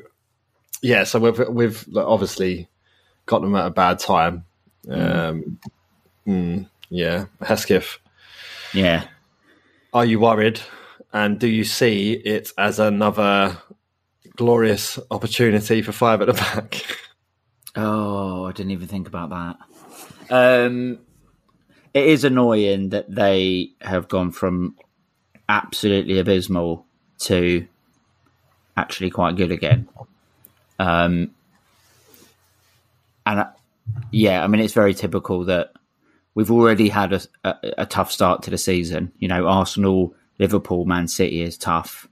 yeah, 0.82 1.04
so 1.04 1.20
we've, 1.20 1.50
we've 1.50 1.88
obviously 1.96 2.70
got 3.26 3.42
them 3.42 3.56
at 3.56 3.68
a 3.68 3.72
bad 3.72 4.00
time. 4.00 4.46
Um, 4.90 5.60
mm, 6.26 6.68
yeah, 6.90 7.26
Hesketh. 7.42 8.00
Yeah. 8.74 9.06
Are 9.94 10.06
you 10.06 10.20
worried? 10.20 10.60
And 11.12 11.40
do 11.40 11.48
you 11.48 11.64
see 11.64 12.14
it 12.14 12.52
as 12.58 12.80
another 12.80 13.58
glorious 14.36 14.98
opportunity 15.12 15.84
for 15.84 15.92
five 15.92 16.22
at 16.22 16.28
the 16.28 16.34
back? 16.34 16.84
Oh, 17.76 18.46
I 18.46 18.52
didn't 18.52 18.74
even 18.74 18.88
think 18.88 19.08
about 19.08 19.32
that. 19.32 19.58
Um, 20.30 21.00
it 21.92 22.06
is 22.06 22.24
annoying 22.24 22.90
that 22.90 23.10
they 23.10 23.72
have 23.82 24.08
gone 24.08 24.30
from 24.30 24.76
absolutely 25.50 26.20
abysmal 26.20 26.86
to 27.22 27.68
actually 28.78 29.10
quite 29.10 29.38
good 29.38 29.52
again. 29.52 29.90
Um, 30.78 31.32
and 33.26 33.40
uh, 33.40 33.50
yeah, 34.12 34.44
I 34.44 34.46
mean, 34.46 34.62
it's 34.62 34.76
very 34.76 34.94
typical 34.94 35.46
that 35.46 35.73
we've 36.36 36.52
already 36.52 36.90
had 36.90 37.14
a, 37.14 37.22
a, 37.44 37.56
a, 37.80 37.86
tough 37.86 38.12
start 38.12 38.44
to 38.44 38.50
the 38.50 38.58
season. 38.58 39.12
You 39.20 39.28
know, 39.28 39.48
Arsenal, 39.48 40.16
Liverpool, 40.40 40.86
Man 40.86 41.08
City 41.08 41.42
is 41.42 41.58
tough. 41.58 42.08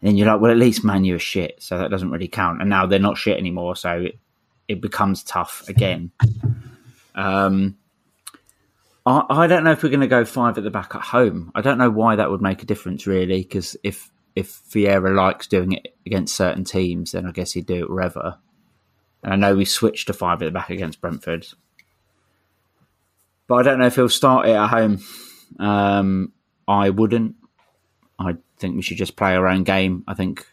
And 0.00 0.16
you're 0.16 0.28
like, 0.28 0.40
well, 0.40 0.50
at 0.50 0.56
least 0.56 0.84
Man 0.84 1.04
U 1.04 1.16
are 1.16 1.20
shit, 1.20 1.62
so 1.62 1.78
that 1.78 1.90
doesn't 1.90 2.10
really 2.10 2.28
count. 2.28 2.60
And 2.60 2.70
now 2.70 2.86
they're 2.86 2.98
not 2.98 3.18
shit 3.18 3.36
anymore, 3.36 3.74
so 3.76 4.00
it, 4.02 4.18
it 4.68 4.80
becomes 4.80 5.24
tough 5.24 5.68
again. 5.68 6.12
Um, 7.14 7.76
I, 9.04 9.24
I 9.28 9.46
don't 9.48 9.64
know 9.64 9.72
if 9.72 9.82
we're 9.82 9.88
going 9.88 10.00
to 10.00 10.06
go 10.06 10.24
five 10.24 10.56
at 10.56 10.64
the 10.64 10.70
back 10.70 10.94
at 10.94 11.02
home. 11.02 11.50
I 11.54 11.62
don't 11.62 11.78
know 11.78 11.90
why 11.90 12.16
that 12.16 12.30
would 12.30 12.42
make 12.42 12.62
a 12.62 12.66
difference, 12.66 13.06
really, 13.06 13.42
because 13.42 13.76
if 13.82 14.10
if 14.36 14.62
Vieira 14.70 15.12
likes 15.16 15.48
doing 15.48 15.72
it 15.72 15.96
against 16.06 16.36
certain 16.36 16.62
teams, 16.62 17.10
then 17.10 17.26
I 17.26 17.32
guess 17.32 17.52
he'd 17.52 17.66
do 17.66 17.82
it 17.82 17.90
wherever. 17.90 18.38
And 19.24 19.32
I 19.32 19.36
know 19.36 19.56
we 19.56 19.64
switched 19.64 20.06
to 20.06 20.12
five 20.12 20.40
at 20.42 20.44
the 20.44 20.52
back 20.52 20.70
against 20.70 21.00
Brentford, 21.00 21.44
but 23.48 23.56
I 23.56 23.62
don't 23.62 23.78
know 23.80 23.86
if 23.86 23.96
he'll 23.96 24.08
start 24.08 24.46
it 24.46 24.52
at 24.52 24.68
home. 24.68 25.02
Um, 25.58 26.32
I 26.68 26.90
wouldn't. 26.90 27.34
I 28.18 28.36
think 28.58 28.76
we 28.76 28.82
should 28.82 28.98
just 28.98 29.16
play 29.16 29.34
our 29.34 29.46
own 29.48 29.64
game. 29.64 30.04
I 30.06 30.14
think 30.14 30.46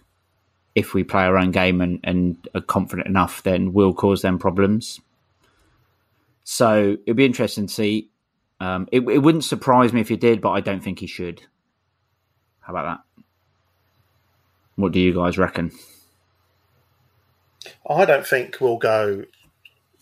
if 0.73 0.93
we 0.93 1.03
play 1.03 1.23
our 1.23 1.37
own 1.37 1.51
game 1.51 1.81
and, 1.81 1.99
and 2.03 2.47
are 2.55 2.61
confident 2.61 3.07
enough, 3.07 3.43
then 3.43 3.73
we'll 3.73 3.93
cause 3.93 4.21
them 4.21 4.39
problems. 4.39 5.01
So 6.43 6.97
it'd 7.05 7.17
be 7.17 7.25
interesting 7.25 7.67
to 7.67 7.73
see. 7.73 8.09
Um, 8.59 8.87
it, 8.91 9.01
it 9.01 9.17
wouldn't 9.19 9.43
surprise 9.43 9.91
me 9.91 10.01
if 10.01 10.09
he 10.09 10.15
did, 10.15 10.41
but 10.41 10.51
I 10.51 10.61
don't 10.61 10.81
think 10.81 10.99
he 10.99 11.07
should. 11.07 11.41
How 12.61 12.73
about 12.73 12.99
that? 13.15 13.23
What 14.75 14.91
do 14.91 14.99
you 14.99 15.13
guys 15.13 15.37
reckon? 15.37 15.71
I 17.89 18.05
don't 18.05 18.25
think 18.25 18.61
we'll 18.61 18.77
go 18.77 19.25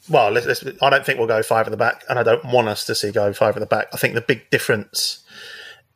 well, 0.10 0.32
let's, 0.32 0.46
let's, 0.46 0.64
I 0.82 0.90
don't 0.90 1.06
think 1.06 1.18
we'll 1.18 1.28
go 1.28 1.44
five 1.44 1.68
at 1.68 1.72
the 1.72 1.78
back, 1.78 2.04
and 2.10 2.20
I 2.20 2.24
don't 2.24 2.44
want 2.46 2.68
us 2.68 2.86
to 2.86 2.96
see 2.96 3.12
go 3.12 3.32
five 3.34 3.56
at 3.56 3.60
the 3.60 3.66
back. 3.66 3.88
I 3.94 3.98
think 3.98 4.14
the 4.14 4.22
big 4.22 4.50
difference 4.50 5.24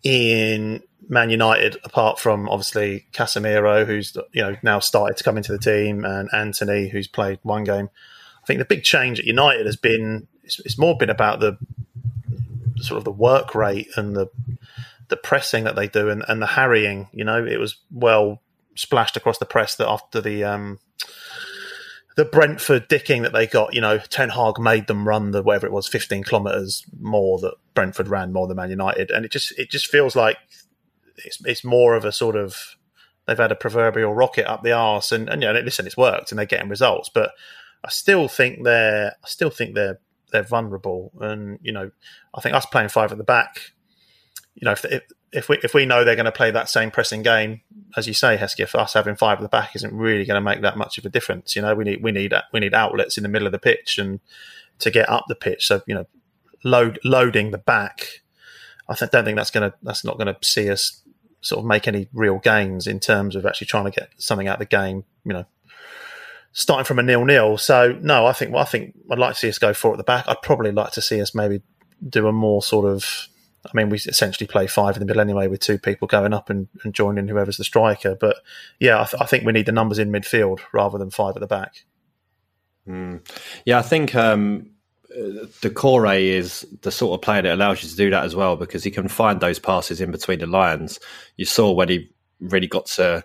in 0.03 0.81
Man 1.09 1.29
United, 1.29 1.77
apart 1.83 2.19
from 2.19 2.47
obviously 2.49 3.05
Casemiro, 3.11 3.85
who's 3.85 4.15
you 4.31 4.41
know 4.41 4.55
now 4.63 4.79
started 4.79 5.17
to 5.17 5.23
come 5.23 5.37
into 5.37 5.51
the 5.51 5.59
team, 5.59 6.05
and 6.05 6.29
Antony, 6.33 6.87
who's 6.87 7.07
played 7.07 7.39
one 7.43 7.63
game, 7.63 7.89
I 8.43 8.45
think 8.45 8.59
the 8.59 8.65
big 8.65 8.83
change 8.83 9.19
at 9.19 9.25
United 9.25 9.65
has 9.65 9.75
been 9.75 10.27
it's, 10.43 10.59
it's 10.61 10.77
more 10.77 10.97
been 10.97 11.09
about 11.09 11.39
the 11.39 11.57
sort 12.77 12.97
of 12.97 13.03
the 13.03 13.11
work 13.11 13.55
rate 13.55 13.89
and 13.97 14.15
the 14.15 14.27
the 15.09 15.17
pressing 15.17 15.63
that 15.63 15.75
they 15.75 15.87
do 15.87 16.09
and, 16.09 16.23
and 16.27 16.41
the 16.41 16.47
harrying. 16.47 17.09
You 17.11 17.23
know, 17.23 17.45
it 17.45 17.59
was 17.59 17.77
well 17.91 18.41
splashed 18.75 19.17
across 19.17 19.37
the 19.37 19.45
press 19.45 19.75
that 19.75 19.87
after 19.87 20.21
the 20.21 20.43
um, 20.43 20.79
the 22.17 22.25
Brentford 22.25 22.89
dicking 22.89 23.21
that 23.21 23.31
they 23.31 23.45
got, 23.45 23.75
you 23.75 23.79
know, 23.79 23.99
Ten 23.99 24.29
Hag 24.29 24.59
made 24.59 24.87
them 24.87 25.07
run 25.07 25.31
the 25.31 25.43
whatever 25.43 25.67
it 25.67 25.71
was, 25.71 25.87
fifteen 25.87 26.23
kilometres 26.23 26.83
more 26.99 27.37
that 27.39 27.53
Brentford 27.75 28.07
ran 28.07 28.33
more 28.33 28.47
than 28.47 28.57
Man 28.57 28.71
United, 28.71 29.11
and 29.11 29.23
it 29.23 29.31
just 29.31 29.57
it 29.57 29.69
just 29.69 29.85
feels 29.85 30.15
like 30.15 30.37
it's 31.17 31.37
it's 31.45 31.63
more 31.63 31.95
of 31.95 32.03
a 32.05 32.11
sort 32.11 32.35
of 32.35 32.75
they've 33.27 33.37
had 33.37 33.51
a 33.51 33.55
proverbial 33.55 34.15
rocket 34.15 34.49
up 34.49 34.63
the 34.63 34.71
arse, 34.71 35.11
and 35.11 35.29
and 35.29 35.43
you 35.43 35.53
know, 35.53 35.59
listen, 35.59 35.85
it's 35.85 35.95
worked, 35.95 36.31
and 36.31 36.39
they're 36.39 36.47
getting 36.47 36.69
results, 36.69 37.07
but 37.07 37.31
I 37.85 37.89
still 37.89 38.27
think 38.27 38.63
they're 38.63 39.11
I 39.23 39.27
still 39.27 39.51
think 39.51 39.75
they're 39.75 39.99
they're 40.31 40.41
vulnerable, 40.41 41.11
and 41.21 41.59
you 41.61 41.71
know, 41.71 41.91
I 42.33 42.41
think 42.41 42.55
us 42.55 42.65
playing 42.65 42.89
five 42.89 43.11
at 43.11 43.19
the 43.19 43.23
back, 43.23 43.73
you 44.55 44.65
know, 44.65 44.71
if, 44.71 44.83
if 44.85 45.03
if 45.31 45.49
we 45.49 45.57
if 45.63 45.73
we 45.73 45.85
know 45.85 46.03
they're 46.03 46.15
going 46.15 46.25
to 46.25 46.31
play 46.31 46.51
that 46.51 46.69
same 46.69 46.91
pressing 46.91 47.21
game, 47.21 47.61
as 47.95 48.07
you 48.07 48.13
say, 48.13 48.37
Heskey, 48.37 48.67
for 48.67 48.79
us 48.79 48.93
having 48.93 49.15
five 49.15 49.37
at 49.39 49.41
the 49.41 49.49
back 49.49 49.75
isn't 49.75 49.93
really 49.93 50.25
going 50.25 50.35
to 50.35 50.41
make 50.41 50.61
that 50.61 50.77
much 50.77 50.97
of 50.97 51.05
a 51.05 51.09
difference. 51.09 51.55
You 51.55 51.61
know, 51.61 51.75
we 51.75 51.83
need 51.83 52.01
we 52.01 52.11
need 52.11 52.33
we 52.53 52.59
need 52.59 52.73
outlets 52.73 53.17
in 53.17 53.23
the 53.23 53.29
middle 53.29 53.45
of 53.45 53.51
the 53.51 53.59
pitch 53.59 53.97
and 53.97 54.19
to 54.79 54.91
get 54.91 55.09
up 55.09 55.25
the 55.27 55.35
pitch. 55.35 55.67
So 55.67 55.81
you 55.85 55.95
know, 55.95 56.05
load 56.63 56.99
loading 57.03 57.51
the 57.51 57.57
back. 57.57 58.21
I 58.89 58.95
th- 58.95 59.11
don't 59.11 59.25
think 59.25 59.37
that's 59.37 59.51
going 59.51 59.69
to 59.69 59.77
that's 59.83 60.05
not 60.05 60.17
going 60.17 60.33
to 60.33 60.37
see 60.47 60.69
us 60.69 61.01
sort 61.41 61.59
of 61.59 61.65
make 61.65 61.87
any 61.87 62.07
real 62.13 62.39
gains 62.39 62.87
in 62.87 62.99
terms 62.99 63.35
of 63.35 63.45
actually 63.45 63.67
trying 63.67 63.85
to 63.85 63.91
get 63.91 64.09
something 64.17 64.47
out 64.47 64.55
of 64.55 64.59
the 64.59 64.65
game. 64.65 65.03
You 65.25 65.33
know, 65.33 65.45
starting 66.53 66.85
from 66.85 66.99
a 66.99 67.03
nil 67.03 67.25
nil. 67.25 67.57
So 67.57 67.97
no, 68.01 68.25
I 68.25 68.31
think 68.31 68.53
well, 68.53 68.63
I 68.63 68.65
think 68.65 68.95
I'd 69.11 69.19
like 69.19 69.33
to 69.33 69.39
see 69.39 69.49
us 69.49 69.59
go 69.59 69.73
four 69.73 69.91
at 69.91 69.97
the 69.97 70.03
back. 70.03 70.25
I'd 70.27 70.41
probably 70.41 70.71
like 70.71 70.91
to 70.93 71.01
see 71.01 71.21
us 71.21 71.35
maybe 71.35 71.61
do 72.07 72.27
a 72.27 72.31
more 72.31 72.61
sort 72.63 72.85
of 72.85 73.27
I 73.65 73.69
mean, 73.73 73.89
we 73.89 73.97
essentially 73.97 74.47
play 74.47 74.67
five 74.67 74.95
in 74.95 74.99
the 74.99 75.05
middle 75.05 75.21
anyway, 75.21 75.47
with 75.47 75.59
two 75.59 75.77
people 75.77 76.07
going 76.07 76.33
up 76.33 76.49
and, 76.49 76.67
and 76.83 76.93
joining 76.93 77.27
whoever's 77.27 77.57
the 77.57 77.63
striker. 77.63 78.15
But 78.15 78.37
yeah, 78.79 79.01
I, 79.01 79.05
th- 79.05 79.21
I, 79.21 79.25
think 79.25 79.45
we 79.45 79.51
need 79.51 79.65
the 79.65 79.71
numbers 79.71 79.99
in 79.99 80.11
midfield 80.11 80.59
rather 80.71 80.97
than 80.97 81.09
five 81.09 81.35
at 81.35 81.41
the 81.41 81.47
back. 81.47 81.83
Mm. 82.87 83.27
Yeah, 83.65 83.79
I 83.79 83.81
think 83.81 84.15
um, 84.15 84.69
Doucouré 85.15 86.27
is 86.27 86.65
the 86.81 86.91
sort 86.91 87.17
of 87.17 87.21
player 87.23 87.41
that 87.41 87.55
allows 87.55 87.83
you 87.83 87.89
to 87.89 87.95
do 87.95 88.09
that 88.09 88.23
as 88.23 88.35
well 88.35 88.55
because 88.55 88.83
he 88.83 88.91
can 88.91 89.07
find 89.07 89.39
those 89.39 89.59
passes 89.59 89.99
in 89.99 90.11
between 90.11 90.39
the 90.39 90.47
lines. 90.47 90.99
You 91.35 91.45
saw 91.45 91.71
when 91.71 91.89
he 91.89 92.09
really 92.39 92.67
got 92.67 92.85
to, 92.87 93.23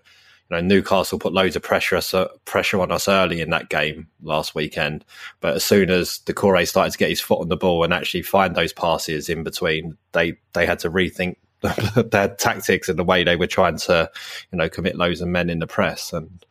know, 0.52 0.60
Newcastle 0.60 1.18
put 1.18 1.32
loads 1.32 1.56
of 1.56 1.62
pressure 1.62 1.96
us, 1.96 2.14
uh, 2.14 2.28
pressure 2.44 2.80
on 2.80 2.92
us 2.92 3.08
early 3.08 3.40
in 3.40 3.50
that 3.50 3.68
game 3.68 4.06
last 4.22 4.54
weekend. 4.54 5.04
But 5.40 5.56
as 5.56 5.64
soon 5.64 5.90
as 5.90 6.20
Doucouré 6.24 6.66
started 6.68 6.92
to 6.92 6.98
get 6.98 7.10
his 7.10 7.20
foot 7.20 7.40
on 7.40 7.48
the 7.48 7.56
ball 7.56 7.82
and 7.82 7.92
actually 7.92 8.22
find 8.22 8.54
those 8.54 8.72
passes 8.72 9.28
in 9.28 9.42
between, 9.42 9.96
they 10.12 10.34
they 10.52 10.66
had 10.66 10.78
to 10.80 10.90
rethink 10.90 11.36
their 12.10 12.28
tactics 12.28 12.88
and 12.88 12.98
the 12.98 13.04
way 13.04 13.24
they 13.24 13.36
were 13.36 13.46
trying 13.46 13.78
to, 13.78 14.10
you 14.50 14.58
know, 14.58 14.68
commit 14.68 14.96
loads 14.96 15.20
of 15.20 15.28
men 15.28 15.50
in 15.50 15.58
the 15.58 15.66
press 15.66 16.12
and 16.12 16.44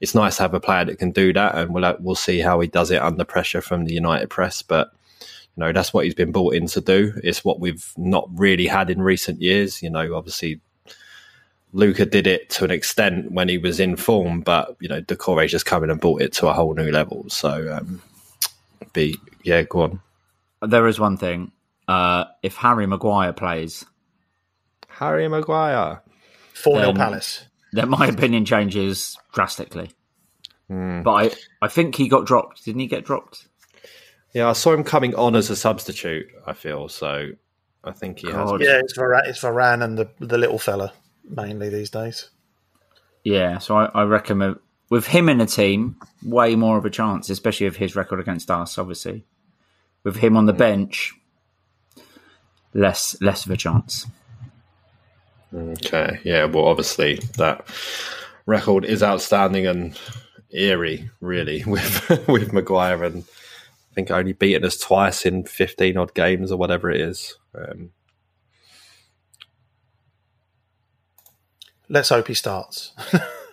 it's 0.00 0.14
nice 0.14 0.36
to 0.36 0.42
have 0.42 0.54
a 0.54 0.60
player 0.60 0.84
that 0.84 0.98
can 0.98 1.12
do 1.12 1.32
that, 1.32 1.56
and 1.56 1.72
we'll 1.72 1.84
uh, 1.84 1.96
we'll 1.98 2.14
see 2.14 2.40
how 2.40 2.60
he 2.60 2.68
does 2.68 2.90
it 2.90 3.00
under 3.00 3.24
pressure 3.24 3.62
from 3.62 3.84
the 3.84 3.94
United 3.94 4.28
press. 4.28 4.60
But 4.60 4.92
you 5.20 5.60
know 5.62 5.72
that's 5.72 5.94
what 5.94 6.04
he's 6.04 6.14
been 6.14 6.30
brought 6.30 6.54
in 6.54 6.66
to 6.68 6.80
do. 6.82 7.14
It's 7.24 7.44
what 7.44 7.58
we've 7.58 7.90
not 7.96 8.28
really 8.32 8.66
had 8.66 8.90
in 8.90 9.00
recent 9.00 9.40
years. 9.40 9.82
You 9.82 9.88
know, 9.88 10.14
obviously 10.14 10.60
Luca 11.74 12.06
did 12.06 12.28
it 12.28 12.48
to 12.50 12.64
an 12.64 12.70
extent 12.70 13.32
when 13.32 13.48
he 13.48 13.58
was 13.58 13.80
in 13.80 13.96
form, 13.96 14.40
but 14.40 14.76
you 14.80 14.88
know 14.88 15.02
Doucouré 15.02 15.48
just 15.48 15.66
come 15.66 15.82
in 15.82 15.90
and 15.90 16.00
brought 16.00 16.22
it 16.22 16.32
to 16.34 16.46
a 16.46 16.52
whole 16.52 16.72
new 16.72 16.90
level. 16.90 17.28
So, 17.28 17.76
um, 17.76 18.00
be 18.92 19.18
yeah, 19.42 19.62
go 19.62 19.82
on. 19.82 20.00
There 20.62 20.86
is 20.86 21.00
one 21.00 21.16
thing. 21.16 21.50
Uh, 21.88 22.26
if 22.42 22.54
Harry 22.56 22.86
Maguire 22.86 23.32
plays, 23.32 23.84
Harry 24.88 25.26
Maguire, 25.28 26.00
four 26.54 26.78
0 26.78 26.94
Palace 26.94 27.44
then 27.72 27.88
my 27.88 28.06
opinion 28.06 28.44
changes 28.44 29.18
drastically. 29.32 29.90
Mm. 30.70 31.02
But 31.02 31.12
I, 31.12 31.30
I 31.60 31.68
think 31.68 31.96
he 31.96 32.08
got 32.08 32.24
dropped. 32.24 32.64
Didn't 32.64 32.80
he 32.80 32.86
get 32.86 33.04
dropped? 33.04 33.48
Yeah, 34.32 34.48
I 34.48 34.52
saw 34.52 34.72
him 34.72 34.84
coming 34.84 35.14
on 35.16 35.34
as 35.34 35.50
a 35.50 35.56
substitute. 35.56 36.26
I 36.46 36.52
feel 36.52 36.88
so. 36.88 37.30
I 37.82 37.90
think 37.90 38.20
he 38.20 38.28
God. 38.28 38.60
has. 38.60 38.68
Yeah, 38.68 38.78
it's 38.78 38.96
Varane, 38.96 39.26
it's 39.26 39.40
Varane 39.40 39.82
and 39.82 39.98
the 39.98 40.08
the 40.20 40.38
little 40.38 40.58
fella 40.58 40.92
mainly 41.28 41.68
these 41.68 41.90
days. 41.90 42.30
Yeah, 43.22 43.58
so 43.58 43.76
I, 43.76 43.86
I 43.86 44.02
reckon 44.04 44.58
with 44.90 45.06
him 45.06 45.28
in 45.28 45.40
a 45.40 45.46
team, 45.46 45.96
way 46.22 46.56
more 46.56 46.76
of 46.76 46.84
a 46.84 46.90
chance, 46.90 47.30
especially 47.30 47.66
with 47.66 47.76
his 47.76 47.96
record 47.96 48.20
against 48.20 48.50
us. 48.50 48.78
Obviously, 48.78 49.24
with 50.04 50.16
him 50.16 50.36
on 50.36 50.46
the 50.46 50.52
bench, 50.52 51.14
less 52.74 53.20
less 53.20 53.46
of 53.46 53.50
a 53.50 53.56
chance. 53.56 54.06
Okay, 55.54 56.20
yeah. 56.24 56.44
Well, 56.44 56.66
obviously 56.66 57.16
that 57.38 57.66
record 58.46 58.84
is 58.84 59.02
outstanding 59.02 59.66
and 59.66 59.98
eerie, 60.50 61.10
really, 61.20 61.64
with 61.66 62.28
with 62.28 62.52
Maguire, 62.52 63.04
and 63.04 63.24
I 63.24 63.94
think 63.94 64.10
only 64.10 64.34
beaten 64.34 64.64
us 64.64 64.78
twice 64.78 65.24
in 65.24 65.44
fifteen 65.44 65.96
odd 65.96 66.12
games 66.14 66.52
or 66.52 66.58
whatever 66.58 66.90
it 66.90 67.00
is. 67.00 67.38
Um, 67.54 67.90
Let's 71.94 72.08
hope 72.08 72.26
he 72.26 72.34
starts. 72.34 72.90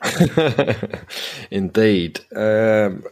Indeed. 1.51 2.21
Um, 2.35 3.03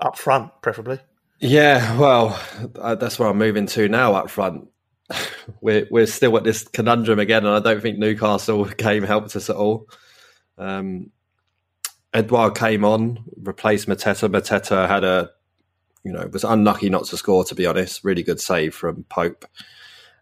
up 0.00 0.18
front, 0.18 0.50
preferably. 0.60 0.98
Yeah, 1.38 1.96
well, 1.96 2.36
uh, 2.80 2.96
that's 2.96 3.16
where 3.20 3.28
I'm 3.28 3.38
moving 3.38 3.66
to 3.66 3.88
now. 3.88 4.14
Up 4.14 4.28
front, 4.28 4.68
we're 5.60 5.86
we're 5.92 6.06
still 6.06 6.36
at 6.36 6.42
this 6.42 6.66
conundrum 6.66 7.20
again, 7.20 7.46
and 7.46 7.54
I 7.54 7.60
don't 7.60 7.80
think 7.80 7.98
Newcastle 7.98 8.64
game 8.76 9.04
helped 9.04 9.36
us 9.36 9.48
at 9.48 9.54
all. 9.54 9.88
Um, 10.58 11.12
Edouard 12.12 12.56
came 12.56 12.84
on, 12.84 13.22
replaced 13.40 13.86
Mateta. 13.86 14.28
Mateta 14.28 14.88
had 14.88 15.04
a, 15.04 15.30
you 16.02 16.10
know, 16.10 16.28
was 16.32 16.42
unlucky 16.42 16.90
not 16.90 17.04
to 17.04 17.16
score. 17.16 17.44
To 17.44 17.54
be 17.54 17.66
honest, 17.66 18.02
really 18.02 18.24
good 18.24 18.40
save 18.40 18.74
from 18.74 19.04
Pope. 19.04 19.44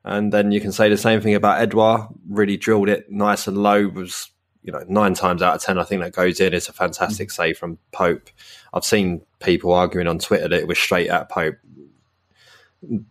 And 0.07 0.32
then 0.32 0.52
you 0.52 0.61
can 0.61 0.72
say 0.72 0.88
the 0.88 0.96
same 0.96 1.20
thing 1.20 1.34
about 1.34 1.61
Edouard. 1.61 2.09
Really 2.28 2.57
drilled 2.57 2.88
it 2.88 3.11
nice 3.11 3.46
and 3.46 3.59
low. 3.59 3.88
Was 3.88 4.30
you 4.62 4.72
know 4.72 4.84
nine 4.88 5.14
times 5.14 5.42
out 5.42 5.57
of 5.57 5.62
ten, 5.62 5.78
I 5.78 5.84
think 5.84 6.00
that 6.00 6.12
goes 6.12 6.40
in. 6.40 6.54
It's 6.54 6.68
a 6.68 6.72
fantastic 6.72 7.28
mm-hmm. 7.28 7.42
save 7.42 7.59
from 7.59 7.78
Pope. 7.92 8.30
I've 8.72 8.84
seen 8.84 9.22
people 9.40 9.72
arguing 9.72 10.07
on 10.07 10.18
Twitter 10.18 10.48
that 10.48 10.61
it 10.61 10.68
was 10.68 10.78
straight 10.78 11.09
at 11.09 11.28
Pope 11.28 11.57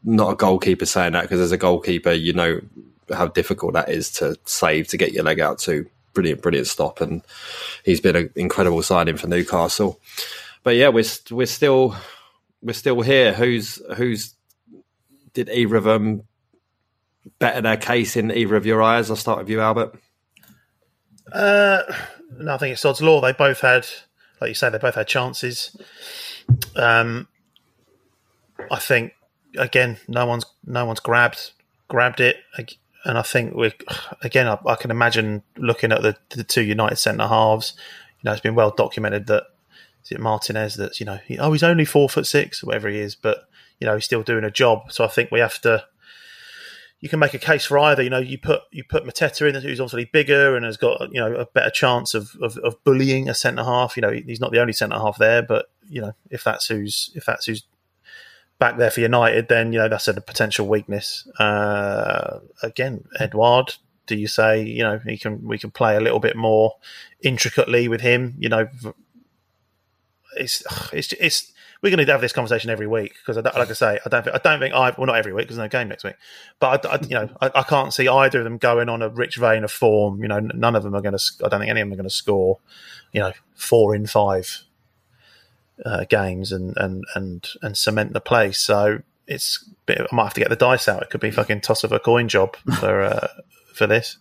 not 0.03 0.31
a 0.31 0.35
goalkeeper 0.35 0.85
saying 0.85 1.13
that 1.13 1.23
because 1.23 1.39
as 1.39 1.51
a 1.51 1.57
goalkeeper, 1.57 2.11
you 2.11 2.33
know 2.33 2.61
how 3.13 3.27
difficult 3.27 3.73
that 3.73 3.89
is 3.89 4.09
to 4.11 4.37
save 4.45 4.87
to 4.89 4.97
get 4.97 5.13
your 5.13 5.23
leg 5.23 5.39
out 5.39 5.59
to. 5.59 5.85
Brilliant, 6.13 6.41
brilliant 6.41 6.67
stop, 6.67 7.01
and 7.01 7.21
he's 7.83 7.99
been 7.99 8.15
an 8.15 8.29
incredible 8.35 8.81
signing 8.81 9.17
for 9.17 9.27
Newcastle. 9.27 9.99
But 10.63 10.75
yeah, 10.75 10.89
we're 10.89 11.03
we're 11.29 11.45
still 11.45 11.95
we're 12.61 12.73
still 12.73 13.01
here. 13.01 13.33
Who's 13.33 13.81
who's 13.97 14.33
did 15.33 15.49
either 15.49 15.75
of 15.75 15.83
them 15.83 16.23
better 17.39 17.61
their 17.61 17.77
case 17.77 18.15
in 18.15 18.31
either 18.31 18.55
of 18.55 18.65
your 18.65 18.81
eyes? 18.81 19.09
I'll 19.09 19.15
start 19.15 19.39
with 19.39 19.49
you, 19.49 19.61
Albert. 19.61 19.99
Uh, 21.31 21.83
no, 22.37 22.53
I 22.53 22.57
think 22.57 22.73
it's 22.73 22.85
odds 22.85 23.01
law. 23.01 23.21
They 23.21 23.33
both 23.33 23.61
had, 23.61 23.87
like 24.39 24.49
you 24.49 24.53
say, 24.55 24.69
they 24.69 24.77
both 24.77 24.95
had 24.95 25.07
chances. 25.07 25.75
Um, 26.75 27.27
I 28.71 28.79
think 28.79 29.13
again, 29.57 29.97
no 30.07 30.25
one's 30.25 30.45
no 30.65 30.85
one's 30.85 30.99
grabbed 30.99 31.51
grabbed 31.87 32.19
it, 32.19 32.37
and 33.03 33.17
I 33.17 33.21
think 33.21 33.53
we 33.53 33.73
again, 34.21 34.47
I, 34.47 34.57
I, 34.65 34.75
can 34.75 34.91
imagine 34.91 35.43
looking 35.57 35.91
at 35.91 36.01
the, 36.01 36.17
the 36.29 36.43
two 36.43 36.63
United 36.63 36.97
centre 36.97 37.27
halves. 37.27 37.73
You 38.19 38.27
know, 38.27 38.31
it's 38.31 38.41
been 38.41 38.55
well 38.55 38.71
documented 38.71 39.27
that 39.27 39.43
is 40.03 40.11
it 40.11 40.19
Martinez 40.19 40.75
that's 40.75 40.99
you 40.99 41.05
know 41.05 41.19
he, 41.25 41.37
oh 41.37 41.51
he's 41.51 41.63
only 41.63 41.85
four 41.85 42.09
foot 42.09 42.27
six 42.27 42.63
whatever 42.63 42.89
he 42.89 42.99
is, 42.99 43.15
but 43.15 43.47
you 43.79 43.87
know 43.87 43.95
he's 43.95 44.05
still 44.05 44.23
doing 44.23 44.43
a 44.43 44.51
job. 44.51 44.91
So 44.91 45.03
I 45.03 45.07
think 45.07 45.31
we 45.31 45.39
have 45.39 45.59
to. 45.61 45.85
You 47.05 47.09
can 47.09 47.19
make 47.19 47.35
a 47.35 47.37
case 47.37 47.65
for 47.65 47.77
either. 47.77 48.01
You 48.01 48.09
know, 48.09 48.17
you 48.17 48.39
put 48.39 48.61
you 48.71 48.83
put 48.83 49.05
Mateta 49.05 49.47
in, 49.47 49.61
who's 49.61 49.79
obviously 49.79 50.05
bigger 50.05 50.55
and 50.55 50.65
has 50.65 50.75
got 50.75 51.13
you 51.13 51.19
know 51.19 51.35
a 51.35 51.45
better 51.45 51.69
chance 51.69 52.15
of, 52.15 52.35
of, 52.41 52.57
of 52.57 52.83
bullying 52.83 53.29
a 53.29 53.35
centre 53.35 53.63
half. 53.63 53.95
You 53.95 54.01
know, 54.01 54.09
he's 54.09 54.39
not 54.39 54.51
the 54.51 54.59
only 54.59 54.73
centre 54.73 54.95
half 54.95 55.19
there, 55.19 55.43
but 55.43 55.67
you 55.87 56.01
know 56.01 56.13
if 56.31 56.43
that's 56.43 56.65
who's 56.65 57.11
if 57.13 57.23
that's 57.23 57.45
who's 57.45 57.61
back 58.57 58.79
there 58.79 58.89
for 58.89 59.01
United, 59.01 59.49
then 59.49 59.71
you 59.71 59.77
know 59.77 59.87
that's 59.87 60.07
a 60.07 60.19
potential 60.19 60.67
weakness. 60.67 61.27
Uh, 61.37 62.39
again, 62.63 63.03
Edouard, 63.19 63.75
do 64.07 64.15
you 64.15 64.27
say 64.27 64.63
you 64.63 64.81
know 64.81 64.97
he 64.97 65.19
can 65.19 65.47
we 65.47 65.59
can 65.59 65.69
play 65.69 65.95
a 65.95 66.01
little 66.01 66.19
bit 66.19 66.35
more 66.35 66.73
intricately 67.21 67.87
with 67.87 68.01
him? 68.01 68.33
You 68.39 68.49
know, 68.49 68.67
it's 70.35 70.63
it's 70.91 71.13
it's 71.13 71.53
we're 71.85 71.95
going 71.95 72.03
to 72.03 72.11
have 72.11 72.19
this 72.19 72.33
conversation 72.33 72.71
every 72.71 72.87
week 72.87 73.13
because, 73.13 73.37
like 73.37 73.69
I 73.69 73.73
say, 73.73 73.99
I 74.03 74.09
don't 74.09 74.23
think 74.23 74.35
I 74.35 74.39
don't 74.39 74.59
think 74.59 74.73
I 74.73 74.95
well 74.97 75.05
not 75.05 75.17
every 75.17 75.33
week 75.33 75.43
because 75.43 75.57
there's 75.57 75.71
no 75.71 75.79
game 75.79 75.87
next 75.87 76.03
week, 76.03 76.15
but 76.59 76.83
I, 76.83 76.95
I 76.95 76.99
you 77.03 77.09
know 77.09 77.29
I, 77.39 77.51
I, 77.53 77.61
can't 77.61 77.93
see 77.93 78.07
either 78.07 78.39
of 78.39 78.43
them 78.43 78.57
going 78.57 78.89
on 78.89 79.03
a 79.03 79.09
rich 79.09 79.35
vein 79.35 79.63
of 79.63 79.71
form. 79.71 80.19
You 80.23 80.27
know, 80.27 80.39
none 80.39 80.75
of 80.75 80.81
them 80.81 80.95
are 80.95 81.01
going 81.01 81.15
to. 81.15 81.23
I 81.45 81.47
don't 81.47 81.59
think 81.59 81.69
any 81.69 81.81
of 81.81 81.85
them 81.85 81.93
are 81.93 81.97
going 81.97 82.09
to 82.09 82.15
score. 82.15 82.57
You 83.11 83.21
know, 83.21 83.33
four 83.53 83.93
in 83.93 84.07
five 84.07 84.63
uh, 85.85 86.05
games 86.05 86.51
and, 86.51 86.75
and 86.75 87.03
and 87.13 87.47
and 87.61 87.77
cement 87.77 88.13
the 88.13 88.19
place. 88.19 88.57
So 88.57 89.03
it's 89.27 89.63
bit, 89.85 90.01
I 90.01 90.15
might 90.15 90.23
have 90.23 90.33
to 90.33 90.41
get 90.41 90.49
the 90.49 90.55
dice 90.55 90.87
out. 90.87 91.03
It 91.03 91.11
could 91.11 91.21
be 91.21 91.29
fucking 91.29 91.61
toss 91.61 91.83
of 91.83 91.91
a 91.91 91.99
coin 91.99 92.29
job 92.29 92.55
for 92.79 93.03
uh, 93.03 93.27
for 93.75 93.85
this. 93.85 94.17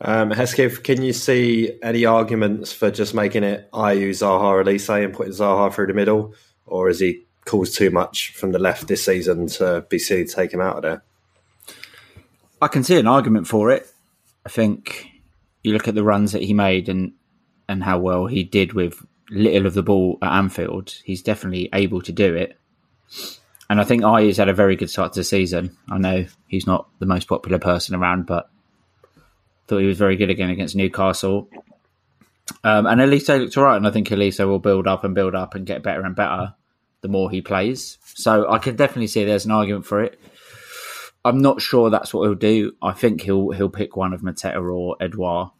Um, 0.00 0.30
Hesketh, 0.30 0.82
can 0.82 1.02
you 1.02 1.12
see 1.12 1.78
any 1.82 2.04
arguments 2.04 2.72
for 2.72 2.90
just 2.90 3.14
making 3.14 3.44
it 3.44 3.70
Ayew 3.72 4.10
Zaha 4.10 4.62
Olise 4.62 5.04
and 5.04 5.14
putting 5.14 5.32
Zaha 5.32 5.72
through 5.72 5.86
the 5.86 5.94
middle, 5.94 6.34
or 6.66 6.88
has 6.88 7.00
he 7.00 7.24
caused 7.44 7.76
too 7.76 7.90
much 7.90 8.32
from 8.32 8.52
the 8.52 8.58
left 8.58 8.88
this 8.88 9.04
season 9.04 9.46
to 9.46 9.86
be 9.88 9.98
silly 9.98 10.26
to 10.26 10.34
take 10.34 10.52
him 10.52 10.60
out 10.60 10.76
of 10.76 10.82
there? 10.82 11.02
I 12.60 12.68
can 12.68 12.84
see 12.84 12.98
an 12.98 13.06
argument 13.06 13.46
for 13.46 13.70
it. 13.70 13.86
I 14.44 14.48
think 14.48 15.10
you 15.62 15.72
look 15.72 15.88
at 15.88 15.94
the 15.94 16.04
runs 16.04 16.32
that 16.32 16.42
he 16.42 16.54
made 16.54 16.88
and 16.88 17.12
and 17.68 17.82
how 17.82 17.98
well 17.98 18.26
he 18.26 18.44
did 18.44 18.74
with 18.74 19.04
little 19.30 19.66
of 19.66 19.74
the 19.74 19.82
ball 19.82 20.18
at 20.22 20.32
Anfield, 20.32 20.94
he's 21.04 21.22
definitely 21.22 21.68
able 21.72 22.00
to 22.02 22.12
do 22.12 22.34
it. 22.34 22.56
And 23.68 23.80
I 23.80 23.84
think 23.84 24.02
Ayew's 24.04 24.36
had 24.36 24.48
a 24.48 24.54
very 24.54 24.76
good 24.76 24.90
start 24.90 25.14
to 25.14 25.20
the 25.20 25.24
season. 25.24 25.76
I 25.90 25.98
know 25.98 26.26
he's 26.46 26.66
not 26.66 26.88
the 27.00 27.06
most 27.06 27.26
popular 27.26 27.58
person 27.58 27.96
around, 27.96 28.26
but 28.26 28.48
thought 29.66 29.78
he 29.78 29.86
was 29.86 29.98
very 29.98 30.16
good 30.16 30.30
again 30.30 30.50
against 30.50 30.76
Newcastle. 30.76 31.48
Um, 32.62 32.86
and 32.86 33.00
Olise 33.00 33.38
looked 33.38 33.56
all 33.56 33.64
right, 33.64 33.76
and 33.76 33.86
I 33.86 33.90
think 33.90 34.08
Olise 34.08 34.44
will 34.46 34.58
build 34.58 34.86
up 34.86 35.04
and 35.04 35.14
build 35.14 35.34
up 35.34 35.54
and 35.54 35.66
get 35.66 35.82
better 35.82 36.02
and 36.02 36.14
better 36.14 36.54
the 37.00 37.08
more 37.08 37.30
he 37.30 37.40
plays. 37.40 37.98
So 38.14 38.50
I 38.50 38.58
can 38.58 38.76
definitely 38.76 39.08
see 39.08 39.24
there's 39.24 39.44
an 39.44 39.50
argument 39.50 39.86
for 39.86 40.02
it. 40.02 40.20
I'm 41.24 41.38
not 41.38 41.60
sure 41.60 41.90
that's 41.90 42.14
what 42.14 42.24
he'll 42.24 42.34
do. 42.34 42.72
I 42.80 42.92
think 42.92 43.20
he'll 43.20 43.50
he'll 43.50 43.68
pick 43.68 43.96
one 43.96 44.12
of 44.12 44.20
Mateta 44.22 44.62
or 44.62 44.96
Edouard 45.00 45.50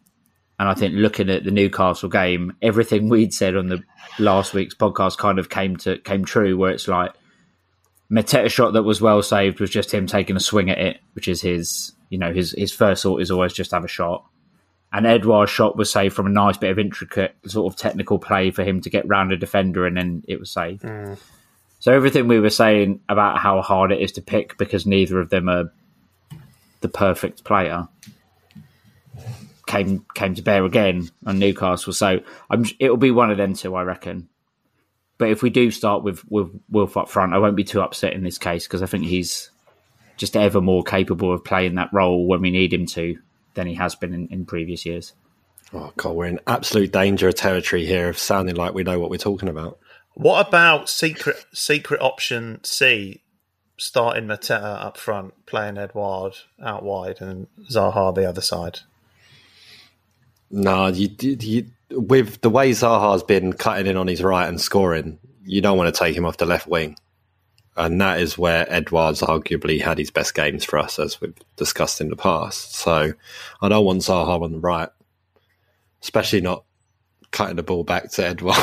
and 0.59 0.67
I 0.67 0.73
think 0.73 0.95
looking 0.95 1.29
at 1.29 1.43
the 1.43 1.51
Newcastle 1.51 2.09
game, 2.09 2.55
everything 2.61 3.09
we'd 3.09 3.33
said 3.33 3.55
on 3.55 3.67
the 3.67 3.83
last 4.19 4.53
week's 4.53 4.75
podcast 4.75 5.17
kind 5.17 5.39
of 5.39 5.49
came 5.49 5.77
to 5.77 5.97
came 5.99 6.25
true. 6.25 6.57
Where 6.57 6.71
it's 6.71 6.87
like 6.87 7.13
Mateta 8.11 8.49
shot 8.49 8.73
that 8.73 8.83
was 8.83 9.01
well 9.01 9.21
saved 9.21 9.59
was 9.59 9.69
just 9.69 9.93
him 9.93 10.07
taking 10.07 10.35
a 10.35 10.39
swing 10.39 10.69
at 10.69 10.79
it, 10.79 10.99
which 11.13 11.27
is 11.27 11.41
his 11.41 11.93
you 12.09 12.17
know 12.17 12.33
his 12.33 12.51
his 12.57 12.71
first 12.71 13.03
thought 13.03 13.21
is 13.21 13.31
always 13.31 13.53
just 13.53 13.71
have 13.71 13.83
a 13.83 13.89
shot. 13.89 14.25
And 14.91 15.05
Edouard's 15.05 15.51
shot 15.51 15.75
was 15.75 15.91
saved 15.91 16.15
from 16.15 16.27
a 16.27 16.29
nice 16.29 16.55
bit 16.55 16.71
of 16.71 16.79
intricate 16.79 17.35
sort 17.45 17.71
of 17.71 17.77
technical 17.77 18.19
play 18.19 18.51
for 18.51 18.63
him 18.63 18.79
to 18.81 18.89
get 18.89 19.07
round 19.07 19.33
a 19.33 19.37
defender, 19.37 19.85
and 19.85 19.97
then 19.97 20.23
it 20.27 20.39
was 20.39 20.49
saved. 20.49 20.83
Mm. 20.83 21.17
So 21.79 21.93
everything 21.93 22.27
we 22.27 22.39
were 22.39 22.49
saying 22.49 23.01
about 23.07 23.39
how 23.39 23.61
hard 23.61 23.91
it 23.91 24.01
is 24.01 24.13
to 24.13 24.21
pick 24.21 24.57
because 24.57 24.85
neither 24.85 25.19
of 25.19 25.29
them 25.29 25.49
are 25.49 25.71
the 26.81 26.89
perfect 26.89 27.43
player 27.43 27.87
came 29.67 30.05
came 30.15 30.33
to 30.33 30.41
bear 30.41 30.65
again 30.65 31.09
on 31.25 31.37
Newcastle. 31.37 31.93
So 31.93 32.21
I'm, 32.49 32.65
it'll 32.79 32.97
be 32.97 33.11
one 33.11 33.29
of 33.29 33.37
them 33.37 33.53
two, 33.53 33.75
I 33.75 33.83
reckon. 33.83 34.29
But 35.19 35.29
if 35.29 35.43
we 35.43 35.49
do 35.49 35.69
start 35.69 36.03
with 36.03 36.23
with 36.29 36.49
Wilf 36.69 36.97
up 36.97 37.09
front, 37.09 37.33
I 37.33 37.37
won't 37.37 37.55
be 37.55 37.63
too 37.63 37.81
upset 37.81 38.13
in 38.13 38.23
this 38.23 38.37
case 38.37 38.65
because 38.65 38.81
I 38.81 38.87
think 38.87 39.05
he's 39.05 39.51
just 40.17 40.35
ever 40.35 40.61
more 40.61 40.83
capable 40.83 41.33
of 41.33 41.43
playing 41.43 41.75
that 41.75 41.93
role 41.93 42.27
when 42.27 42.41
we 42.41 42.51
need 42.51 42.73
him 42.73 42.85
to 42.87 43.17
than 43.53 43.67
he 43.67 43.75
has 43.75 43.95
been 43.95 44.13
in, 44.13 44.27
in 44.27 44.45
previous 44.45 44.85
years. 44.85 45.13
Oh 45.73 45.91
God, 45.97 46.15
we're 46.15 46.25
in 46.25 46.39
absolute 46.47 46.91
danger 46.91 47.27
of 47.27 47.35
territory 47.35 47.85
here 47.85 48.09
of 48.09 48.17
sounding 48.17 48.55
like 48.55 48.73
we 48.73 48.83
know 48.83 48.99
what 48.99 49.09
we're 49.09 49.17
talking 49.17 49.49
about. 49.49 49.79
What 50.13 50.47
about 50.47 50.89
secret 50.89 51.45
secret 51.53 52.01
option 52.01 52.63
C, 52.63 53.21
starting 53.77 54.25
Mateta 54.25 54.83
up 54.83 54.97
front, 54.97 55.45
playing 55.45 55.77
Edouard 55.77 56.33
out 56.63 56.83
wide, 56.83 57.21
and 57.21 57.47
Zaha 57.69 58.15
the 58.15 58.27
other 58.27 58.41
side? 58.41 58.79
No, 60.49 60.87
you, 60.87 61.09
you 61.19 61.67
with 61.91 62.41
the 62.41 62.49
way 62.49 62.71
Zaha's 62.71 63.23
been 63.23 63.53
cutting 63.53 63.87
in 63.87 63.97
on 63.97 64.07
his 64.07 64.23
right 64.23 64.47
and 64.47 64.59
scoring, 64.59 65.19
you 65.43 65.61
don't 65.61 65.77
want 65.77 65.93
to 65.93 65.99
take 65.99 66.15
him 66.15 66.25
off 66.25 66.37
the 66.37 66.45
left 66.45 66.67
wing, 66.67 66.97
and 67.77 68.01
that 68.01 68.19
is 68.19 68.37
where 68.37 68.71
Edouard's 68.71 69.21
arguably 69.21 69.79
had 69.81 69.99
his 69.99 70.11
best 70.11 70.33
games 70.33 70.65
for 70.65 70.79
us, 70.79 70.99
as 70.99 71.21
we've 71.21 71.37
discussed 71.55 72.01
in 72.01 72.09
the 72.09 72.15
past. 72.15 72.75
So 72.75 73.13
I 73.61 73.69
don't 73.69 73.85
want 73.85 74.01
Zaha 74.01 74.41
on 74.41 74.51
the 74.51 74.59
right, 74.59 74.89
especially 76.01 76.41
not 76.41 76.63
cutting 77.31 77.55
the 77.55 77.63
ball 77.63 77.83
back 77.83 78.11
to 78.11 78.25
Edouard. 78.25 78.55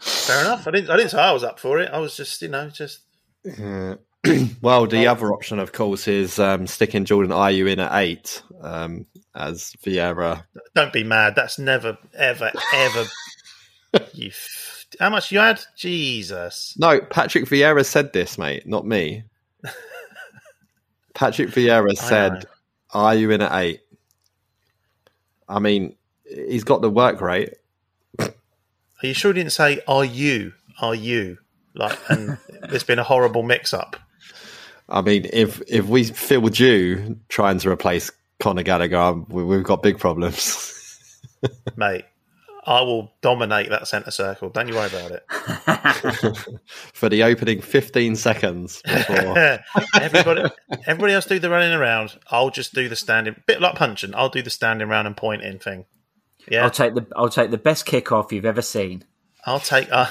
Fair 0.00 0.40
enough. 0.40 0.66
I 0.66 0.70
didn't. 0.70 0.90
I 0.90 0.96
didn't 0.96 1.10
say 1.10 1.18
I 1.18 1.32
was 1.32 1.44
up 1.44 1.60
for 1.60 1.78
it. 1.78 1.90
I 1.90 1.98
was 1.98 2.16
just, 2.16 2.42
you 2.42 2.48
know, 2.48 2.68
just. 2.68 3.00
Yeah. 3.44 3.94
well, 4.62 4.86
the 4.86 5.06
other 5.06 5.32
option, 5.32 5.58
of 5.58 5.72
course, 5.72 6.08
is 6.08 6.38
um, 6.38 6.66
sticking 6.66 7.04
Jordan 7.04 7.30
Ayew 7.30 7.70
in 7.70 7.78
at 7.78 7.94
eight 7.94 8.42
um, 8.60 9.06
as 9.34 9.72
Vieira. 9.84 10.44
Don't 10.74 10.92
be 10.92 11.04
mad. 11.04 11.34
That's 11.36 11.58
never, 11.58 11.98
ever, 12.14 12.50
ever. 12.74 13.04
you. 14.12 14.30
How 15.00 15.10
much 15.10 15.32
you 15.32 15.38
had? 15.38 15.60
Jesus. 15.76 16.74
No, 16.78 17.00
Patrick 17.00 17.44
Vieira 17.44 17.84
said 17.84 18.12
this, 18.12 18.38
mate, 18.38 18.66
not 18.66 18.86
me. 18.86 19.24
Patrick 21.14 21.50
Vieira 21.50 21.96
said, 21.96 22.46
"Are 22.92 23.14
you 23.14 23.30
in 23.30 23.42
at 23.42 23.52
eight? 23.60 23.80
I 25.48 25.58
mean, 25.58 25.96
he's 26.24 26.64
got 26.64 26.82
the 26.82 26.90
work 26.90 27.20
rate. 27.20 27.54
Are 28.18 29.06
you 29.06 29.14
sure 29.14 29.32
he 29.32 29.40
didn't 29.40 29.52
say, 29.52 29.80
"Are 29.86 30.04
you? 30.04 30.52
Are 30.80 30.94
you?" 30.94 31.38
Like, 31.74 31.98
and 32.08 32.38
there's 32.68 32.84
been 32.84 32.98
a 32.98 33.04
horrible 33.04 33.42
mix-up. 33.42 33.96
I 34.88 35.00
mean, 35.02 35.26
if 35.32 35.62
if 35.68 35.86
we 35.86 36.04
filled 36.04 36.58
you 36.58 37.18
trying 37.28 37.58
to 37.58 37.70
replace 37.70 38.10
Conor 38.40 38.62
Gallagher, 38.62 38.96
um, 38.96 39.26
we've 39.28 39.62
got 39.62 39.82
big 39.82 39.98
problems, 39.98 41.20
mate. 41.76 42.04
I 42.66 42.80
will 42.80 43.12
dominate 43.20 43.68
that 43.70 43.86
centre 43.86 44.10
circle. 44.10 44.48
Don't 44.48 44.68
you 44.68 44.74
worry 44.74 44.88
about 44.88 45.10
it. 45.10 46.58
For 46.94 47.08
the 47.08 47.22
opening 47.22 47.60
15 47.60 48.16
seconds 48.16 48.80
before. 48.82 49.38
everybody, 50.00 50.50
everybody 50.86 51.12
else 51.12 51.26
do 51.26 51.38
the 51.38 51.50
running 51.50 51.72
around. 51.72 52.18
I'll 52.30 52.50
just 52.50 52.74
do 52.74 52.88
the 52.88 52.96
standing, 52.96 53.36
bit 53.46 53.60
like 53.60 53.74
punching. 53.74 54.14
I'll 54.14 54.30
do 54.30 54.42
the 54.42 54.50
standing 54.50 54.88
around 54.88 55.06
and 55.06 55.16
pointing 55.16 55.58
thing. 55.58 55.84
Yeah, 56.48 56.64
I'll 56.64 56.70
take 56.70 56.94
the 56.94 57.06
I'll 57.16 57.30
take 57.30 57.50
the 57.50 57.58
best 57.58 57.86
kickoff 57.86 58.32
you've 58.32 58.44
ever 58.44 58.62
seen. 58.62 59.04
I'll 59.46 59.60
take 59.60 59.90
uh, 59.90 60.10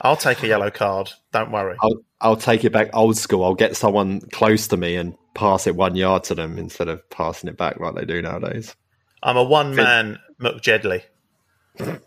I'll 0.00 0.16
take 0.16 0.42
a 0.42 0.48
yellow 0.48 0.70
card. 0.70 1.10
Don't 1.32 1.52
worry. 1.52 1.76
I'll, 1.80 2.00
I'll 2.20 2.36
take 2.36 2.64
it 2.64 2.72
back 2.72 2.90
old 2.94 3.16
school. 3.16 3.44
I'll 3.44 3.54
get 3.54 3.76
someone 3.76 4.20
close 4.32 4.68
to 4.68 4.76
me 4.76 4.96
and 4.96 5.14
pass 5.34 5.66
it 5.66 5.76
one 5.76 5.94
yard 5.94 6.24
to 6.24 6.34
them 6.34 6.58
instead 6.58 6.88
of 6.88 7.08
passing 7.10 7.48
it 7.48 7.56
back 7.56 7.78
like 7.78 7.94
they 7.94 8.04
do 8.04 8.20
nowadays. 8.22 8.74
I'm 9.22 9.36
a 9.36 9.44
one 9.44 9.74
man 9.74 10.18
McJedley. 10.40 11.02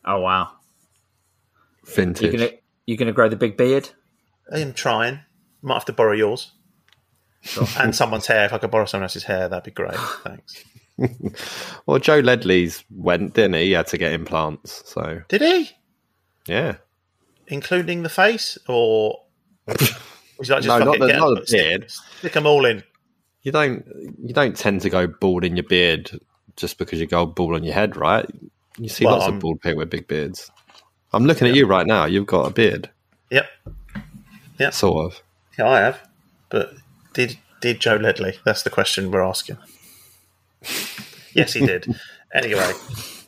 Oh 0.06 0.20
wow! 0.22 0.52
Vintage. 1.86 2.34
You 2.34 2.38
gonna 2.38 2.52
you 2.86 2.98
gonna 2.98 3.12
grow 3.14 3.30
the 3.30 3.36
big 3.36 3.58
beard? 3.58 3.90
I 4.52 4.60
am 4.60 4.74
trying. 4.74 5.20
Might 5.62 5.76
have 5.76 5.86
to 5.86 5.94
borrow 5.94 6.14
yours. 6.14 6.52
Sure. 7.42 7.68
and 7.80 7.96
someone's 7.96 8.28
hair. 8.28 8.46
If 8.46 8.54
I 8.54 8.58
could 8.58 8.72
borrow 8.72 8.86
someone 8.86 9.04
else's 9.04 9.24
hair, 9.24 9.50
that'd 9.50 9.64
be 9.64 9.72
great. 9.72 9.96
Thanks. 10.24 10.64
well, 11.86 12.00
Joe 12.00 12.20
Ledley's 12.20 12.84
went, 12.92 13.34
didn't 13.34 13.56
he? 13.56 13.66
He 13.66 13.72
had 13.72 13.88
to 13.88 13.98
get 13.98 14.14
implants. 14.14 14.84
So 14.90 15.22
did 15.28 15.42
he? 15.42 15.72
Yeah, 16.48 16.78
including 17.48 18.04
the 18.04 18.10
face, 18.10 18.58
or 18.68 19.20
was 19.68 20.48
that 20.48 20.62
just 20.64 20.68
no, 20.68 20.80
not 20.80 21.00
the, 21.00 21.08
get, 21.08 21.18
not 21.18 21.30
the 21.30 21.46
beard. 21.52 21.90
Stick, 21.90 22.08
stick 22.20 22.34
them 22.34 22.46
all 22.46 22.66
in. 22.66 22.84
You 23.42 23.52
don't. 23.52 23.86
You 24.24 24.34
don't 24.34 24.56
tend 24.56 24.82
to 24.82 24.90
go 24.90 25.08
bald 25.08 25.44
in 25.44 25.56
your 25.56 25.64
beard 25.64 26.20
just 26.56 26.78
because 26.78 27.00
you 27.00 27.08
go 27.08 27.26
bald 27.26 27.56
on 27.56 27.64
your 27.64 27.74
head, 27.74 27.96
right? 27.96 28.30
You 28.78 28.90
see 28.90 29.06
well, 29.06 29.16
lots 29.16 29.28
I'm, 29.28 29.36
of 29.36 29.40
bald 29.40 29.62
people 29.62 29.80
with 29.80 29.90
big 29.90 30.08
beards. 30.08 30.50
I'm 31.14 31.26
looking 31.26 31.48
yeah. 31.48 31.52
at 31.52 31.58
you 31.58 31.66
right 31.66 31.86
now. 31.86 32.06
You've 32.06 32.28
got 32.28 32.48
a 32.48 32.54
beard. 32.54 32.90
Yep. 33.30 33.46
Yep. 34.60 34.74
Sort 34.74 35.06
of. 35.06 35.22
Yeah, 35.58 35.70
I 35.70 35.80
have. 35.80 36.08
But 36.50 36.74
did 37.14 37.38
did 37.62 37.80
Joe 37.80 37.96
Ledley? 37.96 38.40
That's 38.46 38.64
the 38.64 38.70
question 38.70 39.12
we're 39.12 39.24
asking. 39.24 39.58
yes, 41.34 41.54
he 41.54 41.66
did. 41.66 41.88
Anyway. 42.34 42.72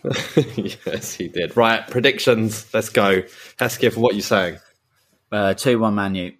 yes, 0.56 1.14
he 1.14 1.28
did. 1.28 1.56
Right, 1.56 1.88
predictions. 1.88 2.72
Let's 2.74 2.89
go. 2.89 3.24
Hesketh, 3.58 3.98
what 3.98 4.12
you're 4.12 4.18
you 4.18 4.22
saying? 4.22 4.60
Uh, 5.32 5.54
2 5.54 5.80
1 5.80 5.96
Manu. 5.96 6.32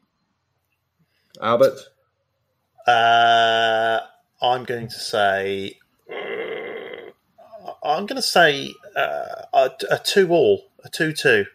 Albert? 1.41 1.80
Uh, 2.86 3.99
I'm 4.41 4.66
going 4.66 4.88
to 4.88 4.99
say 4.99 5.78
I'm 7.84 8.05
going 8.05 8.15
to 8.15 8.21
say 8.21 8.73
uh, 8.95 9.43
a, 9.53 9.71
a 9.91 9.99
two 9.99 10.29
all, 10.29 10.63
a 10.84 10.89
two 10.89 11.13
two. 11.13 11.45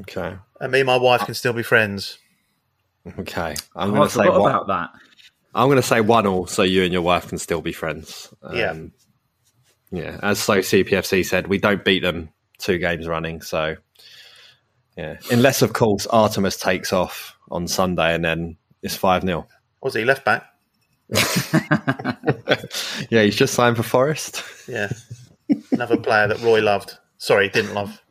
Okay. 0.00 0.36
And 0.60 0.72
me 0.72 0.80
and 0.80 0.86
my 0.86 0.96
wife 0.96 1.24
can 1.24 1.34
still 1.34 1.52
be 1.52 1.62
friends. 1.62 2.18
Okay. 3.18 3.54
I'm 3.74 3.90
oh, 3.90 3.94
going 3.94 4.08
to 4.08 4.14
say 4.14 4.28
one, 4.28 4.50
about 4.50 4.66
that. 4.66 4.90
I'm 5.54 5.68
going 5.68 5.76
to 5.76 5.82
say 5.82 6.00
one 6.00 6.26
all, 6.26 6.46
so 6.46 6.62
you 6.62 6.82
and 6.82 6.92
your 6.92 7.02
wife 7.02 7.28
can 7.28 7.38
still 7.38 7.62
be 7.62 7.72
friends. 7.72 8.32
Um, 8.42 8.56
yeah. 8.56 8.74
Yeah. 9.90 10.20
As 10.22 10.40
so 10.40 10.58
CPFC 10.58 11.24
said, 11.24 11.46
we 11.46 11.58
don't 11.58 11.84
beat 11.84 12.02
them 12.02 12.30
two 12.58 12.78
games 12.78 13.06
running. 13.06 13.40
So 13.40 13.76
yeah, 14.96 15.16
unless 15.30 15.62
of 15.62 15.72
course 15.72 16.06
Artemis 16.08 16.56
takes 16.56 16.92
off 16.92 17.36
on 17.50 17.68
Sunday 17.68 18.14
and 18.14 18.24
then 18.24 18.56
it's 18.82 18.96
five 18.96 19.22
0 19.22 19.46
Was 19.80 19.94
he 19.94 20.04
left 20.04 20.24
back? 20.24 20.44
yeah, 23.10 23.22
he's 23.22 23.36
just 23.36 23.54
signed 23.54 23.76
for 23.76 23.82
Forest. 23.82 24.44
Yeah, 24.68 24.92
another 25.72 25.96
player 25.96 26.28
that 26.28 26.42
Roy 26.42 26.60
loved. 26.60 26.98
Sorry, 27.16 27.48
didn't 27.48 27.72
love. 27.72 28.02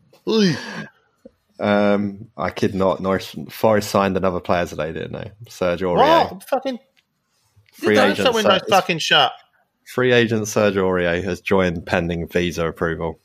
Um, 1.59 2.29
I 2.35 2.49
kid 2.49 2.73
not. 2.73 2.99
North 2.99 3.35
Forest 3.53 3.91
signed 3.91 4.17
another 4.17 4.39
player 4.39 4.65
today, 4.65 4.91
didn't 4.91 5.13
they? 5.13 5.31
Serge 5.47 5.81
Aurier. 5.81 6.31
What? 6.31 6.49
Fucking 6.49 6.79
free 7.73 7.99
agent. 7.99 8.35
Ser- 8.35 8.59
fucking 8.69 8.97
shut. 8.97 9.33
Free 9.85 10.11
agent 10.11 10.47
Serge 10.47 10.77
Aurier 10.77 11.23
has 11.23 11.41
joined 11.41 11.85
pending 11.85 12.27
visa 12.27 12.65
approval. 12.67 13.19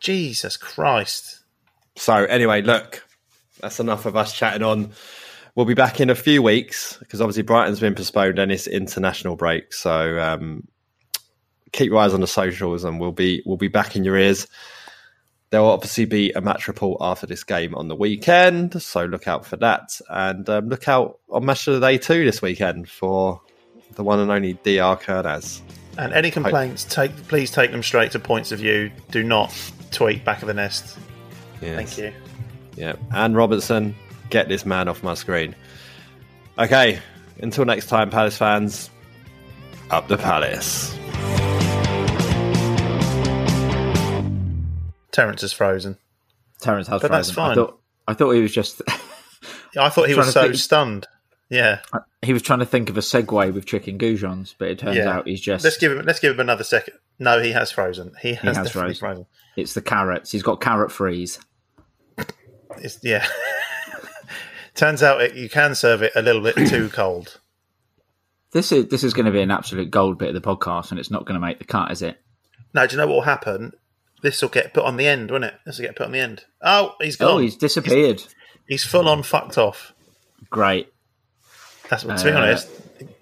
Jesus 0.00 0.56
Christ. 0.56 1.40
So 1.96 2.14
anyway, 2.14 2.62
look, 2.62 3.04
that's 3.60 3.80
enough 3.80 4.06
of 4.06 4.16
us 4.16 4.32
chatting 4.32 4.62
on 4.62 4.92
We'll 5.54 5.66
be 5.66 5.74
back 5.74 6.00
in 6.00 6.08
a 6.08 6.14
few 6.14 6.42
weeks 6.42 6.96
because 6.98 7.20
obviously 7.20 7.42
Brighton's 7.42 7.80
been 7.80 7.94
postponed 7.94 8.38
and 8.38 8.50
it's 8.50 8.66
international 8.66 9.36
break. 9.36 9.74
So 9.74 10.18
um, 10.18 10.66
keep 11.72 11.90
your 11.90 11.98
eyes 11.98 12.14
on 12.14 12.20
the 12.20 12.26
socials, 12.26 12.84
and 12.84 13.00
we'll 13.00 13.12
be 13.12 13.42
we'll 13.44 13.56
be 13.56 13.68
back 13.68 13.96
in 13.96 14.04
your 14.04 14.16
ears. 14.16 14.46
There 15.50 15.60
will 15.60 15.70
obviously 15.70 16.06
be 16.06 16.32
a 16.32 16.40
match 16.40 16.68
report 16.68 16.98
after 17.02 17.26
this 17.26 17.44
game 17.44 17.74
on 17.74 17.88
the 17.88 17.96
weekend, 17.96 18.80
so 18.80 19.04
look 19.04 19.28
out 19.28 19.44
for 19.44 19.56
that, 19.56 20.00
and 20.08 20.48
um, 20.48 20.68
look 20.68 20.88
out 20.88 21.18
on 21.28 21.44
Match 21.44 21.68
of 21.68 21.74
the 21.74 21.80
Day 21.86 21.98
too 21.98 22.24
this 22.24 22.40
weekend 22.40 22.88
for 22.88 23.40
the 23.94 24.02
one 24.02 24.18
and 24.18 24.30
only 24.30 24.54
Dr. 24.54 25.04
Kurnaz. 25.04 25.60
And 25.98 26.14
any 26.14 26.30
complaints, 26.30 26.84
take 26.84 27.14
please 27.28 27.50
take 27.50 27.70
them 27.70 27.82
straight 27.82 28.12
to 28.12 28.18
points 28.18 28.50
of 28.50 28.60
view. 28.60 28.90
Do 29.10 29.22
not 29.22 29.54
tweet 29.90 30.24
back 30.24 30.40
of 30.40 30.48
the 30.48 30.54
nest. 30.54 30.96
Yes. 31.60 31.76
Thank 31.76 31.98
you. 31.98 32.12
Yeah, 32.76 32.94
and 33.12 33.36
Robertson, 33.36 33.94
get 34.32 34.48
this 34.48 34.66
man 34.66 34.88
off 34.88 35.02
my 35.02 35.14
screen. 35.14 35.54
Okay, 36.58 36.98
until 37.40 37.64
next 37.64 37.86
time, 37.86 38.10
Palace 38.10 38.36
fans, 38.36 38.90
up 39.90 40.08
the 40.08 40.16
Palace. 40.16 40.96
Terence 45.12 45.42
is 45.42 45.52
frozen. 45.52 45.98
Terence 46.60 46.88
has 46.88 47.02
but 47.02 47.08
frozen. 47.08 47.18
that's 47.18 47.30
fine. 47.30 47.50
I 47.52 47.54
thought, 47.54 47.80
I 48.08 48.14
thought 48.14 48.30
he 48.32 48.40
was 48.40 48.52
just. 48.52 48.82
I 49.78 49.90
thought 49.90 50.08
he 50.08 50.14
was 50.16 50.32
so 50.32 50.52
stunned. 50.52 51.06
Yeah. 51.50 51.80
Uh, 51.92 52.00
he 52.22 52.32
was 52.32 52.40
trying 52.40 52.60
to 52.60 52.66
think 52.66 52.88
of 52.88 52.96
a 52.96 53.00
segue 53.00 53.52
with 53.52 53.66
chicken 53.66 53.98
goujons, 53.98 54.54
but 54.56 54.68
it 54.68 54.78
turns 54.78 54.96
yeah. 54.96 55.10
out 55.10 55.28
he's 55.28 55.40
just. 55.40 55.64
Let's 55.64 55.76
give 55.76 55.92
him. 55.92 56.04
Let's 56.04 56.20
give 56.20 56.32
him 56.32 56.40
another 56.40 56.64
second. 56.64 56.94
No, 57.18 57.40
he 57.40 57.52
has 57.52 57.70
frozen. 57.70 58.12
He 58.20 58.30
he 58.30 58.34
has, 58.36 58.56
has 58.56 58.70
frozen. 58.72 58.94
frozen. 58.94 59.26
It's 59.56 59.74
the 59.74 59.82
carrots. 59.82 60.30
He's 60.30 60.42
got 60.42 60.60
carrot 60.60 60.90
freeze. 60.90 61.38
It's, 62.78 62.98
yeah. 63.02 63.26
Turns 64.74 65.02
out 65.02 65.20
it, 65.20 65.34
you 65.34 65.48
can 65.50 65.74
serve 65.74 66.02
it 66.02 66.12
a 66.16 66.22
little 66.22 66.40
bit 66.42 66.54
too 66.68 66.88
cold. 66.92 67.38
This 68.52 68.72
is 68.72 68.88
this 68.88 69.04
is 69.04 69.14
going 69.14 69.26
to 69.26 69.32
be 69.32 69.40
an 69.40 69.50
absolute 69.50 69.90
gold 69.90 70.18
bit 70.18 70.28
of 70.28 70.34
the 70.34 70.40
podcast, 70.40 70.90
and 70.90 70.98
it's 71.00 71.10
not 71.10 71.24
going 71.26 71.40
to 71.40 71.46
make 71.46 71.58
the 71.58 71.64
cut, 71.64 71.90
is 71.90 72.02
it? 72.02 72.20
Now, 72.74 72.86
do 72.86 72.92
you 72.96 72.98
know 73.00 73.06
what 73.06 73.14
will 73.14 73.20
happen? 73.22 73.72
This 74.22 74.40
will 74.40 74.48
get 74.50 74.72
put 74.72 74.84
on 74.84 74.96
the 74.96 75.06
end, 75.06 75.30
won't 75.30 75.44
it? 75.44 75.54
This 75.66 75.78
will 75.78 75.86
get 75.86 75.96
put 75.96 76.06
on 76.06 76.12
the 76.12 76.20
end. 76.20 76.44
Oh, 76.62 76.94
he's 77.00 77.16
gone. 77.16 77.30
Oh, 77.32 77.38
he's 77.38 77.56
disappeared. 77.56 78.20
He's, 78.20 78.34
he's 78.68 78.84
full 78.84 79.08
on 79.08 79.22
fucked 79.22 79.58
off. 79.58 79.92
Great. 80.48 80.92
That's 81.90 82.04
what, 82.04 82.18
to 82.18 82.24
be 82.24 82.30
Uh, 82.30 82.38
honest, 82.38 82.68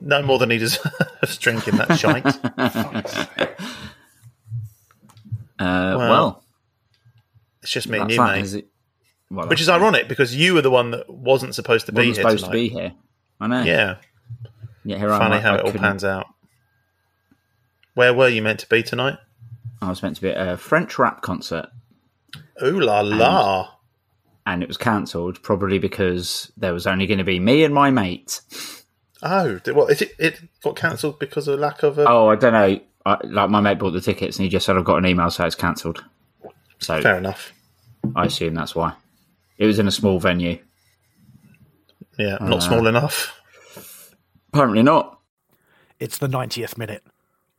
no 0.01 0.23
more 0.23 0.39
than 0.39 0.51
he 0.51 0.59
deserves 0.59 1.39
drinking 1.39 1.77
that 1.79 1.99
shite. 1.99 3.59
Uh, 5.59 5.95
well, 5.99 6.43
it's 7.63 7.71
just 7.71 7.87
me 7.87 7.99
and 7.99 8.11
you, 8.11 8.17
that, 8.17 8.41
mate. 8.53 8.67
Well, 9.31 9.47
Which 9.49 9.61
is 9.61 9.69
ironic 9.69 10.09
because 10.09 10.35
you 10.35 10.55
were 10.55 10.63
the 10.63 10.71
one 10.71 10.91
that 10.91 11.09
wasn't 11.09 11.55
supposed 11.55 11.87
to 11.87 11.93
be 11.93 12.09
wasn't 12.09 12.17
here 12.17 12.23
supposed 12.25 12.45
tonight. 12.47 12.53
to 12.53 12.59
be 12.59 12.69
here. 12.69 12.93
I 13.41 13.47
know. 13.47 13.63
Yeah. 13.63 13.97
Yeah, 14.85 14.99
here 14.99 15.13
I 15.13 15.19
Funny 15.19 15.37
am. 15.37 15.43
how 15.43 15.53
I 15.53 15.55
it 15.55 15.61
all 15.61 15.67
couldn't- 15.67 15.81
pans 15.83 16.05
out. 16.05 16.27
Where 17.95 18.15
were 18.15 18.29
you 18.29 18.43
meant 18.43 18.61
to 18.61 18.69
be 18.69 18.83
tonight? 18.83 19.19
I 19.83 19.89
was 19.89 20.03
meant 20.03 20.17
to 20.17 20.23
be 20.23 20.31
at 20.31 20.49
a 20.49 20.57
French 20.57 20.99
rap 20.99 21.23
concert, 21.23 21.67
Ooh 22.63 22.79
la 22.81 23.01
la! 23.01 23.69
and 24.47 24.63
it 24.63 24.69
was 24.69 24.77
cancelled 24.77 25.43
probably 25.43 25.79
because 25.79 26.53
there 26.57 26.73
was 26.75 26.87
only 26.87 27.07
going 27.07 27.19
to 27.19 27.25
be 27.25 27.39
me 27.41 27.65
and 27.65 27.73
my 27.75 27.91
mate. 27.91 28.41
Oh? 29.23 29.59
Is 29.89 30.03
it, 30.03 30.13
it 30.19 30.41
got 30.63 30.77
cancelled 30.77 31.19
because 31.19 31.49
of 31.49 31.59
lack 31.61 31.83
of 31.83 31.99
a. 31.99 32.07
Oh, 32.09 32.29
I 32.29 32.37
don't 32.37 32.53
know. 32.53 32.81
I, 33.07 33.17
like 33.25 33.49
my 33.51 33.61
mate 33.61 33.79
bought 33.79 33.93
the 33.93 34.01
tickets, 34.01 34.39
and 34.39 34.45
he 34.45 34.51
just 34.51 34.67
said 34.67 34.77
I've 34.77 34.85
got 34.85 34.97
an 34.97 35.07
email, 35.07 35.31
so 35.31 35.45
it's 35.45 35.55
cancelled. 35.55 36.05
So 36.79 37.01
Fair 37.01 37.17
enough. 37.19 37.53
I 38.17 38.27
assume 38.27 38.55
that's 38.55 38.75
why. 38.75 38.95
It 39.61 39.67
was 39.67 39.79
in 39.79 39.87
a 39.87 39.91
small 39.93 40.19
venue. 40.19 40.59
Yeah, 42.19 42.39
not 42.41 42.55
Uh, 42.55 42.61
small 42.61 42.87
enough. 42.87 43.39
Apparently 44.53 44.83
not. 44.83 45.21
It's 46.01 46.17
the 46.19 46.29
90th 46.29 46.77
minute. 46.79 47.05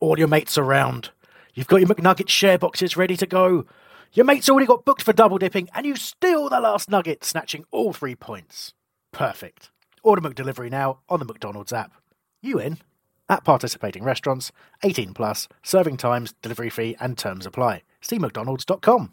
All 0.00 0.18
your 0.18 0.26
mates 0.28 0.58
around. 0.58 1.10
You've 1.54 1.68
got 1.68 1.76
your 1.76 1.88
McNugget 1.88 2.28
share 2.28 2.58
boxes 2.58 2.96
ready 2.96 3.16
to 3.16 3.26
go. 3.26 3.66
Your 4.12 4.26
mate's 4.26 4.50
already 4.50 4.66
got 4.66 4.84
booked 4.84 5.02
for 5.02 5.12
double 5.12 5.38
dipping, 5.38 5.68
and 5.74 5.86
you 5.86 5.94
steal 5.96 6.48
the 6.48 6.60
last 6.60 6.90
nugget, 6.90 7.24
snatching 7.24 7.64
all 7.70 7.92
three 7.92 8.16
points. 8.16 8.74
Perfect. 9.12 9.70
Order 10.02 10.22
McDelivery 10.28 10.70
now 10.70 10.98
on 11.08 11.20
the 11.20 11.24
McDonald's 11.24 11.72
app. 11.72 11.92
You 12.42 12.58
in? 12.58 12.78
At 13.28 13.44
participating 13.44 14.02
restaurants, 14.02 14.50
18 14.82 15.14
plus, 15.14 15.46
serving 15.62 15.98
times, 15.98 16.34
delivery 16.42 16.68
fee, 16.68 16.96
and 16.98 17.16
terms 17.16 17.46
apply. 17.46 17.82
See 18.00 18.18
McDonald's.com. 18.18 19.12